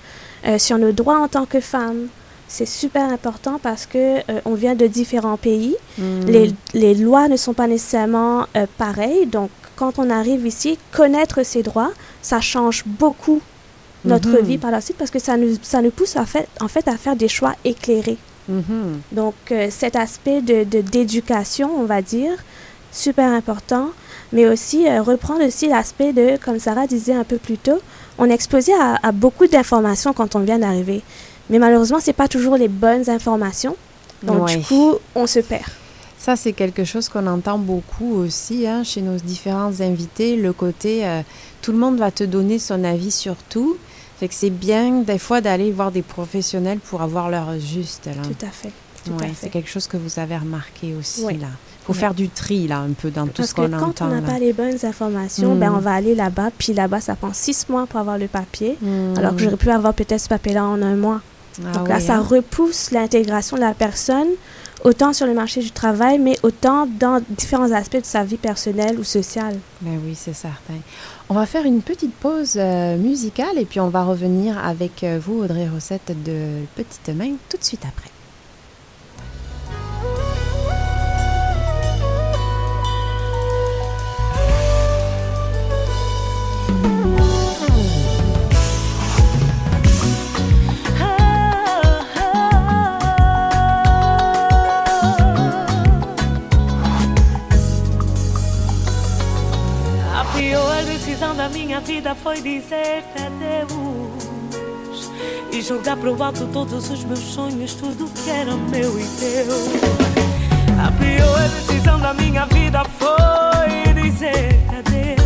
euh, 0.46 0.58
sur 0.58 0.78
nos 0.78 0.92
droits 0.92 1.20
en 1.20 1.28
tant 1.28 1.46
que 1.46 1.60
femmes. 1.60 2.08
C'est 2.48 2.66
super 2.66 3.04
important 3.12 3.60
parce 3.62 3.86
que 3.86 3.98
euh, 4.32 4.42
on 4.46 4.56
vient 4.56 4.74
de 4.74 4.88
différents 4.88 5.38
pays. 5.38 5.76
Mhm. 6.00 6.26
Les, 6.28 6.52
les 6.74 6.96
lois 6.96 7.28
ne 7.28 7.38
sont 7.38 7.54
pas 7.54 7.68
nécessairement 7.68 8.46
euh, 8.58 8.66
pareilles. 8.78 9.28
Donc, 9.28 9.52
quand 9.76 10.00
on 10.00 10.10
arrive 10.10 10.48
ici, 10.48 10.80
connaître 10.92 11.44
ses 11.44 11.62
droits, 11.62 11.92
ça 12.24 12.42
change 12.42 12.84
beaucoup 12.86 13.42
notre 14.06 14.30
Mhm. 14.30 14.46
vie 14.46 14.58
par 14.58 14.72
la 14.72 14.82
suite 14.82 14.98
parce 14.98 15.12
que 15.12 15.20
ça 15.20 15.38
nous, 15.38 15.58
ça 15.62 15.82
nous 15.82 15.92
pousse 15.92 16.16
fait, 16.26 16.48
en 16.62 16.68
fait 16.70 16.88
à 16.88 16.98
faire 16.98 17.16
des 17.16 17.28
choix 17.28 17.54
éclairés. 17.66 18.18
Mhm. 18.50 19.02
Donc, 19.12 19.36
euh, 19.52 19.68
cet 19.70 19.96
aspect 19.96 20.42
de 20.42 20.64
de- 20.64 20.82
d'éducation, 20.82 21.70
on 21.78 21.84
va 21.86 22.02
dire, 22.02 22.34
super 22.92 23.30
important, 23.32 23.90
mais 24.34 24.48
aussi 24.48 24.88
euh, 24.88 25.02
reprendre 25.04 25.46
aussi 25.46 25.68
l'aspect 25.68 26.12
de, 26.14 26.38
comme 26.44 26.60
Sarah 26.60 26.88
disait 26.88 27.14
un 27.14 27.24
peu 27.24 27.38
plus 27.38 27.58
tôt, 27.58 27.80
on 28.18 28.26
est 28.30 28.34
exposé 28.34 28.74
à, 28.74 28.98
à 29.04 29.12
beaucoup 29.12 29.48
d'informations 29.48 30.14
quand 30.14 30.36
on 30.36 30.40
vient 30.40 30.60
d'arriver. 30.60 31.02
Mais 31.52 31.60
malheureusement, 31.60 32.00
ce 32.00 32.08
n'est 32.08 32.14
pas 32.14 32.28
toujours 32.28 32.58
les 32.58 32.68
bonnes 32.68 33.10
informations. 33.10 33.76
Donc, 34.24 34.48
Ouais. 34.48 34.58
du 34.58 34.64
coup, 34.64 34.96
on 35.16 35.28
se 35.28 35.40
perd. 35.40 35.64
Ça, 36.18 36.36
c'est 36.36 36.52
quelque 36.54 36.84
chose 36.84 37.08
qu'on 37.08 37.26
entend 37.28 37.58
beaucoup 37.58 38.16
aussi 38.16 38.68
hein, 38.68 38.84
chez 38.84 39.02
nos 39.02 39.16
différents 39.16 39.80
invités, 39.80 40.36
le 40.36 40.52
côté 40.52 41.06
euh, 41.06 41.22
tout 41.62 41.72
le 41.72 41.78
monde 41.78 41.98
va 41.98 42.12
te 42.12 42.24
donner 42.26 42.60
son 42.60 42.84
avis 42.84 43.12
sur 43.12 43.36
tout. 43.50 43.78
Fait 44.20 44.28
que 44.28 44.34
c'est 44.34 44.50
bien 44.50 45.02
des 45.02 45.18
fois 45.18 45.40
d'aller 45.42 45.72
voir 45.72 45.92
des 45.92 46.02
professionnels 46.02 46.80
pour 46.80 47.02
avoir 47.02 47.30
leur 47.30 47.58
juste. 47.60 48.06
Là. 48.08 48.22
Tout 48.24 48.46
à 48.46 48.50
fait. 48.50 48.72
Ouais, 49.12 49.32
c'est 49.40 49.50
quelque 49.50 49.70
chose 49.70 49.88
que 49.88 49.96
vous 49.98 50.20
avez 50.20 50.38
remarqué 50.38 50.94
aussi 51.00 51.24
Oui. 51.24 51.38
là. 51.38 51.48
faut 51.86 51.94
Oui. 51.94 52.00
faire 52.00 52.14
du 52.14 52.30
tri 52.30 52.68
là 52.68 52.80
un 52.80 52.92
peu 52.92 53.10
dans 53.10 53.26
tout 53.26 53.32
Parce 53.38 53.50
ce 53.50 53.54
que 53.56 53.62
qu'on 53.62 53.70
quand 53.70 53.88
entend. 53.88 54.08
on 54.08 54.10
n'a 54.10 54.22
pas 54.22 54.38
les 54.38 54.52
bonnes 54.54 54.78
informations, 54.84 55.56
Mm. 55.56 55.60
ben 55.60 55.74
on 55.74 55.80
va 55.80 55.94
aller 55.94 56.14
là-bas, 56.14 56.50
puis 56.56 56.74
là-bas, 56.74 57.00
ça 57.02 57.16
prend 57.16 57.32
six 57.34 57.68
mois 57.70 57.88
pour 57.88 58.00
avoir 58.00 58.18
le 58.20 58.28
papier, 58.28 58.78
Mm. 58.82 59.18
alors 59.18 59.36
que 59.36 59.42
j'aurais 59.42 59.56
pu 59.58 59.72
avoir 59.72 59.94
peut-être 59.96 60.20
ce 60.22 60.28
papier-là 60.30 60.66
en 60.66 60.82
un 60.84 60.96
mois. 60.96 61.22
Ah 61.66 61.72
Donc 61.78 61.88
là, 61.88 62.00
ça 62.00 62.16
hein. 62.18 62.26
repousse 62.30 62.92
l'intégration 62.92 63.56
de 63.58 63.62
la 63.62 63.74
personne, 63.74 64.28
autant 64.84 65.14
sur 65.14 65.26
le 65.26 65.34
marché 65.34 65.62
du 65.62 65.72
travail, 65.72 66.20
mais 66.20 66.38
autant 66.44 66.88
dans 66.88 67.22
différents 67.30 67.72
aspects 67.72 68.00
de 68.00 68.06
sa 68.06 68.24
vie 68.24 68.38
personnelle 68.38 69.00
ou 69.00 69.04
sociale. 69.04 69.58
Ben 69.82 70.00
oui, 70.06 70.16
c'est 70.16 70.34
certain. 70.34 70.76
On 71.30 71.34
va 71.34 71.46
faire 71.46 71.66
une 71.66 71.82
petite 71.82 72.14
pause 72.14 72.56
euh, 72.58 72.98
musicale 72.98 73.58
et 73.58 73.66
puis 73.66 73.80
on 73.80 73.90
va 73.90 74.04
revenir 74.04 74.58
avec 74.64 75.04
euh, 75.04 75.20
vous, 75.22 75.44
Audrey 75.44 75.68
Rossette 75.68 76.12
de 76.24 76.66
Petite 76.76 77.10
Main, 77.16 77.34
tout 77.50 77.58
de 77.58 77.64
suite 77.64 77.84
après. 77.88 78.10
Dizer-te 102.50 103.22
adeus 103.22 105.12
E 105.52 105.62
jogar 105.62 105.98
pro 105.98 106.22
alto 106.22 106.48
todos 106.52 106.90
os 106.90 107.04
meus 107.04 107.20
sonhos, 107.20 107.76
tudo 107.76 108.10
que 108.10 108.30
era 108.30 108.56
meu 108.56 109.00
e 109.00 109.06
teu. 109.20 109.46
A 110.84 110.92
pior 110.92 111.50
decisão 111.50 112.00
da 112.00 112.14
minha 112.14 112.46
vida 112.46 112.84
foi 112.86 113.94
dizer-te 113.94 114.76
adeus 114.76 115.19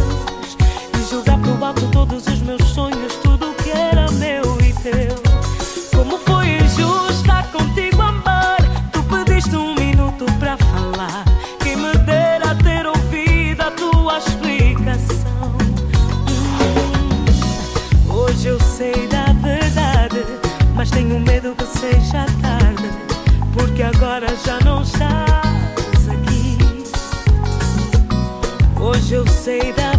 Hoje 29.46 29.58
eu 29.58 29.93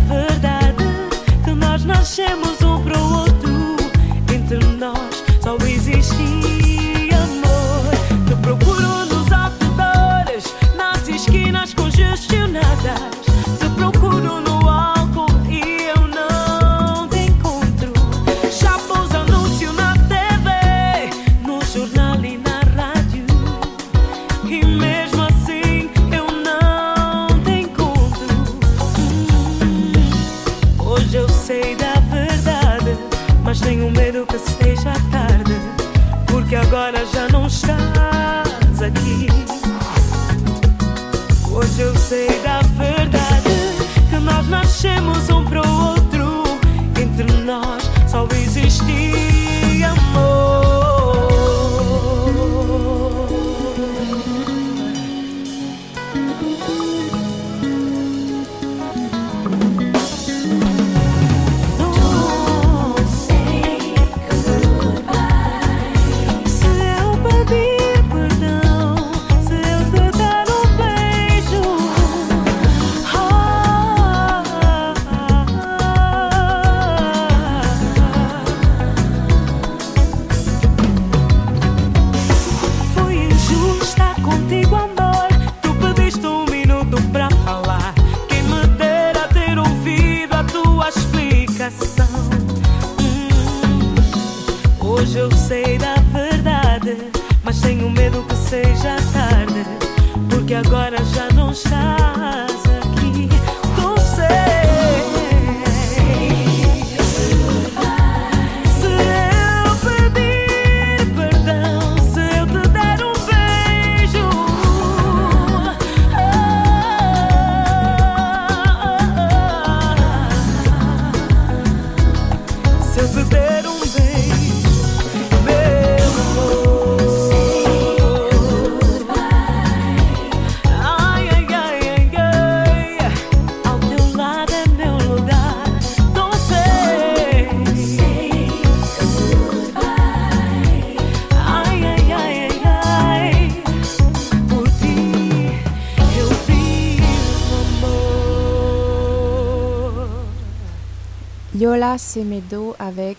Semedo 152.14 152.76
avec 152.78 153.16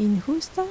Injusta? 0.00 0.62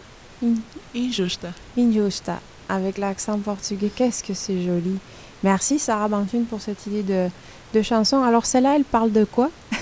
In- 0.43 0.55
Injusta. 0.95 1.49
Injusta, 1.77 2.39
avec 2.67 2.97
l'accent 2.97 3.37
portugais. 3.37 3.91
Qu'est-ce 3.95 4.23
que 4.23 4.33
c'est 4.33 4.63
joli. 4.63 4.97
Merci 5.43 5.77
Sarah 5.77 6.07
Banfune 6.07 6.45
pour 6.45 6.59
cette 6.59 6.87
idée 6.87 7.03
de, 7.03 7.29
de 7.73 7.81
chanson. 7.83 8.23
Alors 8.23 8.45
celle-là, 8.47 8.75
elle 8.77 8.83
parle 8.83 9.11
de 9.11 9.25
quoi? 9.25 9.49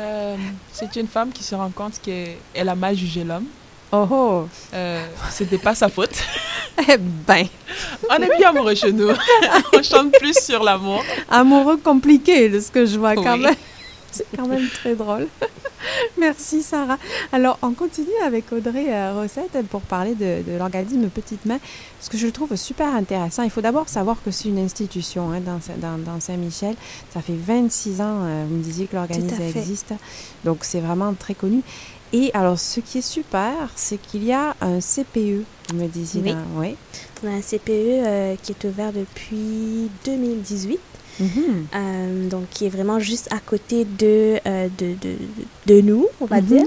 Euh, 0.00 0.36
c'est 0.72 0.94
une 0.94 1.08
femme 1.08 1.32
qui 1.32 1.42
se 1.42 1.56
rend 1.56 1.70
compte 1.70 2.00
qu'elle 2.00 2.68
a 2.68 2.74
mal 2.76 2.96
jugé 2.96 3.24
l'homme. 3.24 3.46
Oh 3.90 4.06
oh 4.08 4.48
Euh, 4.72 5.04
C'était 5.32 5.58
pas 5.58 5.74
sa 5.74 5.88
faute. 5.88 6.22
Eh 6.88 6.96
ben, 6.96 7.44
On 8.08 8.14
est 8.22 8.36
bien 8.38 8.50
amoureux 8.50 8.76
chez 8.76 8.92
nous. 8.92 9.08
On 9.72 9.82
chante 9.82 10.12
plus 10.20 10.38
sur 10.40 10.62
l'amour. 10.62 11.02
amoureux 11.28 11.78
compliqué 11.78 12.48
de 12.48 12.60
ce 12.60 12.70
que 12.70 12.86
je 12.86 12.96
vois 12.96 13.16
quand 13.16 13.36
même. 13.38 13.56
C'est 14.12 14.26
quand 14.36 14.46
même 14.46 14.68
très 14.70 14.94
drôle. 14.94 15.26
Merci 16.18 16.62
Sarah. 16.62 16.98
Alors 17.32 17.58
on 17.62 17.72
continue 17.72 18.06
avec 18.24 18.52
Audrey 18.52 18.86
euh, 18.92 19.14
Rossette 19.14 19.66
pour 19.70 19.80
parler 19.82 20.14
de, 20.14 20.42
de 20.50 20.56
l'organisme 20.58 21.08
Petite 21.08 21.44
Main, 21.46 21.58
ce 22.00 22.08
que 22.10 22.18
je 22.18 22.26
trouve 22.28 22.54
super 22.56 22.94
intéressant. 22.94 23.42
Il 23.42 23.50
faut 23.50 23.60
d'abord 23.60 23.88
savoir 23.88 24.16
que 24.24 24.30
c'est 24.30 24.48
une 24.48 24.58
institution 24.58 25.30
hein, 25.32 25.40
dans, 25.40 25.60
dans- 25.80 25.98
dans 25.98 26.20
Saint-Michel. 26.20 26.74
Ça 27.12 27.20
fait 27.20 27.34
26 27.36 28.00
ans, 28.00 28.04
euh, 28.22 28.44
vous 28.48 28.56
me 28.56 28.62
disiez 28.62 28.86
que 28.86 28.96
l'organisme 28.96 29.28
existe. 29.58 29.94
Donc 30.44 30.58
c'est 30.62 30.80
vraiment 30.80 31.12
très 31.14 31.34
connu. 31.34 31.62
Et 32.12 32.30
alors 32.32 32.58
ce 32.58 32.80
qui 32.80 32.98
est 32.98 33.02
super, 33.02 33.52
c'est 33.76 33.98
qu'il 34.00 34.24
y 34.24 34.32
a 34.32 34.56
un 34.62 34.80
CPE, 34.80 35.44
vous 35.70 35.76
me 35.76 35.86
disiez. 35.88 36.22
Oui. 36.24 36.32
dans- 36.32 36.60
oui. 36.60 36.74
On 37.22 37.26
a 37.28 37.32
un 37.32 37.42
CPE 37.42 37.68
euh, 37.70 38.34
qui 38.42 38.52
est 38.52 38.64
ouvert 38.68 38.92
depuis 38.92 39.90
2018. 40.06 40.78
Mhm. 41.20 41.66
euh, 41.74 42.28
donc 42.28 42.44
qui 42.50 42.66
est 42.66 42.68
vraiment 42.68 42.98
juste 43.00 43.28
à 43.32 43.38
côté 43.40 43.84
de, 43.84 44.38
euh, 44.46 44.68
de, 44.78 44.94
de, 45.00 45.16
de 45.66 45.80
nous, 45.80 46.06
on 46.20 46.26
va 46.26 46.40
Mhm. 46.40 46.46
dire. 46.46 46.66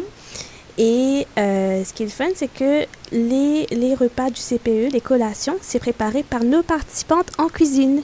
Et 0.77 1.27
euh, 1.37 1.83
ce 1.83 1.93
qui 1.93 2.03
est 2.03 2.05
le 2.07 2.11
fun, 2.11 2.29
c'est 2.35 2.51
que 2.51 2.85
les, 3.11 3.67
les 3.71 3.93
repas 3.93 4.29
du 4.29 4.39
CPE, 4.41 4.91
les 4.91 5.01
collations, 5.01 5.55
c'est 5.61 5.79
préparé 5.79 6.23
par 6.23 6.43
nos 6.43 6.63
participantes 6.63 7.29
en 7.37 7.47
cuisine. 7.47 8.01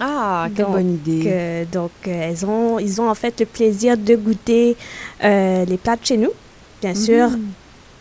Ah, 0.00 0.48
quelle 0.54 0.64
Donc, 0.66 0.74
bonne 0.74 0.94
idée. 0.94 1.22
Euh, 1.26 1.64
donc, 1.70 1.90
euh, 2.06 2.28
elles 2.30 2.44
ont, 2.44 2.78
ils 2.78 3.00
ont 3.00 3.08
en 3.08 3.14
fait 3.14 3.38
le 3.40 3.46
plaisir 3.46 3.96
de 3.96 4.14
goûter 4.16 4.76
euh, 5.24 5.64
les 5.64 5.76
plats 5.78 5.96
de 5.96 6.04
chez 6.04 6.16
nous, 6.16 6.32
bien 6.82 6.94
sûr, 6.94 7.28
Mhm. 7.30 7.40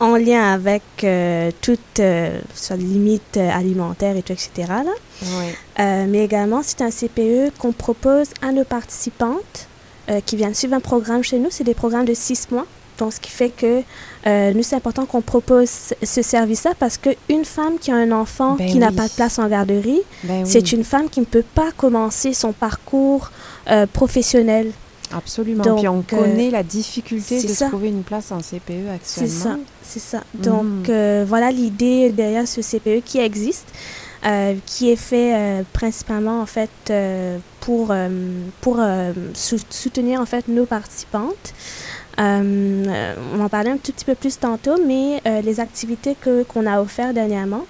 en 0.01 0.15
lien 0.17 0.43
avec 0.53 0.83
euh, 1.03 1.51
toute 1.61 1.99
euh, 1.99 2.39
limite 2.77 3.37
alimentaire 3.37 4.17
et 4.17 4.23
tout, 4.23 4.33
etc. 4.33 4.49
Là. 4.67 4.83
Oui. 5.23 5.53
Euh, 5.79 6.05
mais 6.07 6.23
également, 6.23 6.61
c'est 6.63 6.81
un 6.81 6.89
CPE 6.89 7.51
qu'on 7.59 7.71
propose 7.73 8.27
à 8.41 8.51
nos 8.51 8.63
participantes 8.63 9.67
euh, 10.09 10.21
qui 10.25 10.35
viennent 10.35 10.53
suivre 10.55 10.73
un 10.75 10.79
programme 10.79 11.23
chez 11.23 11.37
nous. 11.39 11.49
C'est 11.51 11.63
des 11.63 11.73
programmes 11.73 12.05
de 12.05 12.13
six 12.13 12.47
mois. 12.51 12.65
Donc, 12.97 13.11
ce 13.11 13.19
qui 13.19 13.29
fait 13.29 13.49
que 13.49 13.81
euh, 14.25 14.53
nous, 14.53 14.63
c'est 14.63 14.77
important 14.77 15.05
qu'on 15.05 15.19
propose 15.21 15.69
ce- 15.69 15.93
ce 16.05 16.21
service-là 16.21 16.71
parce 16.79 16.97
qu'une 16.97 17.43
femme 17.43 17.77
qui 17.77 17.91
a 17.91 17.95
un 17.95 18.11
enfant 18.13 18.55
Ben 18.55 18.69
qui 18.69 18.77
n'a 18.79 18.93
pas 18.93 19.07
de 19.09 19.13
place 19.13 19.37
en 19.37 19.49
garderie, 19.49 19.99
Ben 20.23 20.43
oui. 20.43 20.49
c'est 20.49 20.71
une 20.71 20.85
femme 20.85 21.09
qui 21.09 21.19
ne 21.19 21.25
peut 21.25 21.43
pas 21.53 21.71
commencer 21.75 22.33
son 22.33 22.53
parcours 22.53 23.31
professionnel. 23.91 24.71
Absolument. 25.13 25.63
Donc, 25.63 25.79
Puis 25.79 25.87
on 25.87 25.99
euh, 25.99 26.01
connaît 26.07 26.49
la 26.49 26.63
difficulté 26.63 27.39
c'est 27.39 27.47
de 27.47 27.53
ça. 27.53 27.67
trouver 27.67 27.89
une 27.89 28.01
place 28.03 28.31
en 28.31 28.39
CPE 28.39 28.73
C'est 29.03 29.21
actuellement. 29.21 29.43
ça, 29.43 29.57
c'est 29.83 29.99
ça. 29.99 30.23
Donc, 30.33 30.89
euh, 30.89 31.25
voilà 31.27 31.51
l'idée 31.51 32.09
derrière 32.11 32.47
ce 32.47 32.61
CPE 32.61 33.01
qui 33.05 33.19
existe, 33.19 33.65
euh, 34.25 34.55
qui 34.65 34.89
est 34.91 34.95
fait 34.95 35.33
euh, 35.35 35.61
principalement, 35.73 36.41
en 36.41 36.45
fait, 36.45 36.69
euh, 36.89 37.37
pour, 37.61 37.93
pour 38.61 38.79
sou- 39.33 39.57
soutenir, 39.69 40.19
en 40.21 40.25
fait, 40.25 40.47
nos 40.47 40.65
participantes. 40.65 41.53
On 42.17 43.39
en 43.41 43.49
parlait 43.49 43.71
un 43.71 43.77
tout 43.77 43.91
petit 43.91 44.05
peu 44.05 44.15
plus 44.15 44.39
tantôt, 44.39 44.77
mais 44.85 45.21
les 45.41 45.59
activités 45.59 46.15
que, 46.19 46.43
qu'on 46.43 46.65
a 46.65 46.79
offertes 46.81 47.13
dernièrement, 47.13 47.65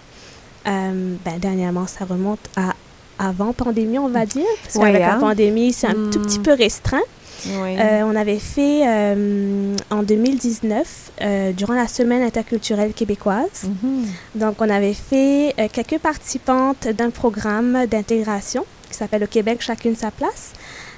ben, 0.66 1.18
dernièrement, 1.40 1.88
ça 1.88 2.06
remonte 2.06 2.40
à 2.56 2.74
avant 3.18 3.54
pandémie, 3.54 3.98
on 3.98 4.10
va 4.10 4.26
dire, 4.26 4.44
parce 4.62 4.76
Ouais, 4.76 4.88
qu'avec 4.92 5.00
la 5.02 5.16
hein? 5.16 5.20
pandémie, 5.20 5.72
c'est 5.72 5.88
un 5.88 5.94
tout 6.12 6.20
petit 6.20 6.40
Mhm. 6.40 6.44
peu 6.44 6.54
restreint. 6.54 7.00
Oui. 7.48 7.78
Euh, 7.78 8.02
on 8.04 8.16
avait 8.16 8.40
fait 8.40 8.84
euh, 8.88 9.76
en 9.92 10.04
2019, 10.04 11.12
euh, 11.22 11.52
durant 11.52 11.74
la 11.74 11.88
semaine 11.88 12.22
interculturelle 12.22 12.94
québécoise. 12.94 13.64
Mhm. 13.64 14.06
Donc, 14.36 14.56
on 14.62 14.70
avait 14.70 14.94
fait 14.94 15.54
quelques 15.72 16.00
participantes 16.00 16.88
d'un 16.88 17.10
programme 17.10 17.86
d'intégration 17.88 18.66
qui 18.90 18.98
s'appelle 18.98 19.24
Au 19.24 19.28
Québec, 19.28 19.62
chacune 19.62 19.96
sa 19.96 20.12
place, 20.12 20.54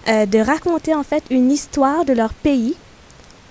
de 0.08 0.40
raconter 0.40 0.94
en 0.94 1.04
fait 1.04 1.24
une 1.30 1.52
histoire 1.52 2.06
de 2.06 2.14
leur 2.14 2.34
pays. 2.34 2.76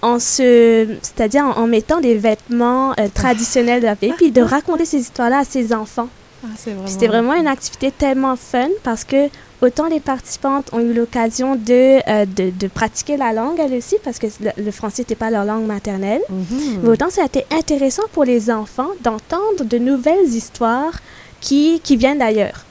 En 0.02 0.18
se, 0.18 0.86
c'est-à-dire 1.02 1.44
en, 1.44 1.56
en 1.62 1.66
mettant 1.66 2.00
des 2.00 2.16
vêtements 2.16 2.92
euh, 2.92 3.08
traditionnels 3.12 3.80
de 3.80 3.86
leur 3.86 3.96
pays, 3.96 4.12
puis 4.12 4.30
de 4.30 4.42
raconter 4.42 4.84
ces 4.84 4.98
histoires-là 4.98 5.38
à 5.38 5.44
ses 5.44 5.72
enfants. 5.72 6.08
Ah, 6.46 6.54
vraiment... 6.64 6.86
C'était 6.86 7.08
vraiment 7.08 7.34
une 7.34 7.46
activité 7.46 7.90
tellement 7.90 8.36
fun 8.36 8.68
parce 8.82 9.04
que 9.04 9.28
autant 9.60 9.88
les 9.88 10.00
participantes 10.00 10.72
ont 10.72 10.80
eu 10.80 10.92
l'occasion 10.92 11.56
de, 11.56 11.98
euh, 12.08 12.24
de, 12.26 12.50
de 12.50 12.66
pratiquer 12.68 13.16
la 13.16 13.32
langue 13.32 13.58
elles 13.58 13.74
aussi 13.74 13.96
parce 14.04 14.18
que 14.18 14.26
le, 14.40 14.50
le 14.62 14.70
français 14.70 15.02
n'était 15.02 15.14
pas 15.14 15.30
leur 15.30 15.44
langue 15.44 15.66
maternelle. 15.66 16.22
Mhm. 16.30 16.80
Mais 16.82 16.88
autant 16.90 17.10
ça 17.10 17.22
a 17.22 17.26
été 17.26 17.44
intéressant 17.50 18.04
pour 18.12 18.24
les 18.24 18.50
enfants 18.50 18.90
d'entendre 19.02 19.64
de 19.64 19.78
nouvelles 19.78 20.28
histoires 20.28 21.00
qui, 21.40 21.80
qui 21.82 21.96
viennent 21.96 22.18
d'ailleurs. 22.18 22.64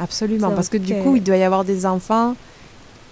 Absolument. 0.00 0.48
Donc, 0.48 0.56
Parce 0.56 0.68
que 0.68 0.78
du 0.78 0.94
euh, 0.94 1.02
coup, 1.02 1.16
il 1.16 1.22
doit 1.22 1.36
y 1.36 1.42
avoir 1.42 1.64
des 1.64 1.84
enfants 1.86 2.34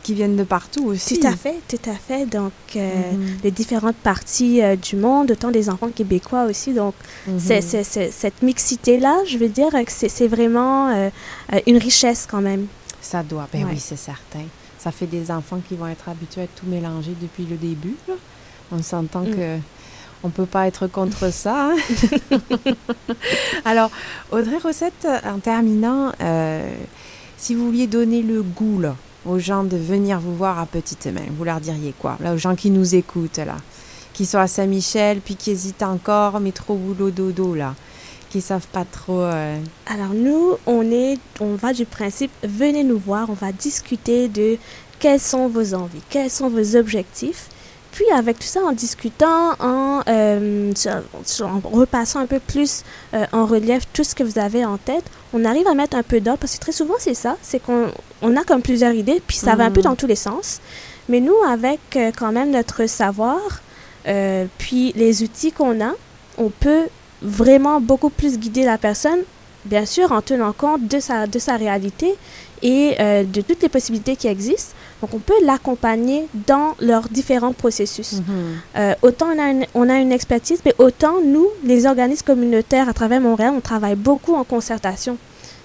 qui 0.08 0.14
viennent 0.14 0.36
de 0.36 0.42
partout 0.44 0.86
aussi. 0.86 1.20
Tout 1.20 1.26
à 1.26 1.32
fait, 1.36 1.56
tout 1.68 1.90
à 1.90 1.92
fait. 1.92 2.24
Donc, 2.24 2.52
euh, 2.76 3.12
Mhm. 3.12 3.36
les 3.44 3.50
différentes 3.50 3.96
parties 3.96 4.62
euh, 4.62 4.74
du 4.74 4.96
monde, 4.96 5.32
autant 5.32 5.50
des 5.50 5.68
enfants 5.68 5.90
québécois 5.94 6.44
aussi. 6.44 6.72
Donc, 6.72 6.94
c'est- 7.38 7.60
cette 8.10 8.40
mixité-là, 8.42 9.18
je 9.26 9.36
veux 9.36 9.48
dire 9.50 9.68
que 9.70 9.92
c'est, 9.94 10.26
vraiment 10.28 10.88
euh, 10.88 11.10
euh, 11.52 11.60
une 11.66 11.76
richesse 11.76 12.26
quand 12.30 12.40
même. 12.40 12.68
Ça 13.02 13.22
doit. 13.22 13.46
Ben 13.52 13.64
Ouais. 13.64 13.72
oui, 13.74 13.78
c'est 13.78 13.98
certain. 13.98 14.44
Ça 14.78 14.90
fait 14.92 15.06
des 15.06 15.30
enfants 15.30 15.60
qui 15.68 15.74
vont 15.76 15.88
être 15.88 16.08
habitués 16.08 16.42
à 16.44 16.46
tout 16.46 16.64
mélanger 16.66 17.12
depuis 17.20 17.44
le 17.44 17.56
début. 17.58 17.96
là. 18.08 18.14
On 18.72 18.82
s'entend 18.82 19.24
Mm. 19.24 19.34
que 19.36 19.58
on 20.24 20.30
peut 20.30 20.46
pas 20.46 20.66
être 20.68 20.86
contre 20.86 21.30
ça. 21.32 21.72
hein. 21.72 21.76
Alors, 23.66 23.90
Audrey 24.30 24.56
Rossette, 24.62 25.06
en 25.26 25.38
terminant, 25.38 26.12
euh, 26.22 26.66
si 27.36 27.54
vous 27.54 27.66
vouliez 27.66 27.86
donner 27.86 28.22
le 28.22 28.42
goût 28.42 28.80
là, 28.80 28.96
aux 29.26 29.38
gens 29.38 29.64
de 29.64 29.76
venir 29.76 30.20
vous 30.20 30.34
voir 30.34 30.58
à 30.58 30.66
Petite 30.66 31.06
Main, 31.06 31.26
vous 31.36 31.44
leur 31.44 31.60
diriez 31.60 31.94
quoi? 31.98 32.16
Là, 32.20 32.34
aux 32.34 32.38
gens 32.38 32.54
qui 32.54 32.70
nous 32.70 32.94
écoutent 32.94 33.38
là, 33.38 33.56
qui 34.12 34.26
sont 34.26 34.38
à 34.38 34.46
Saint-Michel, 34.46 35.20
puis 35.20 35.36
qui 35.36 35.50
hésitent 35.50 35.82
encore, 35.82 36.40
mais 36.40 36.52
trop 36.52 36.74
boulot 36.76 37.10
dodo 37.10 37.54
là, 37.54 37.74
qui 38.30 38.40
savent 38.40 38.66
pas 38.68 38.84
trop. 38.84 39.20
euh, 39.22 39.58
Alors 39.86 40.14
nous, 40.14 40.56
on 40.66 40.82
est, 40.90 41.18
on 41.40 41.54
va 41.54 41.72
du 41.72 41.84
principe, 41.84 42.30
venez 42.42 42.84
nous 42.84 42.98
voir, 42.98 43.28
on 43.30 43.34
va 43.34 43.52
discuter 43.52 44.28
de 44.28 44.56
quelles 44.98 45.20
sont 45.20 45.48
vos 45.48 45.74
envies, 45.74 46.02
quels 46.10 46.30
sont 46.30 46.48
vos 46.48 46.76
objectifs. 46.76 47.48
Puis 47.98 48.06
avec 48.14 48.38
tout 48.38 48.46
ça, 48.46 48.60
en 48.62 48.70
discutant, 48.70 49.54
en, 49.58 50.02
euh, 50.08 50.72
en 51.42 51.68
repassant 51.68 52.20
un 52.20 52.26
peu 52.26 52.38
plus 52.38 52.84
euh, 53.12 53.24
en 53.32 53.44
relief 53.44 53.88
tout 53.92 54.04
ce 54.04 54.14
que 54.14 54.22
vous 54.22 54.38
avez 54.38 54.64
en 54.64 54.76
tête, 54.76 55.02
on 55.32 55.44
arrive 55.44 55.66
à 55.66 55.74
mettre 55.74 55.96
un 55.96 56.04
peu 56.04 56.20
d'ordre, 56.20 56.38
parce 56.38 56.54
que 56.54 56.60
très 56.60 56.70
souvent 56.70 56.94
c'est 57.00 57.14
ça, 57.14 57.36
c'est 57.42 57.60
qu'on 57.60 57.88
on 58.22 58.36
a 58.36 58.44
comme 58.44 58.62
plusieurs 58.62 58.92
idées, 58.92 59.20
puis 59.26 59.36
ça 59.36 59.56
va 59.56 59.64
un 59.64 59.72
peu 59.72 59.80
Mhm. 59.80 59.84
dans 59.86 59.96
tous 59.96 60.06
les 60.06 60.14
sens. 60.14 60.60
Mais 61.08 61.18
nous, 61.18 61.34
avec 61.48 61.80
euh, 61.96 62.12
quand 62.16 62.30
même 62.30 62.52
notre 62.52 62.86
savoir, 62.86 63.40
puis 64.58 64.92
les 64.94 65.24
outils 65.24 65.50
qu'on 65.50 65.80
a, 65.84 65.90
on 66.38 66.50
peut 66.50 66.84
vraiment 67.20 67.80
beaucoup 67.80 68.10
plus 68.10 68.38
guider 68.38 68.64
la 68.64 68.78
personne, 68.78 69.18
bien 69.64 69.84
sûr 69.86 70.12
en 70.12 70.22
tenant 70.22 70.52
compte 70.52 70.86
de 70.86 71.00
sa, 71.00 71.26
de 71.26 71.38
sa 71.40 71.56
réalité 71.56 72.14
et 72.62 72.96
euh, 73.00 73.24
de 73.24 73.40
toutes 73.40 73.62
les 73.62 73.68
possibilités 73.68 74.16
qui 74.16 74.28
existent. 74.28 74.74
Donc 75.00 75.14
on 75.14 75.18
peut 75.18 75.44
l'accompagner 75.44 76.26
dans 76.46 76.74
leurs 76.80 77.08
différents 77.08 77.52
processus. 77.52 78.14
Mhm. 78.14 78.24
Euh, 78.76 78.94
autant 79.02 79.26
on 79.34 79.38
a, 79.38 79.50
une, 79.50 79.66
on 79.74 79.88
a 79.88 79.96
une 79.96 80.12
expertise, 80.12 80.60
mais 80.64 80.74
autant 80.78 81.20
nous, 81.24 81.46
les 81.64 81.86
organismes 81.86 82.26
communautaires 82.26 82.88
à 82.88 82.92
travers 82.92 83.20
Montréal, 83.20 83.52
on 83.56 83.60
travaille 83.60 83.96
beaucoup 83.96 84.34
en 84.34 84.44
concertation. 84.44 85.16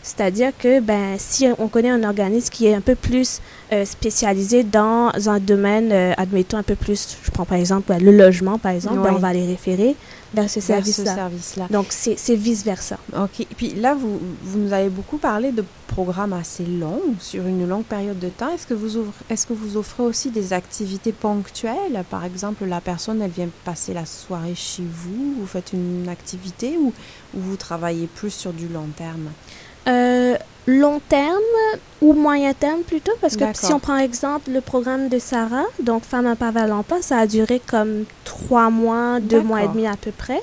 C'est-à-dire 0.04 0.52
que 0.60 0.82
ben, 0.82 1.16
si 1.18 1.48
on 1.58 1.70
connaît 1.70 1.90
un 1.90 2.04
organisme 2.04 2.50
qui 2.52 2.68
est 2.68 2.74
un 2.74 2.82
peu 2.82 2.94
plus 2.94 3.40
euh, 3.72 3.86
spécialisé 3.86 4.64
dans 4.64 5.12
un 5.28 5.40
domaine, 5.40 5.92
euh, 5.94 6.14
admettons 6.18 6.58
un 6.58 6.64
peu 6.64 6.76
plus, 6.76 7.18
je 7.24 7.32
prends 7.32 7.46
par 7.46 7.58
exemple 7.58 7.94
le 7.98 8.12
logement, 8.12 8.60
par 8.60 8.74
exemple, 8.74 9.00
ben, 9.00 9.14
on 9.16 9.20
va 9.20 9.32
les 9.32 9.48
référer 9.48 9.96
vers 10.34 10.50
ce 10.50 10.60
service-là. 10.62 11.16
service-là. 11.16 11.68
Donc 11.70 11.88
c'est 11.90 12.18
c'est 12.18 12.36
vice-versa. 12.36 12.98
OK. 13.18 13.46
Puis 13.58 13.74
là, 13.76 13.94
vous, 13.96 14.20
vous 14.44 14.60
nous 14.60 14.74
avez 14.74 14.90
beaucoup 14.90 15.18
parlé 15.18 15.52
de 15.52 15.64
programmes 15.88 16.34
assez 16.34 16.66
longs, 16.66 17.14
sur 17.20 17.46
une 17.46 17.68
longue 17.68 17.84
période 17.84 18.18
de 18.18 18.30
temps. 18.30 18.50
Est-ce 18.54 18.66
que, 18.66 18.74
vous 18.74 18.98
ouvrez- 18.98 19.14
est-ce 19.30 19.46
que 19.46 19.54
vous 19.54 19.78
offrez 19.78 20.02
aussi 20.02 20.32
des 20.32 20.52
activités 20.52 21.12
ponctuelles? 21.12 22.04
Par 22.10 22.26
exemple, 22.26 22.66
la 22.66 22.82
personne, 22.82 23.22
elle 23.22 23.30
vient 23.30 23.50
passer 23.64 23.94
la 23.94 24.06
soirée 24.08 24.56
chez 24.56 24.82
vous, 24.84 25.36
vous 25.40 25.46
faites 25.46 25.72
une 25.74 26.10
activité 26.10 26.78
ou, 26.80 26.92
ou 27.36 27.40
vous 27.40 27.58
travaillez 27.58 28.08
plus 28.08 28.32
sur 28.32 28.54
du 28.54 28.68
long 28.68 28.88
terme? 28.98 29.30
Euh, 29.88 30.36
long 30.66 31.02
terme 31.10 31.40
ou 32.02 32.14
moyen 32.14 32.54
terme 32.54 32.82
plutôt, 32.84 33.12
parce 33.20 33.36
que 33.36 33.44
si 33.68 33.74
on 33.74 33.80
prend 33.80 33.98
exemple 33.98 34.50
le 34.52 34.62
programme 34.62 35.10
de 35.10 35.20
Sarah, 35.20 35.66
donc 35.82 36.04
Femme 36.06 36.26
à 36.26 36.68
l'emploi, 36.68 37.02
ça 37.02 37.18
a 37.18 37.28
duré 37.28 37.62
comme 37.66 38.06
trois 38.24 38.70
mois, 38.70 39.20
deux 39.20 39.42
mois 39.42 39.60
et 39.64 39.68
demi 39.74 39.88
à 39.88 39.98
peu 39.98 40.12
près. 40.12 40.42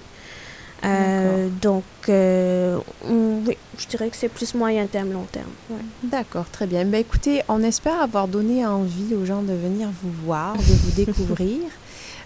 Euh, 0.84 1.48
donc, 1.60 1.84
euh, 2.08 2.78
on- 3.06 3.40
oui, 3.46 3.56
je 3.78 3.86
dirais 3.86 4.08
que 4.08 4.16
c'est 4.16 4.30
plus 4.30 4.54
moyen 4.54 4.86
terme, 4.86 5.12
long 5.12 5.26
terme. 5.30 5.50
ouais. 5.70 5.76
D'accord, 6.02 6.46
très 6.50 6.66
bien. 6.66 6.84
Ben, 6.86 7.00
écoutez, 7.00 7.42
on 7.48 7.62
espère 7.62 8.00
avoir 8.00 8.28
donné 8.28 8.64
envie 8.64 9.14
aux 9.14 9.26
gens 9.26 9.42
de 9.42 9.52
venir 9.52 9.88
vous 10.02 10.12
voir, 10.24 10.56
de 10.56 10.62
vous 10.62 10.90
découvrir. 10.96 11.58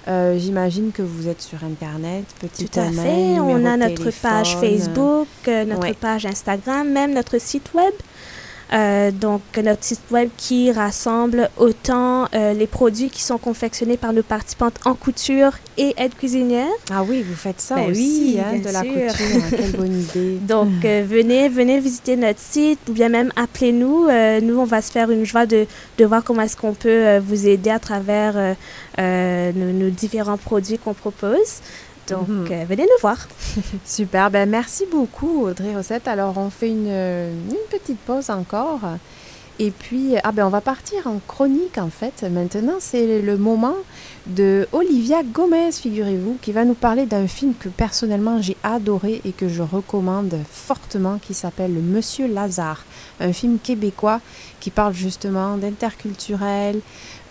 Euh, 0.07 0.39
J'imagine 0.39 0.93
que 0.93 1.01
vous 1.03 1.29
êtes 1.29 1.41
sur 1.41 1.65
Internet, 1.65 2.25
petit 2.41 2.69
Tout 2.69 2.79
à 2.81 2.91
fait. 2.91 3.41
On 3.41 3.65
a 3.65 3.77
notre 3.77 4.11
page 4.21 4.57
Facebook, 4.59 5.29
euh, 5.49 5.65
notre 5.65 5.81
Ouais. 5.83 5.95
page 5.95 6.27
Instagram, 6.27 6.89
même 6.91 7.15
notre 7.15 7.39
site 7.41 7.73
web. 7.75 7.95
Euh, 8.73 9.11
donc, 9.11 9.43
notre 9.62 9.85
site 9.85 10.01
web 10.11 10.31
qui 10.37 10.73
rassemble 10.73 11.51
autant 11.59 12.27
euh, 12.35 12.55
les 12.55 12.67
produits 12.67 13.11
qui 13.11 13.23
sont 13.23 13.39
confectionnés 13.39 13.97
par 13.97 14.12
nos 14.12 14.23
participantes 14.23 14.79
en 14.85 14.95
couture 14.95 15.53
et 15.77 15.95
aide 15.99 16.15
cuisinière. 16.15 16.67
Ah 16.91 17.03
oui, 17.07 17.23
vous 17.23 17.35
faites 17.35 17.61
ça 17.61 17.77
Ben 17.77 17.91
aussi, 17.91 18.37
oui, 18.37 18.41
hein, 18.41 18.59
de 18.59 18.73
la 18.73 18.81
couture. 18.83 19.37
hein, 19.37 19.51
Quelle 19.51 19.73
bonne 19.73 20.01
idée. 20.15 20.39
Donc, 20.41 20.85
euh, 20.85 21.05
venez, 21.07 21.49
venez 21.49 21.79
visiter 21.79 22.17
notre 22.17 22.41
site 22.41 22.81
ou 22.89 22.93
bien 22.93 23.09
même 23.11 23.31
appelez-nous. 23.37 24.09
Nous, 24.43 24.59
on 24.59 24.65
va 24.65 24.81
se 24.83 24.91
faire 24.91 25.11
une 25.11 25.25
joie 25.25 25.47
de, 25.47 25.67
de 25.99 26.05
voir 26.05 26.25
comment 26.25 26.43
est-ce 26.43 26.57
qu'on 26.57 26.75
peut 26.75 27.19
vous 27.19 27.47
aider 27.47 27.71
à 27.71 27.79
travers 27.79 28.35
nos, 28.99 29.53
nos 29.73 29.91
différents 29.91 30.39
produits 30.39 30.79
qu'on 30.79 30.95
propose. 30.95 31.61
Donc, 32.09 32.29
Mhm. 32.29 32.47
euh, 32.51 32.65
venez 32.69 32.83
nous 32.83 33.01
voir. 33.01 33.17
Super, 33.85 34.31
ben 34.31 34.49
merci 34.49 34.85
beaucoup 34.91 35.47
Audrey 35.47 35.75
Rosette. 35.75 36.07
Alors 36.09 36.37
on 36.39 36.51
fait 36.51 36.69
une, 36.69 36.89
une 36.89 37.67
petite 37.71 37.99
pause 38.01 38.31
encore. 38.31 38.81
Et 39.61 39.71
puis, 39.71 40.17
ah 40.25 40.33
ben 40.33 40.45
on 40.47 40.51
va 40.51 40.61
partir 40.61 41.07
en 41.07 41.21
chronique 41.29 41.79
en 41.79 41.89
fait. 41.89 42.25
Maintenant, 42.29 42.79
c'est 42.81 43.23
le 43.23 43.37
moment 43.39 43.77
de 44.27 44.67
Olivia 44.73 45.23
Gomez, 45.23 45.71
figurez-vous, 45.71 46.39
qui 46.43 46.51
va 46.51 46.65
nous 46.65 46.75
parler 46.75 47.07
d'un 47.07 47.29
film 47.29 47.55
que 47.55 47.69
personnellement 47.69 48.43
j'ai 48.43 48.57
adoré 48.65 49.21
et 49.25 49.31
que 49.31 49.49
je 49.49 49.63
recommande 49.63 50.35
fortement, 50.51 51.19
qui 51.19 51.35
s'appelle 51.35 51.73
Le 51.73 51.81
Monsieur 51.83 52.27
Lazare. 52.27 52.85
Un 53.21 53.33
film 53.33 53.59
québécois 53.63 54.21
qui 54.59 54.71
parle 54.71 54.93
justement 54.95 55.57
d'interculturel, 55.57 56.81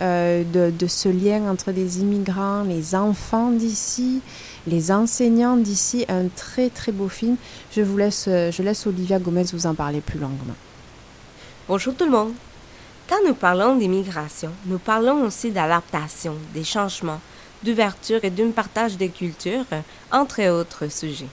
euh, 0.00 0.44
de, 0.50 0.70
de 0.70 0.86
ce 0.86 1.10
lien 1.10 1.42
entre 1.50 1.72
des 1.72 2.00
immigrants, 2.00 2.62
les 2.62 2.94
enfants 2.94 3.50
d'ici, 3.50 4.20
les 4.66 4.90
enseignants 4.92 5.56
d'ici. 5.56 6.04
Un 6.08 6.28
très 6.28 6.70
très 6.70 6.92
beau 6.92 7.08
film. 7.08 7.36
Je 7.72 7.82
vous 7.82 7.96
laisse, 7.96 8.26
euh, 8.28 8.50
je 8.50 8.62
laisse 8.62 8.86
Olivia 8.86 9.18
Gomez 9.18 9.44
vous 9.52 9.66
en 9.66 9.74
parler 9.74 10.00
plus 10.00 10.18
longuement. 10.18 10.54
Bonjour 11.68 11.94
tout 11.94 12.04
le 12.04 12.10
monde. 12.10 12.32
Quand 13.08 13.18
nous 13.26 13.34
parlons 13.34 13.76
d'immigration, 13.76 14.50
nous 14.66 14.78
parlons 14.78 15.24
aussi 15.24 15.50
d'adaptation, 15.50 16.36
des 16.54 16.64
changements, 16.64 17.20
d'ouverture 17.62 18.24
et 18.24 18.30
d'un 18.30 18.50
partage 18.50 18.96
des 18.96 19.10
cultures, 19.10 19.66
entre 20.10 20.42
autres 20.48 20.90
sujets. 20.90 21.28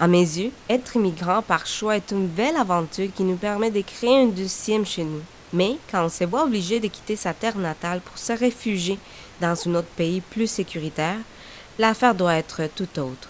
À 0.00 0.06
mes 0.06 0.20
yeux, 0.20 0.52
être 0.68 0.96
immigrant 0.96 1.42
par 1.42 1.66
choix 1.66 1.96
est 1.96 2.10
une 2.12 2.26
belle 2.26 2.56
aventure 2.56 3.08
qui 3.14 3.24
nous 3.24 3.36
permet 3.36 3.70
de 3.70 3.80
créer 3.80 4.22
un 4.22 4.26
deuxième 4.26 4.86
chez 4.86 5.04
nous. 5.04 5.22
Mais 5.52 5.76
quand 5.90 6.04
on 6.04 6.08
se 6.08 6.24
voit 6.24 6.44
obligé 6.44 6.78
de 6.78 6.88
quitter 6.88 7.16
sa 7.16 7.32
terre 7.32 7.56
natale 7.56 8.00
pour 8.00 8.18
se 8.18 8.32
réfugier 8.32 8.98
dans 9.40 9.56
un 9.66 9.74
autre 9.74 9.88
pays 9.96 10.20
plus 10.20 10.48
sécuritaire, 10.48 11.18
l'affaire 11.78 12.14
doit 12.14 12.34
être 12.34 12.62
tout 12.74 12.98
autre. 12.98 13.28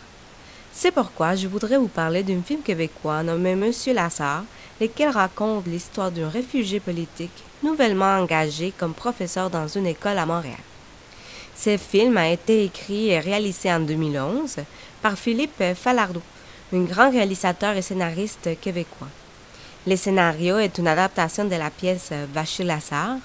C'est 0.72 0.92
pourquoi 0.92 1.34
je 1.34 1.48
voudrais 1.48 1.76
vous 1.76 1.88
parler 1.88 2.22
d'un 2.22 2.40
film 2.42 2.62
québécois 2.62 3.22
nommé 3.22 3.54
Monsieur 3.54 3.94
Lassard, 3.94 4.44
lequel 4.80 5.10
raconte 5.10 5.66
l'histoire 5.66 6.10
d'un 6.10 6.28
réfugié 6.28 6.80
politique 6.80 7.44
nouvellement 7.62 8.18
engagé 8.18 8.72
comme 8.76 8.94
professeur 8.94 9.50
dans 9.50 9.66
une 9.66 9.86
école 9.86 10.18
à 10.18 10.26
Montréal. 10.26 10.56
Ce 11.56 11.76
film 11.76 12.16
a 12.16 12.28
été 12.28 12.64
écrit 12.64 13.08
et 13.08 13.18
réalisé 13.18 13.72
en 13.72 13.80
2011 13.80 14.58
par 15.02 15.18
Philippe 15.18 15.62
Falardeau, 15.74 16.22
un 16.72 16.82
grand 16.82 17.10
réalisateur 17.10 17.76
et 17.76 17.82
scénariste 17.82 18.60
québécois. 18.60 19.08
Le 19.86 19.96
scénario 19.96 20.58
est 20.58 20.78
une 20.78 20.86
adaptation 20.86 21.44
de 21.44 21.56
la 21.56 21.70
pièce 21.70 22.12
Vacher 22.32 22.62
Lassard 22.62 23.16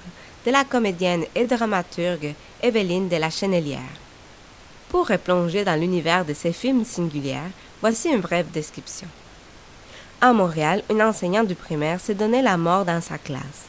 de 0.46 0.52
la 0.52 0.64
comédienne 0.64 1.26
et 1.36 1.46
dramaturge 1.46 2.34
Evelyne 2.62 3.10
de 3.10 3.18
la 3.18 3.30
Chenelière. 3.30 4.03
Pour 4.94 5.08
replonger 5.08 5.66
dans 5.66 5.74
l'univers 5.74 6.24
de 6.24 6.36
ces 6.36 6.54
films 6.54 6.86
singuliers, 6.86 7.50
voici 7.82 8.10
une 8.10 8.22
brève 8.22 8.52
description. 8.52 9.08
À 10.22 10.34
Montréal, 10.34 10.84
une 10.88 11.02
enseignante 11.02 11.48
du 11.48 11.56
primaire 11.56 12.00
s'est 12.00 12.14
donné 12.14 12.44
la 12.44 12.58
mort 12.58 12.86
dans 12.86 13.02
sa 13.02 13.18
classe. 13.18 13.66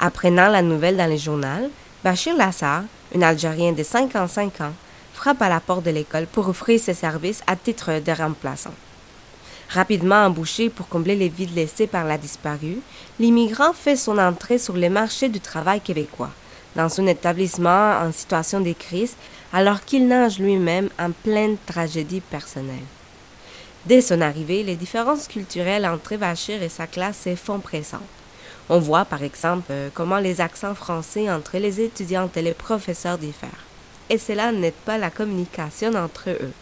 Apprenant 0.00 0.48
la 0.48 0.60
nouvelle 0.60 0.98
dans 0.98 1.08
le 1.08 1.16
journal, 1.16 1.70
Bachir 2.04 2.36
Lassar, 2.36 2.82
un 3.16 3.22
Algérien 3.22 3.72
de 3.72 3.82
55 3.82 4.60
ans, 4.60 4.74
frappe 5.14 5.40
à 5.40 5.48
la 5.48 5.60
porte 5.60 5.86
de 5.86 5.92
l'école 5.92 6.26
pour 6.26 6.46
offrir 6.46 6.78
ses 6.78 6.92
services 6.92 7.42
à 7.46 7.56
titre 7.56 7.98
de 7.98 8.12
remplaçant. 8.12 8.74
Rapidement 9.70 10.26
embauché 10.26 10.68
pour 10.68 10.88
combler 10.88 11.16
les 11.16 11.30
vides 11.30 11.56
laissés 11.56 11.86
par 11.86 12.04
la 12.04 12.18
disparue, 12.18 12.80
l'immigrant 13.18 13.72
fait 13.72 13.96
son 13.96 14.18
entrée 14.18 14.58
sur 14.58 14.76
le 14.76 14.90
marché 14.90 15.30
du 15.30 15.40
travail 15.40 15.80
québécois, 15.80 16.32
dans 16.76 17.00
un 17.00 17.06
établissement 17.06 17.98
en 18.00 18.12
situation 18.12 18.60
de 18.60 18.72
crise, 18.72 19.14
alors 19.52 19.84
qu'il 19.84 20.06
nage 20.06 20.38
lui-même 20.38 20.88
en 20.98 21.10
pleine 21.10 21.56
tragédie 21.66 22.20
personnelle. 22.20 22.76
Dès 23.86 24.02
son 24.02 24.20
arrivée, 24.20 24.62
les 24.62 24.76
différences 24.76 25.26
culturelles 25.26 25.86
entre 25.86 26.16
Bachir 26.16 26.62
et 26.62 26.68
sa 26.68 26.86
classe 26.86 27.22
se 27.24 27.34
font 27.34 27.60
pressantes. 27.60 28.00
On 28.68 28.78
voit 28.78 29.04
par 29.04 29.22
exemple 29.22 29.66
euh, 29.70 29.88
comment 29.92 30.18
les 30.18 30.40
accents 30.40 30.74
français 30.74 31.30
entre 31.30 31.58
les 31.58 31.80
étudiantes 31.80 32.36
et 32.36 32.42
les 32.42 32.54
professeurs 32.54 33.18
diffèrent. 33.18 33.64
Et 34.10 34.18
cela 34.18 34.52
n'aide 34.52 34.74
pas 34.84 34.98
la 34.98 35.10
communication 35.10 35.94
entre 35.94 36.30
eux. 36.30 36.52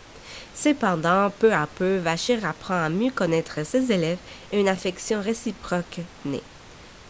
Cependant, 0.54 1.30
peu 1.38 1.52
à 1.52 1.66
peu, 1.66 1.98
Vachir 1.98 2.44
apprend 2.46 2.82
à 2.82 2.88
mieux 2.88 3.11
connaître 3.11 3.64
ses 3.64 3.92
élèves 3.92 4.18
et 4.52 4.61
une 4.61 4.68
affection 4.68 5.20
réciproque 5.20 6.00
naît. 6.24 6.42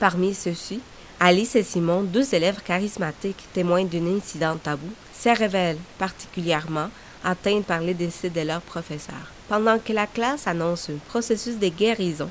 Parmi 0.01 0.35
ceux-ci, 0.35 0.81
Alice 1.21 1.57
et 1.57 1.65
Simon, 1.65 2.03
deux 2.03 2.33
élèves 2.33 2.61
charismatiques 2.65 3.43
témoins 3.53 3.83
d'un 3.83 4.17
incident 4.17 4.57
tabou, 4.57 4.89
se 5.13 5.29
révèlent 5.37 5.79
particulièrement 5.99 6.91
atteints 7.25 7.63
par 7.63 7.81
les 7.81 7.95
décès 7.95 8.31
de 8.31 8.41
leurs 8.43 8.61
professeurs. 8.61 9.33
Pendant 9.49 9.81
que 9.81 9.93
la 9.93 10.07
classe 10.07 10.47
annonce 10.47 10.91
un 10.91 10.99
processus 11.09 11.59
de 11.59 11.69
guérison, 11.71 12.31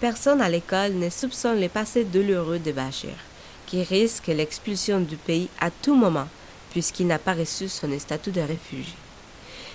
personne 0.00 0.42
à 0.42 0.50
l'école 0.50 0.92
ne 0.92 1.08
soupçonne 1.08 1.62
le 1.62 1.70
passé 1.70 2.04
douloureux 2.04 2.58
de 2.58 2.72
Bachir, 2.72 3.16
qui 3.64 3.82
risque 3.82 4.26
l'expulsion 4.26 5.00
du 5.00 5.16
pays 5.16 5.48
à 5.58 5.70
tout 5.70 5.94
moment, 5.94 6.28
puisqu'il 6.72 7.06
n'a 7.06 7.18
pas 7.18 7.32
reçu 7.32 7.70
son 7.70 7.98
statut 7.98 8.32
de 8.32 8.42
réfugié. 8.42 8.92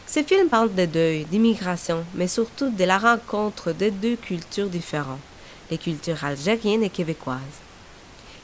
Ce 0.05 0.22
film 0.22 0.49
parle 0.49 0.76
de 0.76 0.86
deuil, 0.86 1.26
d'immigration, 1.26 2.03
mais 2.14 2.28
surtout 2.28 2.70
de 2.70 2.84
la 2.84 2.99
rencontre 2.99 3.72
de 3.72 3.89
deux 3.89 4.18
cultures 4.18 4.70
différentes, 4.70 5.18
les 5.72 5.80
cultures 5.80 6.24
algériennes 6.24 6.84
et 6.84 6.89
québécoises. 6.91 7.61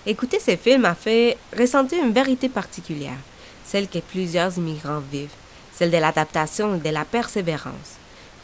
Écouter 0.09 0.39
ce 0.39 0.55
film 0.55 0.85
a 0.85 0.95
fait 0.95 1.37
ressentir 1.59 2.01
une 2.01 2.13
vérité 2.13 2.47
particulière. 2.47 3.19
celle 3.65 3.89
que 3.89 3.99
plusieurs 3.99 4.57
immigrants 4.57 5.03
vivent, 5.11 5.35
celle 5.73 5.91
de 5.91 5.97
l'adaptation 5.97 6.75
et 6.75 6.79
de 6.79 6.89
la 6.89 7.03
persévérance. 7.03 7.97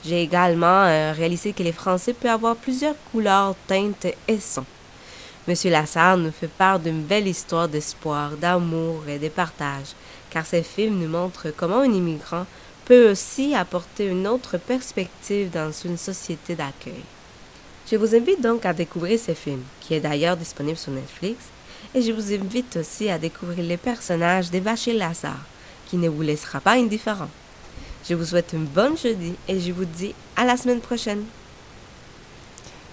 J'ai 0.03 0.22
également 0.22 0.84
euh, 0.84 1.14
réalisé 1.16 1.53
que 1.53 1.64
les 1.64 1.72
Français 1.72 2.11
peuvent 2.11 2.32
avoir 2.34 2.57
plusieurs 2.57 2.97
couleurs, 3.09 3.55
teintes 3.66 4.07
et 4.28 4.39
sons. 4.41 4.66
Monsieur 5.47 5.72
Lassard 5.72 6.18
nous 6.18 6.34
fait 6.34 6.49
part 6.49 6.80
d'une 6.80 7.03
belle 7.03 7.30
histoire 7.30 7.70
d'espoir, 7.70 8.32
d'amour 8.32 9.07
et 9.07 9.18
de 9.18 9.30
partage, 9.30 9.95
car 10.30 10.45
ce 10.45 10.61
film 10.61 10.99
nous 10.99 11.07
montre 11.07 11.53
comment 11.55 11.80
un 11.80 11.93
immigrant 11.93 12.45
peut 12.84 13.09
aussi 13.11 13.55
apporter 13.55 14.07
une 14.07 14.28
autre 14.28 14.57
perspective 14.57 15.49
dans 15.49 15.72
une 15.72 15.97
société 15.97 16.55
d'accueil. 16.55 17.05
Je 17.89 17.95
vous 17.95 18.14
invite 18.14 18.41
donc 18.41 18.66
à 18.66 18.74
découvrir 18.74 19.18
ce 19.18 19.34
film, 19.34 19.61
qui 19.80 19.93
est 19.93 20.01
d'ailleurs 20.01 20.36
disponible 20.36 20.78
sur 20.78 20.91
Netflix, 20.91 21.38
et 21.95 22.01
je 22.01 22.11
vous 22.11 22.33
invite 22.33 22.77
aussi 22.77 23.09
à 23.09 23.17
découvrir 23.19 23.63
les 23.63 23.77
personnages 23.77 24.49
d'Evaché 24.49 24.93
Lazare, 24.93 25.45
qui 25.87 25.97
ne 25.97 26.09
vous 26.09 26.21
laissera 26.21 26.59
pas 26.59 26.73
indifférent. 26.73 27.29
Je 28.07 28.15
vous 28.15 28.25
souhaite 28.25 28.51
une 28.53 28.65
bonne 28.65 28.97
jeudi 28.97 29.33
et 29.47 29.59
je 29.59 29.71
vous 29.71 29.85
dis 29.85 30.13
à 30.35 30.43
la 30.45 30.57
semaine 30.57 30.79
prochaine. 30.81 31.23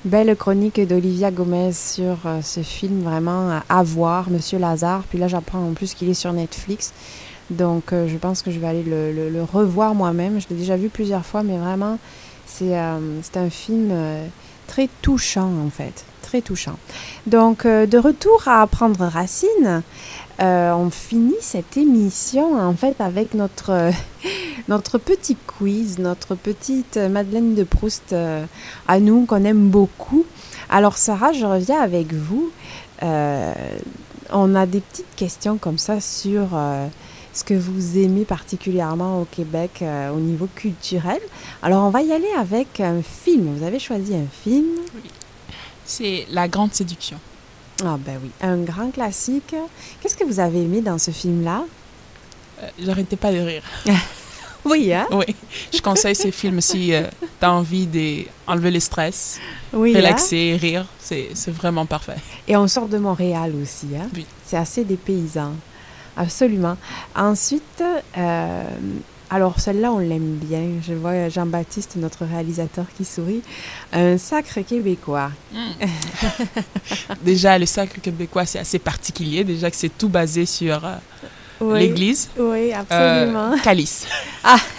Belle 0.05 0.34
chronique 0.36 0.80
d'Olivia 0.86 1.30
Gomez 1.30 1.72
sur 1.72 2.16
euh, 2.24 2.40
ce 2.42 2.61
film 2.62 3.03
vraiment 3.03 3.61
à 3.68 3.82
voir, 3.82 4.30
Monsieur 4.30 4.59
Lazare. 4.59 5.03
Puis 5.11 5.18
là, 5.18 5.28
j'apprends 5.28 5.62
en 5.68 5.74
plus 5.74 5.92
qu'il 5.94 6.09
est 6.09 6.14
sur 6.14 6.32
Netflix. 6.32 6.92
Donc, 7.51 7.92
euh, 7.92 8.09
je 8.09 8.16
pense 8.16 8.40
que 8.42 8.51
je 8.51 8.59
vais 8.59 8.66
aller 8.68 8.82
le, 8.82 9.12
le- 9.12 9.28
le 9.28 9.42
revoir 9.42 9.94
moi-même. 9.94 10.40
Je 10.40 10.46
l'ai 10.48 10.57
déjà 10.57 10.76
vu 10.76 10.88
plusieurs 10.88 11.26
fois, 11.26 11.42
mais 11.42 11.59
vraiment, 11.59 11.98
c'est 12.46 12.78
euh, 12.78 13.20
un 13.34 13.51
film 13.51 13.88
euh, 13.90 14.26
très 14.68 14.88
touchant, 15.03 15.51
en 15.66 15.68
fait. 15.68 16.05
Touchant. 16.39 16.78
Donc, 17.26 17.66
euh, 17.66 17.87
de 17.87 17.99
retour 17.99 18.45
à 18.47 18.62
Apprendre 18.62 19.05
Racine, 19.05 19.83
euh, 20.41 20.72
on 20.72 20.89
finit 20.89 21.35
cette 21.41 21.76
émission, 21.76 22.57
en 22.57 22.72
fait, 22.74 22.95
avec 23.01 23.35
notre, 23.35 23.91
notre 24.68 24.99
petit 24.99 25.37
quiz, 25.47 25.99
notre 25.99 26.37
petite 26.37 26.99
Madeleine 26.99 27.57
de 27.57 27.64
Proust 27.64 28.12
euh, 28.12 28.45
à 28.87 29.01
nous, 29.01 29.26
qu'on 29.26 29.45
aime 29.45 29.70
beaucoup. 29.70 30.24
Alors, 30.68 30.99
Sarah, 30.99 31.33
je 31.33 31.45
reviens 31.45 31.81
avec 31.81 32.12
vous. 32.12 32.53
On 33.03 34.55
a 34.55 34.66
des 34.66 34.81
petites 34.81 35.16
questions 35.16 35.59
comme 35.59 35.78
ça 35.78 36.01
sur 36.01 36.51
ce 37.33 37.43
que 37.43 37.55
vous 37.55 37.99
aimez 37.99 38.24
particulièrement 38.24 39.22
au 39.22 39.24
Québec 39.24 39.83
au 40.14 40.20
niveau 40.20 40.49
culturel. 40.55 41.18
Alors, 41.62 41.85
on 41.85 41.91
va 41.91 42.03
y 42.03 42.12
aller 42.12 42.31
avec 42.39 42.78
un 42.78 43.03
film. 43.03 43.57
Vous 43.57 43.64
avez 43.64 43.81
choisi 43.81 44.14
un 44.14 44.28
film. 44.45 44.66
C'est 45.91 46.24
La 46.30 46.47
Grande 46.47 46.72
Séduction. 46.72 47.18
Ah 47.84 47.97
ben 47.99 48.20
oui, 48.22 48.30
un 48.43 48.59
grand 48.59 48.93
classique. 48.93 49.57
Qu'est-ce 50.01 50.16
que 50.16 50.22
vous 50.22 50.38
avez 50.38 50.62
aimé 50.62 50.82
dans 50.82 50.99
ce 50.99 51.11
film-là? 51.11 51.64
Euh, 52.62 52.68
J'arrêtais 52.78 53.16
pas 53.16 53.32
de 53.32 53.38
rire. 53.38 53.62
Oui, 54.62 54.93
hein? 54.93 55.07
Oui. 55.11 55.24
Je 55.72 55.80
conseille 55.80 56.14
ce 56.14 56.30
film 56.30 56.61
si 56.61 56.93
euh, 56.93 57.05
tu 57.41 57.47
as 57.47 57.51
envie 57.51 57.86
d'enlever 57.86 58.70
le 58.70 58.78
stress, 58.78 59.41
Oui, 59.72 59.97
relaxer, 59.97 60.59
rire. 60.61 60.84
C'est 60.99 61.30
c'est 61.32 61.51
vraiment 61.51 61.86
parfait. 61.86 62.18
Et 62.47 62.55
on 62.59 62.68
sort 62.68 62.86
de 62.86 62.99
Montréal 62.99 63.55
aussi. 63.61 63.86
Hein? 63.97 64.11
Oui. 64.14 64.26
C'est 64.45 64.59
assez 64.59 64.84
dépaysant. 64.84 65.55
Absolument. 66.14 66.76
Ensuite, 67.16 67.82
euh, 68.18 68.64
alors 69.31 69.61
celle-là, 69.61 69.93
on 69.93 69.99
l'aime 69.99 70.37
bien. 70.37 70.81
Je 70.83 70.93
vois 70.93 71.28
Jean-Baptiste, 71.28 71.95
notre 71.97 72.24
réalisateur, 72.24 72.87
qui 72.97 73.05
sourit. 73.05 73.43
Un 73.93 74.18
sacre 74.18 74.61
québécois. 74.61 75.31
Déjà, 77.22 77.57
le 77.57 77.66
sacre 77.66 78.01
québécois, 78.01 78.45
c'est 78.45 78.59
assez 78.59 78.81
particulier. 78.81 79.45
Déjà 79.45 79.70
que 79.70 79.76
c'est 79.76 79.97
tout 79.97 80.09
basé 80.09 80.47
sur 80.47 80.85
euh, 80.85 80.97
Oui. 81.61 81.78
l'église? 81.80 82.28
Oui, 82.38 82.72
absolument. 82.72 83.52
Euh, 83.52 83.58
calice. 83.62 84.06
Ah. 84.42 84.56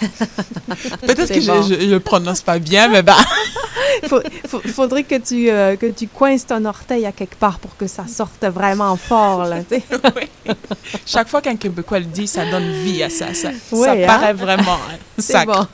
Peut-être 1.06 1.32
que 1.32 1.40
je- 1.40 1.46
bon. 1.52 1.62
je 1.62 1.74
ne 1.74 1.90
le 1.92 2.00
prononce 2.00 2.40
pas 2.40 2.58
bien, 2.58 2.88
mais 2.88 3.02
bah. 3.02 3.14
Faut- 4.08 4.20
faut- 4.48 4.60
faudrait 4.60 5.04
que 5.04 5.14
tu, 5.14 5.48
euh, 5.48 5.76
que 5.76 5.86
tu 5.86 6.08
coinces 6.08 6.46
ton 6.46 6.64
orteil 6.64 7.06
à 7.06 7.12
quelque 7.12 7.36
part 7.36 7.60
pour 7.60 7.76
que 7.76 7.86
ça 7.86 8.06
sorte 8.08 8.44
vraiment 8.44 8.96
fort. 8.96 9.44
Là. 9.44 9.58
Chaque 11.06 11.28
fois 11.28 11.40
qu'un 11.40 11.54
Québécois 11.56 12.00
le 12.00 12.06
dit, 12.06 12.26
ça 12.26 12.44
donne 12.50 12.68
vie 12.82 13.02
à 13.04 13.10
ça. 13.10 13.32
Ça, 13.34 13.50
ça 13.52 13.76
Ouais, 13.76 14.02
hein? 14.02 14.06
paraît 14.06 14.32
vraiment 14.32 14.78
C'est 15.18 15.46
bon. 15.46 15.66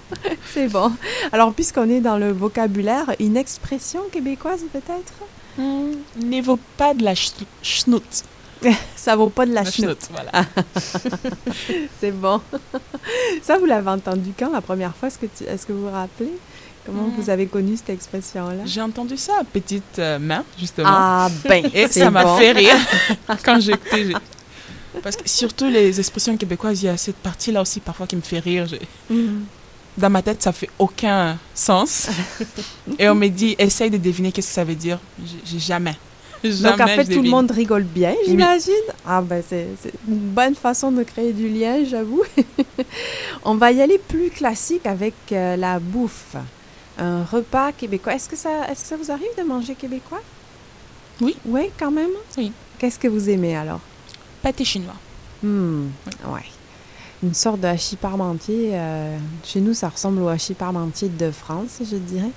C'est 0.53 0.69
bon. 0.69 0.93
Alors, 1.33 1.53
puisqu'on 1.55 1.89
est 1.89 2.01
dans 2.01 2.19
le 2.19 2.31
vocabulaire, 2.33 3.07
une 3.19 3.37
expression 3.39 4.01
québécoise 4.13 4.61
peut-être? 4.73 5.15
Ne 5.59 6.43
vaut 6.43 6.59
pas 6.77 6.93
de 6.95 7.03
la 7.05 7.15
ch- 7.15 7.33
schnout. 7.63 8.03
Ça 8.97 9.17
vaut 9.17 9.29
pas 9.29 9.47
de 9.47 9.53
la 9.53 9.63
La 9.63 9.71
chenoute. 9.71 10.09
voilà. 10.11 10.45
C'est 12.01 12.11
bon. 12.13 12.41
Ça, 13.43 13.59
vous 13.59 13.67
l'avez 13.67 13.91
entendu 13.91 14.33
quand 14.39 14.51
la 14.53 14.61
première 14.61 14.95
fois? 14.95 15.09
Est-ce 15.09 15.19
que, 15.19 15.27
tu- 15.27 15.45
est-ce 15.45 15.67
que 15.67 15.73
vous 15.73 15.83
vous 15.87 15.91
rappelez? 15.93 16.33
Comment 16.87 17.03
Hmm. 17.09 17.13
vous 17.19 17.29
avez 17.31 17.47
connu 17.47 17.77
cette 17.77 17.91
expression-là? 17.91 18.63
J'ai 18.65 18.81
entendu 18.81 19.17
ça 19.19 19.35
à 19.41 19.45
petite 19.45 19.99
euh, 19.99 20.19
main, 20.19 20.43
justement. 20.59 20.89
Ah, 20.91 21.29
ben, 21.47 21.69
Et 21.75 21.87
ça 21.89 22.11
m'a 22.11 22.25
bon. 22.25 22.37
fait 22.39 22.53
rire 22.53 22.77
quand 23.45 23.61
j'ai 23.61 23.73
écouté. 23.73 24.15
Parce 25.03 25.17
que 25.17 25.29
surtout 25.29 25.67
les 25.69 25.99
expressions 25.99 26.37
québécoises, 26.37 26.83
il 26.83 26.87
y 26.87 26.89
a 26.89 26.97
cette 26.97 27.17
partie-là 27.17 27.61
aussi 27.61 27.81
parfois 27.81 28.07
qui 28.07 28.17
me 28.17 28.23
fait 28.23 28.39
rire. 28.39 28.67
Mhm. 29.11 29.45
Dans 29.99 30.09
ma 30.11 30.23
tête, 30.23 30.43
ça 30.43 30.53
fait 30.53 30.71
aucun 30.79 31.37
sens. 31.55 32.09
Et 32.99 33.09
on 33.09 33.15
me 33.15 33.29
dit, 33.29 33.55
essaye 33.59 33.91
de 33.91 33.99
deviner 33.99 34.33
qu'est-ce 34.33 34.49
que 34.49 34.55
ça 34.55 34.65
veut 34.65 34.75
dire. 34.77 34.99
J'ai- 35.23 35.59
J'ai 35.59 35.59
jamais. 36.45 36.77
Donc, 36.77 36.81
en 36.81 36.87
fait, 36.87 37.05
tout 37.07 37.23
le 37.23 37.29
monde 37.31 37.51
rigole 37.51 37.83
bien, 37.85 38.11
Oui. 38.13 38.25
j'imagine. 38.29 38.73
Ah, 39.07 39.21
ben, 39.23 39.43
c'est 39.47 39.67
une 40.07 40.17
bonne 40.19 40.55
façon 40.55 40.93
de 40.93 41.03
créer 41.03 41.33
du 41.33 41.49
lien, 41.49 41.85
j'avoue. 41.85 42.23
On 43.45 43.55
va 43.55 43.73
y 43.73 43.81
aller 43.81 43.99
plus 43.99 44.31
classique 44.31 44.87
avec 44.87 45.15
euh, 45.33 45.57
la 45.57 45.79
bouffe. 45.79 46.37
Un 46.99 47.25
repas 47.25 47.73
québécois. 47.73 48.15
Est-ce 48.15 48.29
que, 48.29 48.37
ça, 48.37 48.51
est-ce 48.71 48.83
que 48.83 48.87
ça 48.89 48.97
vous 48.97 49.11
arrive 49.11 49.29
de 49.39 49.43
manger 49.45 49.75
québécois? 49.75 50.21
Oui. 51.21 51.37
Oui, 51.47 51.71
quand 51.79 51.91
même? 51.91 52.11
Oui. 52.37 52.53
Qu'est-ce 52.79 52.99
que 52.99 53.09
vous 53.09 53.29
aimez 53.31 53.57
alors? 53.57 53.81
Pâté 54.43 54.65
chinois. 54.65 54.95
Hmm, 55.43 55.87
ouais. 56.33 56.43
Une 57.23 57.35
sorte 57.35 57.61
de 57.61 57.67
hachis 57.67 57.97
parmentier. 57.97 58.71
euh, 58.73 59.17
chez 59.45 59.61
nous, 59.61 59.75
ça 59.75 59.89
ressemble 59.89 60.23
au 60.23 60.29
hachis 60.29 60.55
parmentier 60.55 61.09
de 61.09 61.31
France, 61.31 61.79
je 61.89 61.97
dirais. 61.97 62.31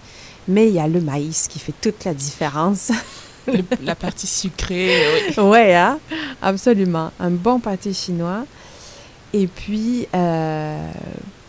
Mais 0.48 0.68
il 0.68 0.74
y 0.74 0.80
a 0.80 0.88
le 0.88 1.02
maïs 1.02 1.48
qui 1.48 1.60
fait 1.60 1.74
toute 1.82 2.04
la 2.06 2.14
différence. 2.14 2.92
Le- 3.48 3.64
la 3.84 3.96
partie 3.96 4.28
sucrée, 4.28 4.96
oui. 5.38 5.44
ouais, 5.44 5.74
hein? 5.76 6.00
absolument. 6.42 7.12
Un 7.20 7.32
bon 7.32 7.60
pâté 7.60 7.94
chinois. 7.94 8.46
Et 9.34 9.48
puis, 9.48 10.08
euh, 10.14 10.92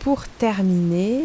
pour 0.00 0.26
terminer, 0.38 1.24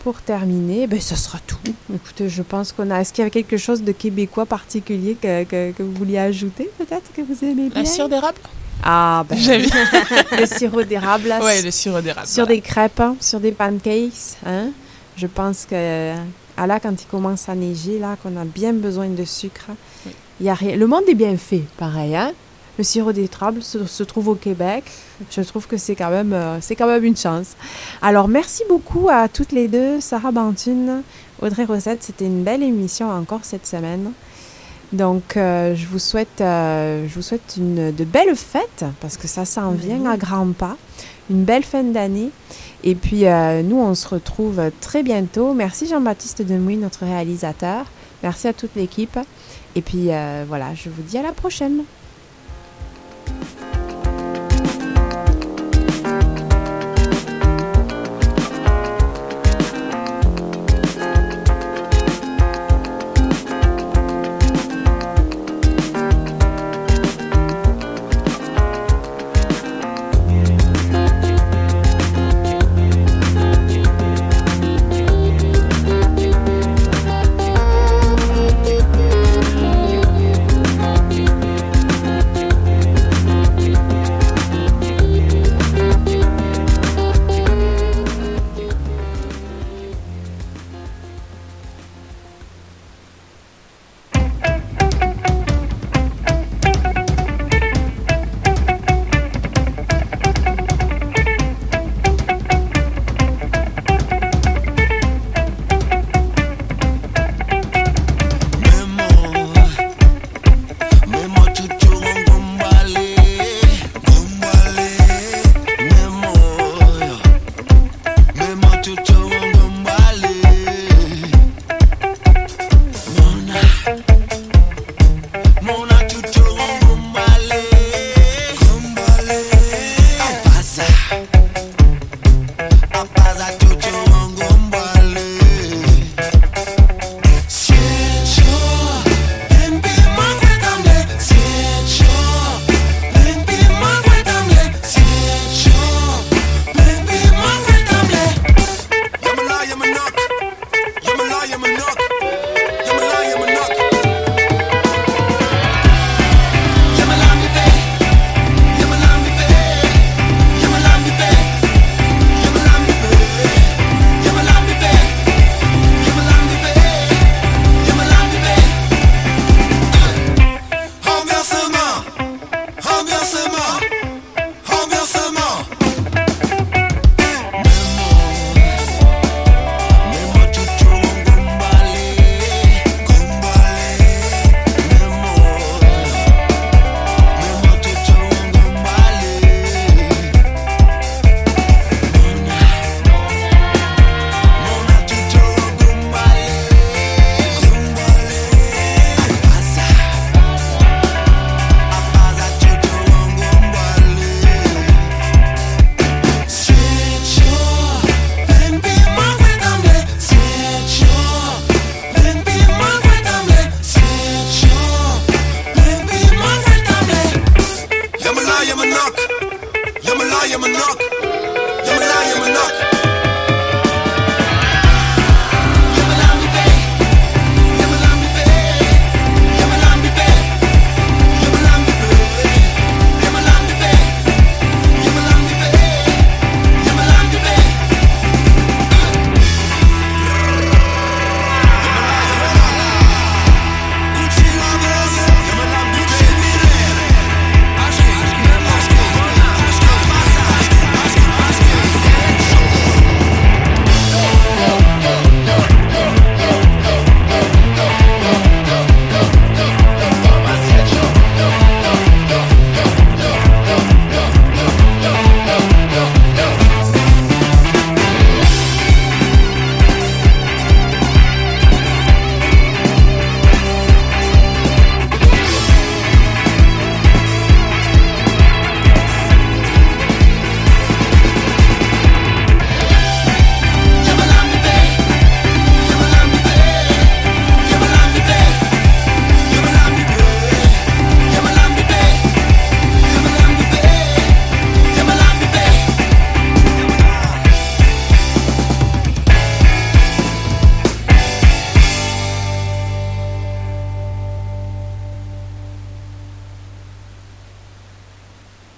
pour 0.00 0.20
terminer, 0.20 0.86
ben, 0.86 1.00
ce 1.00 1.14
sera 1.16 1.38
tout. 1.46 1.56
Écoutez, 1.94 2.28
je 2.28 2.42
pense 2.42 2.72
qu'on 2.72 2.90
a. 2.90 3.00
Est-ce 3.00 3.12
qu'il 3.12 3.22
y 3.22 3.22
avait 3.22 3.30
quelque 3.30 3.56
chose 3.56 3.82
de 3.82 3.92
québécois 3.92 4.46
particulier 4.46 5.16
que, 5.20 5.44
que, 5.44 5.72
que 5.72 5.82
vous 5.82 5.92
vouliez 5.92 6.18
ajouter, 6.18 6.70
peut-être, 6.76 7.12
que 7.14 7.22
vous 7.22 7.44
aimez 7.44 7.70
bien? 7.70 7.82
La 7.82 7.84
cire 7.84 8.08
d'érable? 8.08 8.38
Ah, 8.82 9.24
ben. 9.28 9.38
J'aime. 9.38 9.62
le 10.38 10.46
sirop 10.46 10.82
d'érable. 10.82 11.32
Ouais, 11.42 11.62
le 11.62 11.70
sirop 11.70 12.00
d'érable. 12.00 12.26
Sur 12.26 12.44
voilà. 12.44 12.56
des 12.56 12.60
crêpes, 12.60 13.00
hein, 13.00 13.16
sur 13.20 13.40
des 13.40 13.52
pancakes. 13.52 14.36
Hein? 14.44 14.66
Je 15.16 15.26
pense 15.26 15.64
que 15.64 16.12
ah 16.56 16.66
là, 16.66 16.80
quand 16.80 16.94
il 17.00 17.06
commence 17.06 17.48
à 17.48 17.54
neiger, 17.54 17.98
là, 17.98 18.16
qu'on 18.22 18.36
a 18.36 18.44
bien 18.44 18.72
besoin 18.72 19.08
de 19.08 19.24
sucre, 19.24 19.66
il 20.40 20.46
y 20.46 20.48
a 20.48 20.54
rien. 20.54 20.76
Le 20.76 20.86
monde 20.86 21.04
est 21.08 21.14
bien 21.14 21.36
fait, 21.36 21.62
pareil. 21.76 22.14
Hein? 22.16 22.32
Le 22.76 22.84
sirop 22.84 23.12
d'érable 23.12 23.62
se, 23.62 23.86
se 23.86 24.02
trouve 24.02 24.28
au 24.28 24.34
Québec. 24.34 24.84
Je 25.30 25.42
trouve 25.42 25.66
que 25.66 25.76
c'est 25.76 25.94
quand 25.94 26.10
même, 26.10 26.32
euh, 26.32 26.60
c'est 26.60 26.74
quand 26.74 26.88
même 26.88 27.04
une 27.04 27.16
chance. 27.16 27.56
Alors, 28.02 28.26
merci 28.26 28.64
beaucoup 28.68 29.08
à 29.08 29.28
toutes 29.28 29.52
les 29.52 29.68
deux, 29.68 30.00
Sarah 30.00 30.32
Bantune, 30.32 31.02
Audrey 31.40 31.64
Rosette. 31.64 32.02
C'était 32.02 32.26
une 32.26 32.42
belle 32.42 32.62
émission 32.64 33.10
encore 33.10 33.40
cette 33.44 33.66
semaine. 33.66 34.12
Donc, 34.92 35.36
euh, 35.36 35.74
je 35.74 35.86
vous 35.86 35.98
souhaite, 35.98 36.40
euh, 36.40 37.06
je 37.08 37.14
vous 37.14 37.22
souhaite 37.22 37.54
une, 37.56 37.92
de 37.92 38.04
belles 38.04 38.36
fêtes 38.36 38.84
parce 39.00 39.16
que 39.16 39.28
ça 39.28 39.44
s'en 39.44 39.70
vient 39.70 40.06
à 40.06 40.16
grands 40.16 40.52
pas. 40.52 40.76
Une 41.30 41.44
belle 41.44 41.64
fin 41.64 41.82
d'année. 41.82 42.30
Et 42.86 42.94
puis, 42.94 43.26
euh, 43.26 43.62
nous, 43.62 43.80
on 43.80 43.94
se 43.94 44.06
retrouve 44.06 44.70
très 44.82 45.02
bientôt. 45.02 45.54
Merci 45.54 45.86
Jean-Baptiste 45.86 46.42
Demouy, 46.42 46.76
notre 46.76 47.06
réalisateur. 47.06 47.86
Merci 48.22 48.46
à 48.46 48.52
toute 48.52 48.76
l'équipe. 48.76 49.18
Et 49.74 49.80
puis, 49.80 50.12
euh, 50.12 50.44
voilà, 50.46 50.74
je 50.74 50.90
vous 50.90 51.02
dis 51.02 51.16
à 51.16 51.22
la 51.22 51.32
prochaine. 51.32 51.84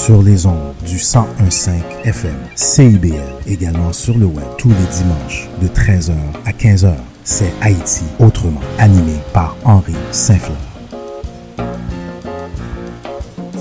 Sur 0.00 0.22
les 0.22 0.46
ondes 0.46 0.74
du 0.86 0.94
1015 0.94 1.70
FM 2.04 2.36
CIBL, 2.54 3.20
également 3.46 3.92
sur 3.92 4.16
le 4.16 4.24
web 4.24 4.46
tous 4.56 4.70
les 4.70 4.86
dimanches 4.96 5.46
de 5.60 5.68
13h 5.68 6.14
à 6.46 6.52
15h. 6.52 6.94
C'est 7.22 7.52
Haïti 7.60 8.04
autrement, 8.18 8.62
animé 8.78 9.18
par 9.34 9.56
Henri 9.62 9.94
Saint-Fleur. 10.10 10.56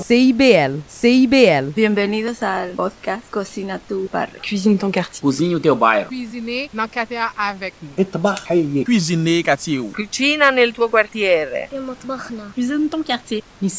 CIBL, 0.10 0.82
CIBL. 0.88 1.72
Bienvenidos 1.76 2.42
al 2.42 2.72
podcast 2.72 3.30
Cocina 3.30 3.78
tu 3.78 4.08
Bar. 4.12 4.30
Cuisine 4.42 4.76
ton 4.76 4.90
quartier. 4.90 5.22
Cozinhe 5.22 5.54
o 5.54 5.60
teu 5.60 5.76
bairro. 5.76 6.08
Cuisiner 6.10 6.68
dans 6.74 6.88
quartier 6.88 7.20
avec 7.38 7.76
nous. 7.84 8.84
Cuisiner 8.86 9.44
quartier. 9.44 9.80
Cucina 9.94 10.52
nel 10.52 10.74
tuo 10.74 10.88
quartiere. 10.88 11.70
Cuisine 12.56 12.90
ton 12.90 13.04
quartier. 13.04 13.44
Ici 13.62 13.78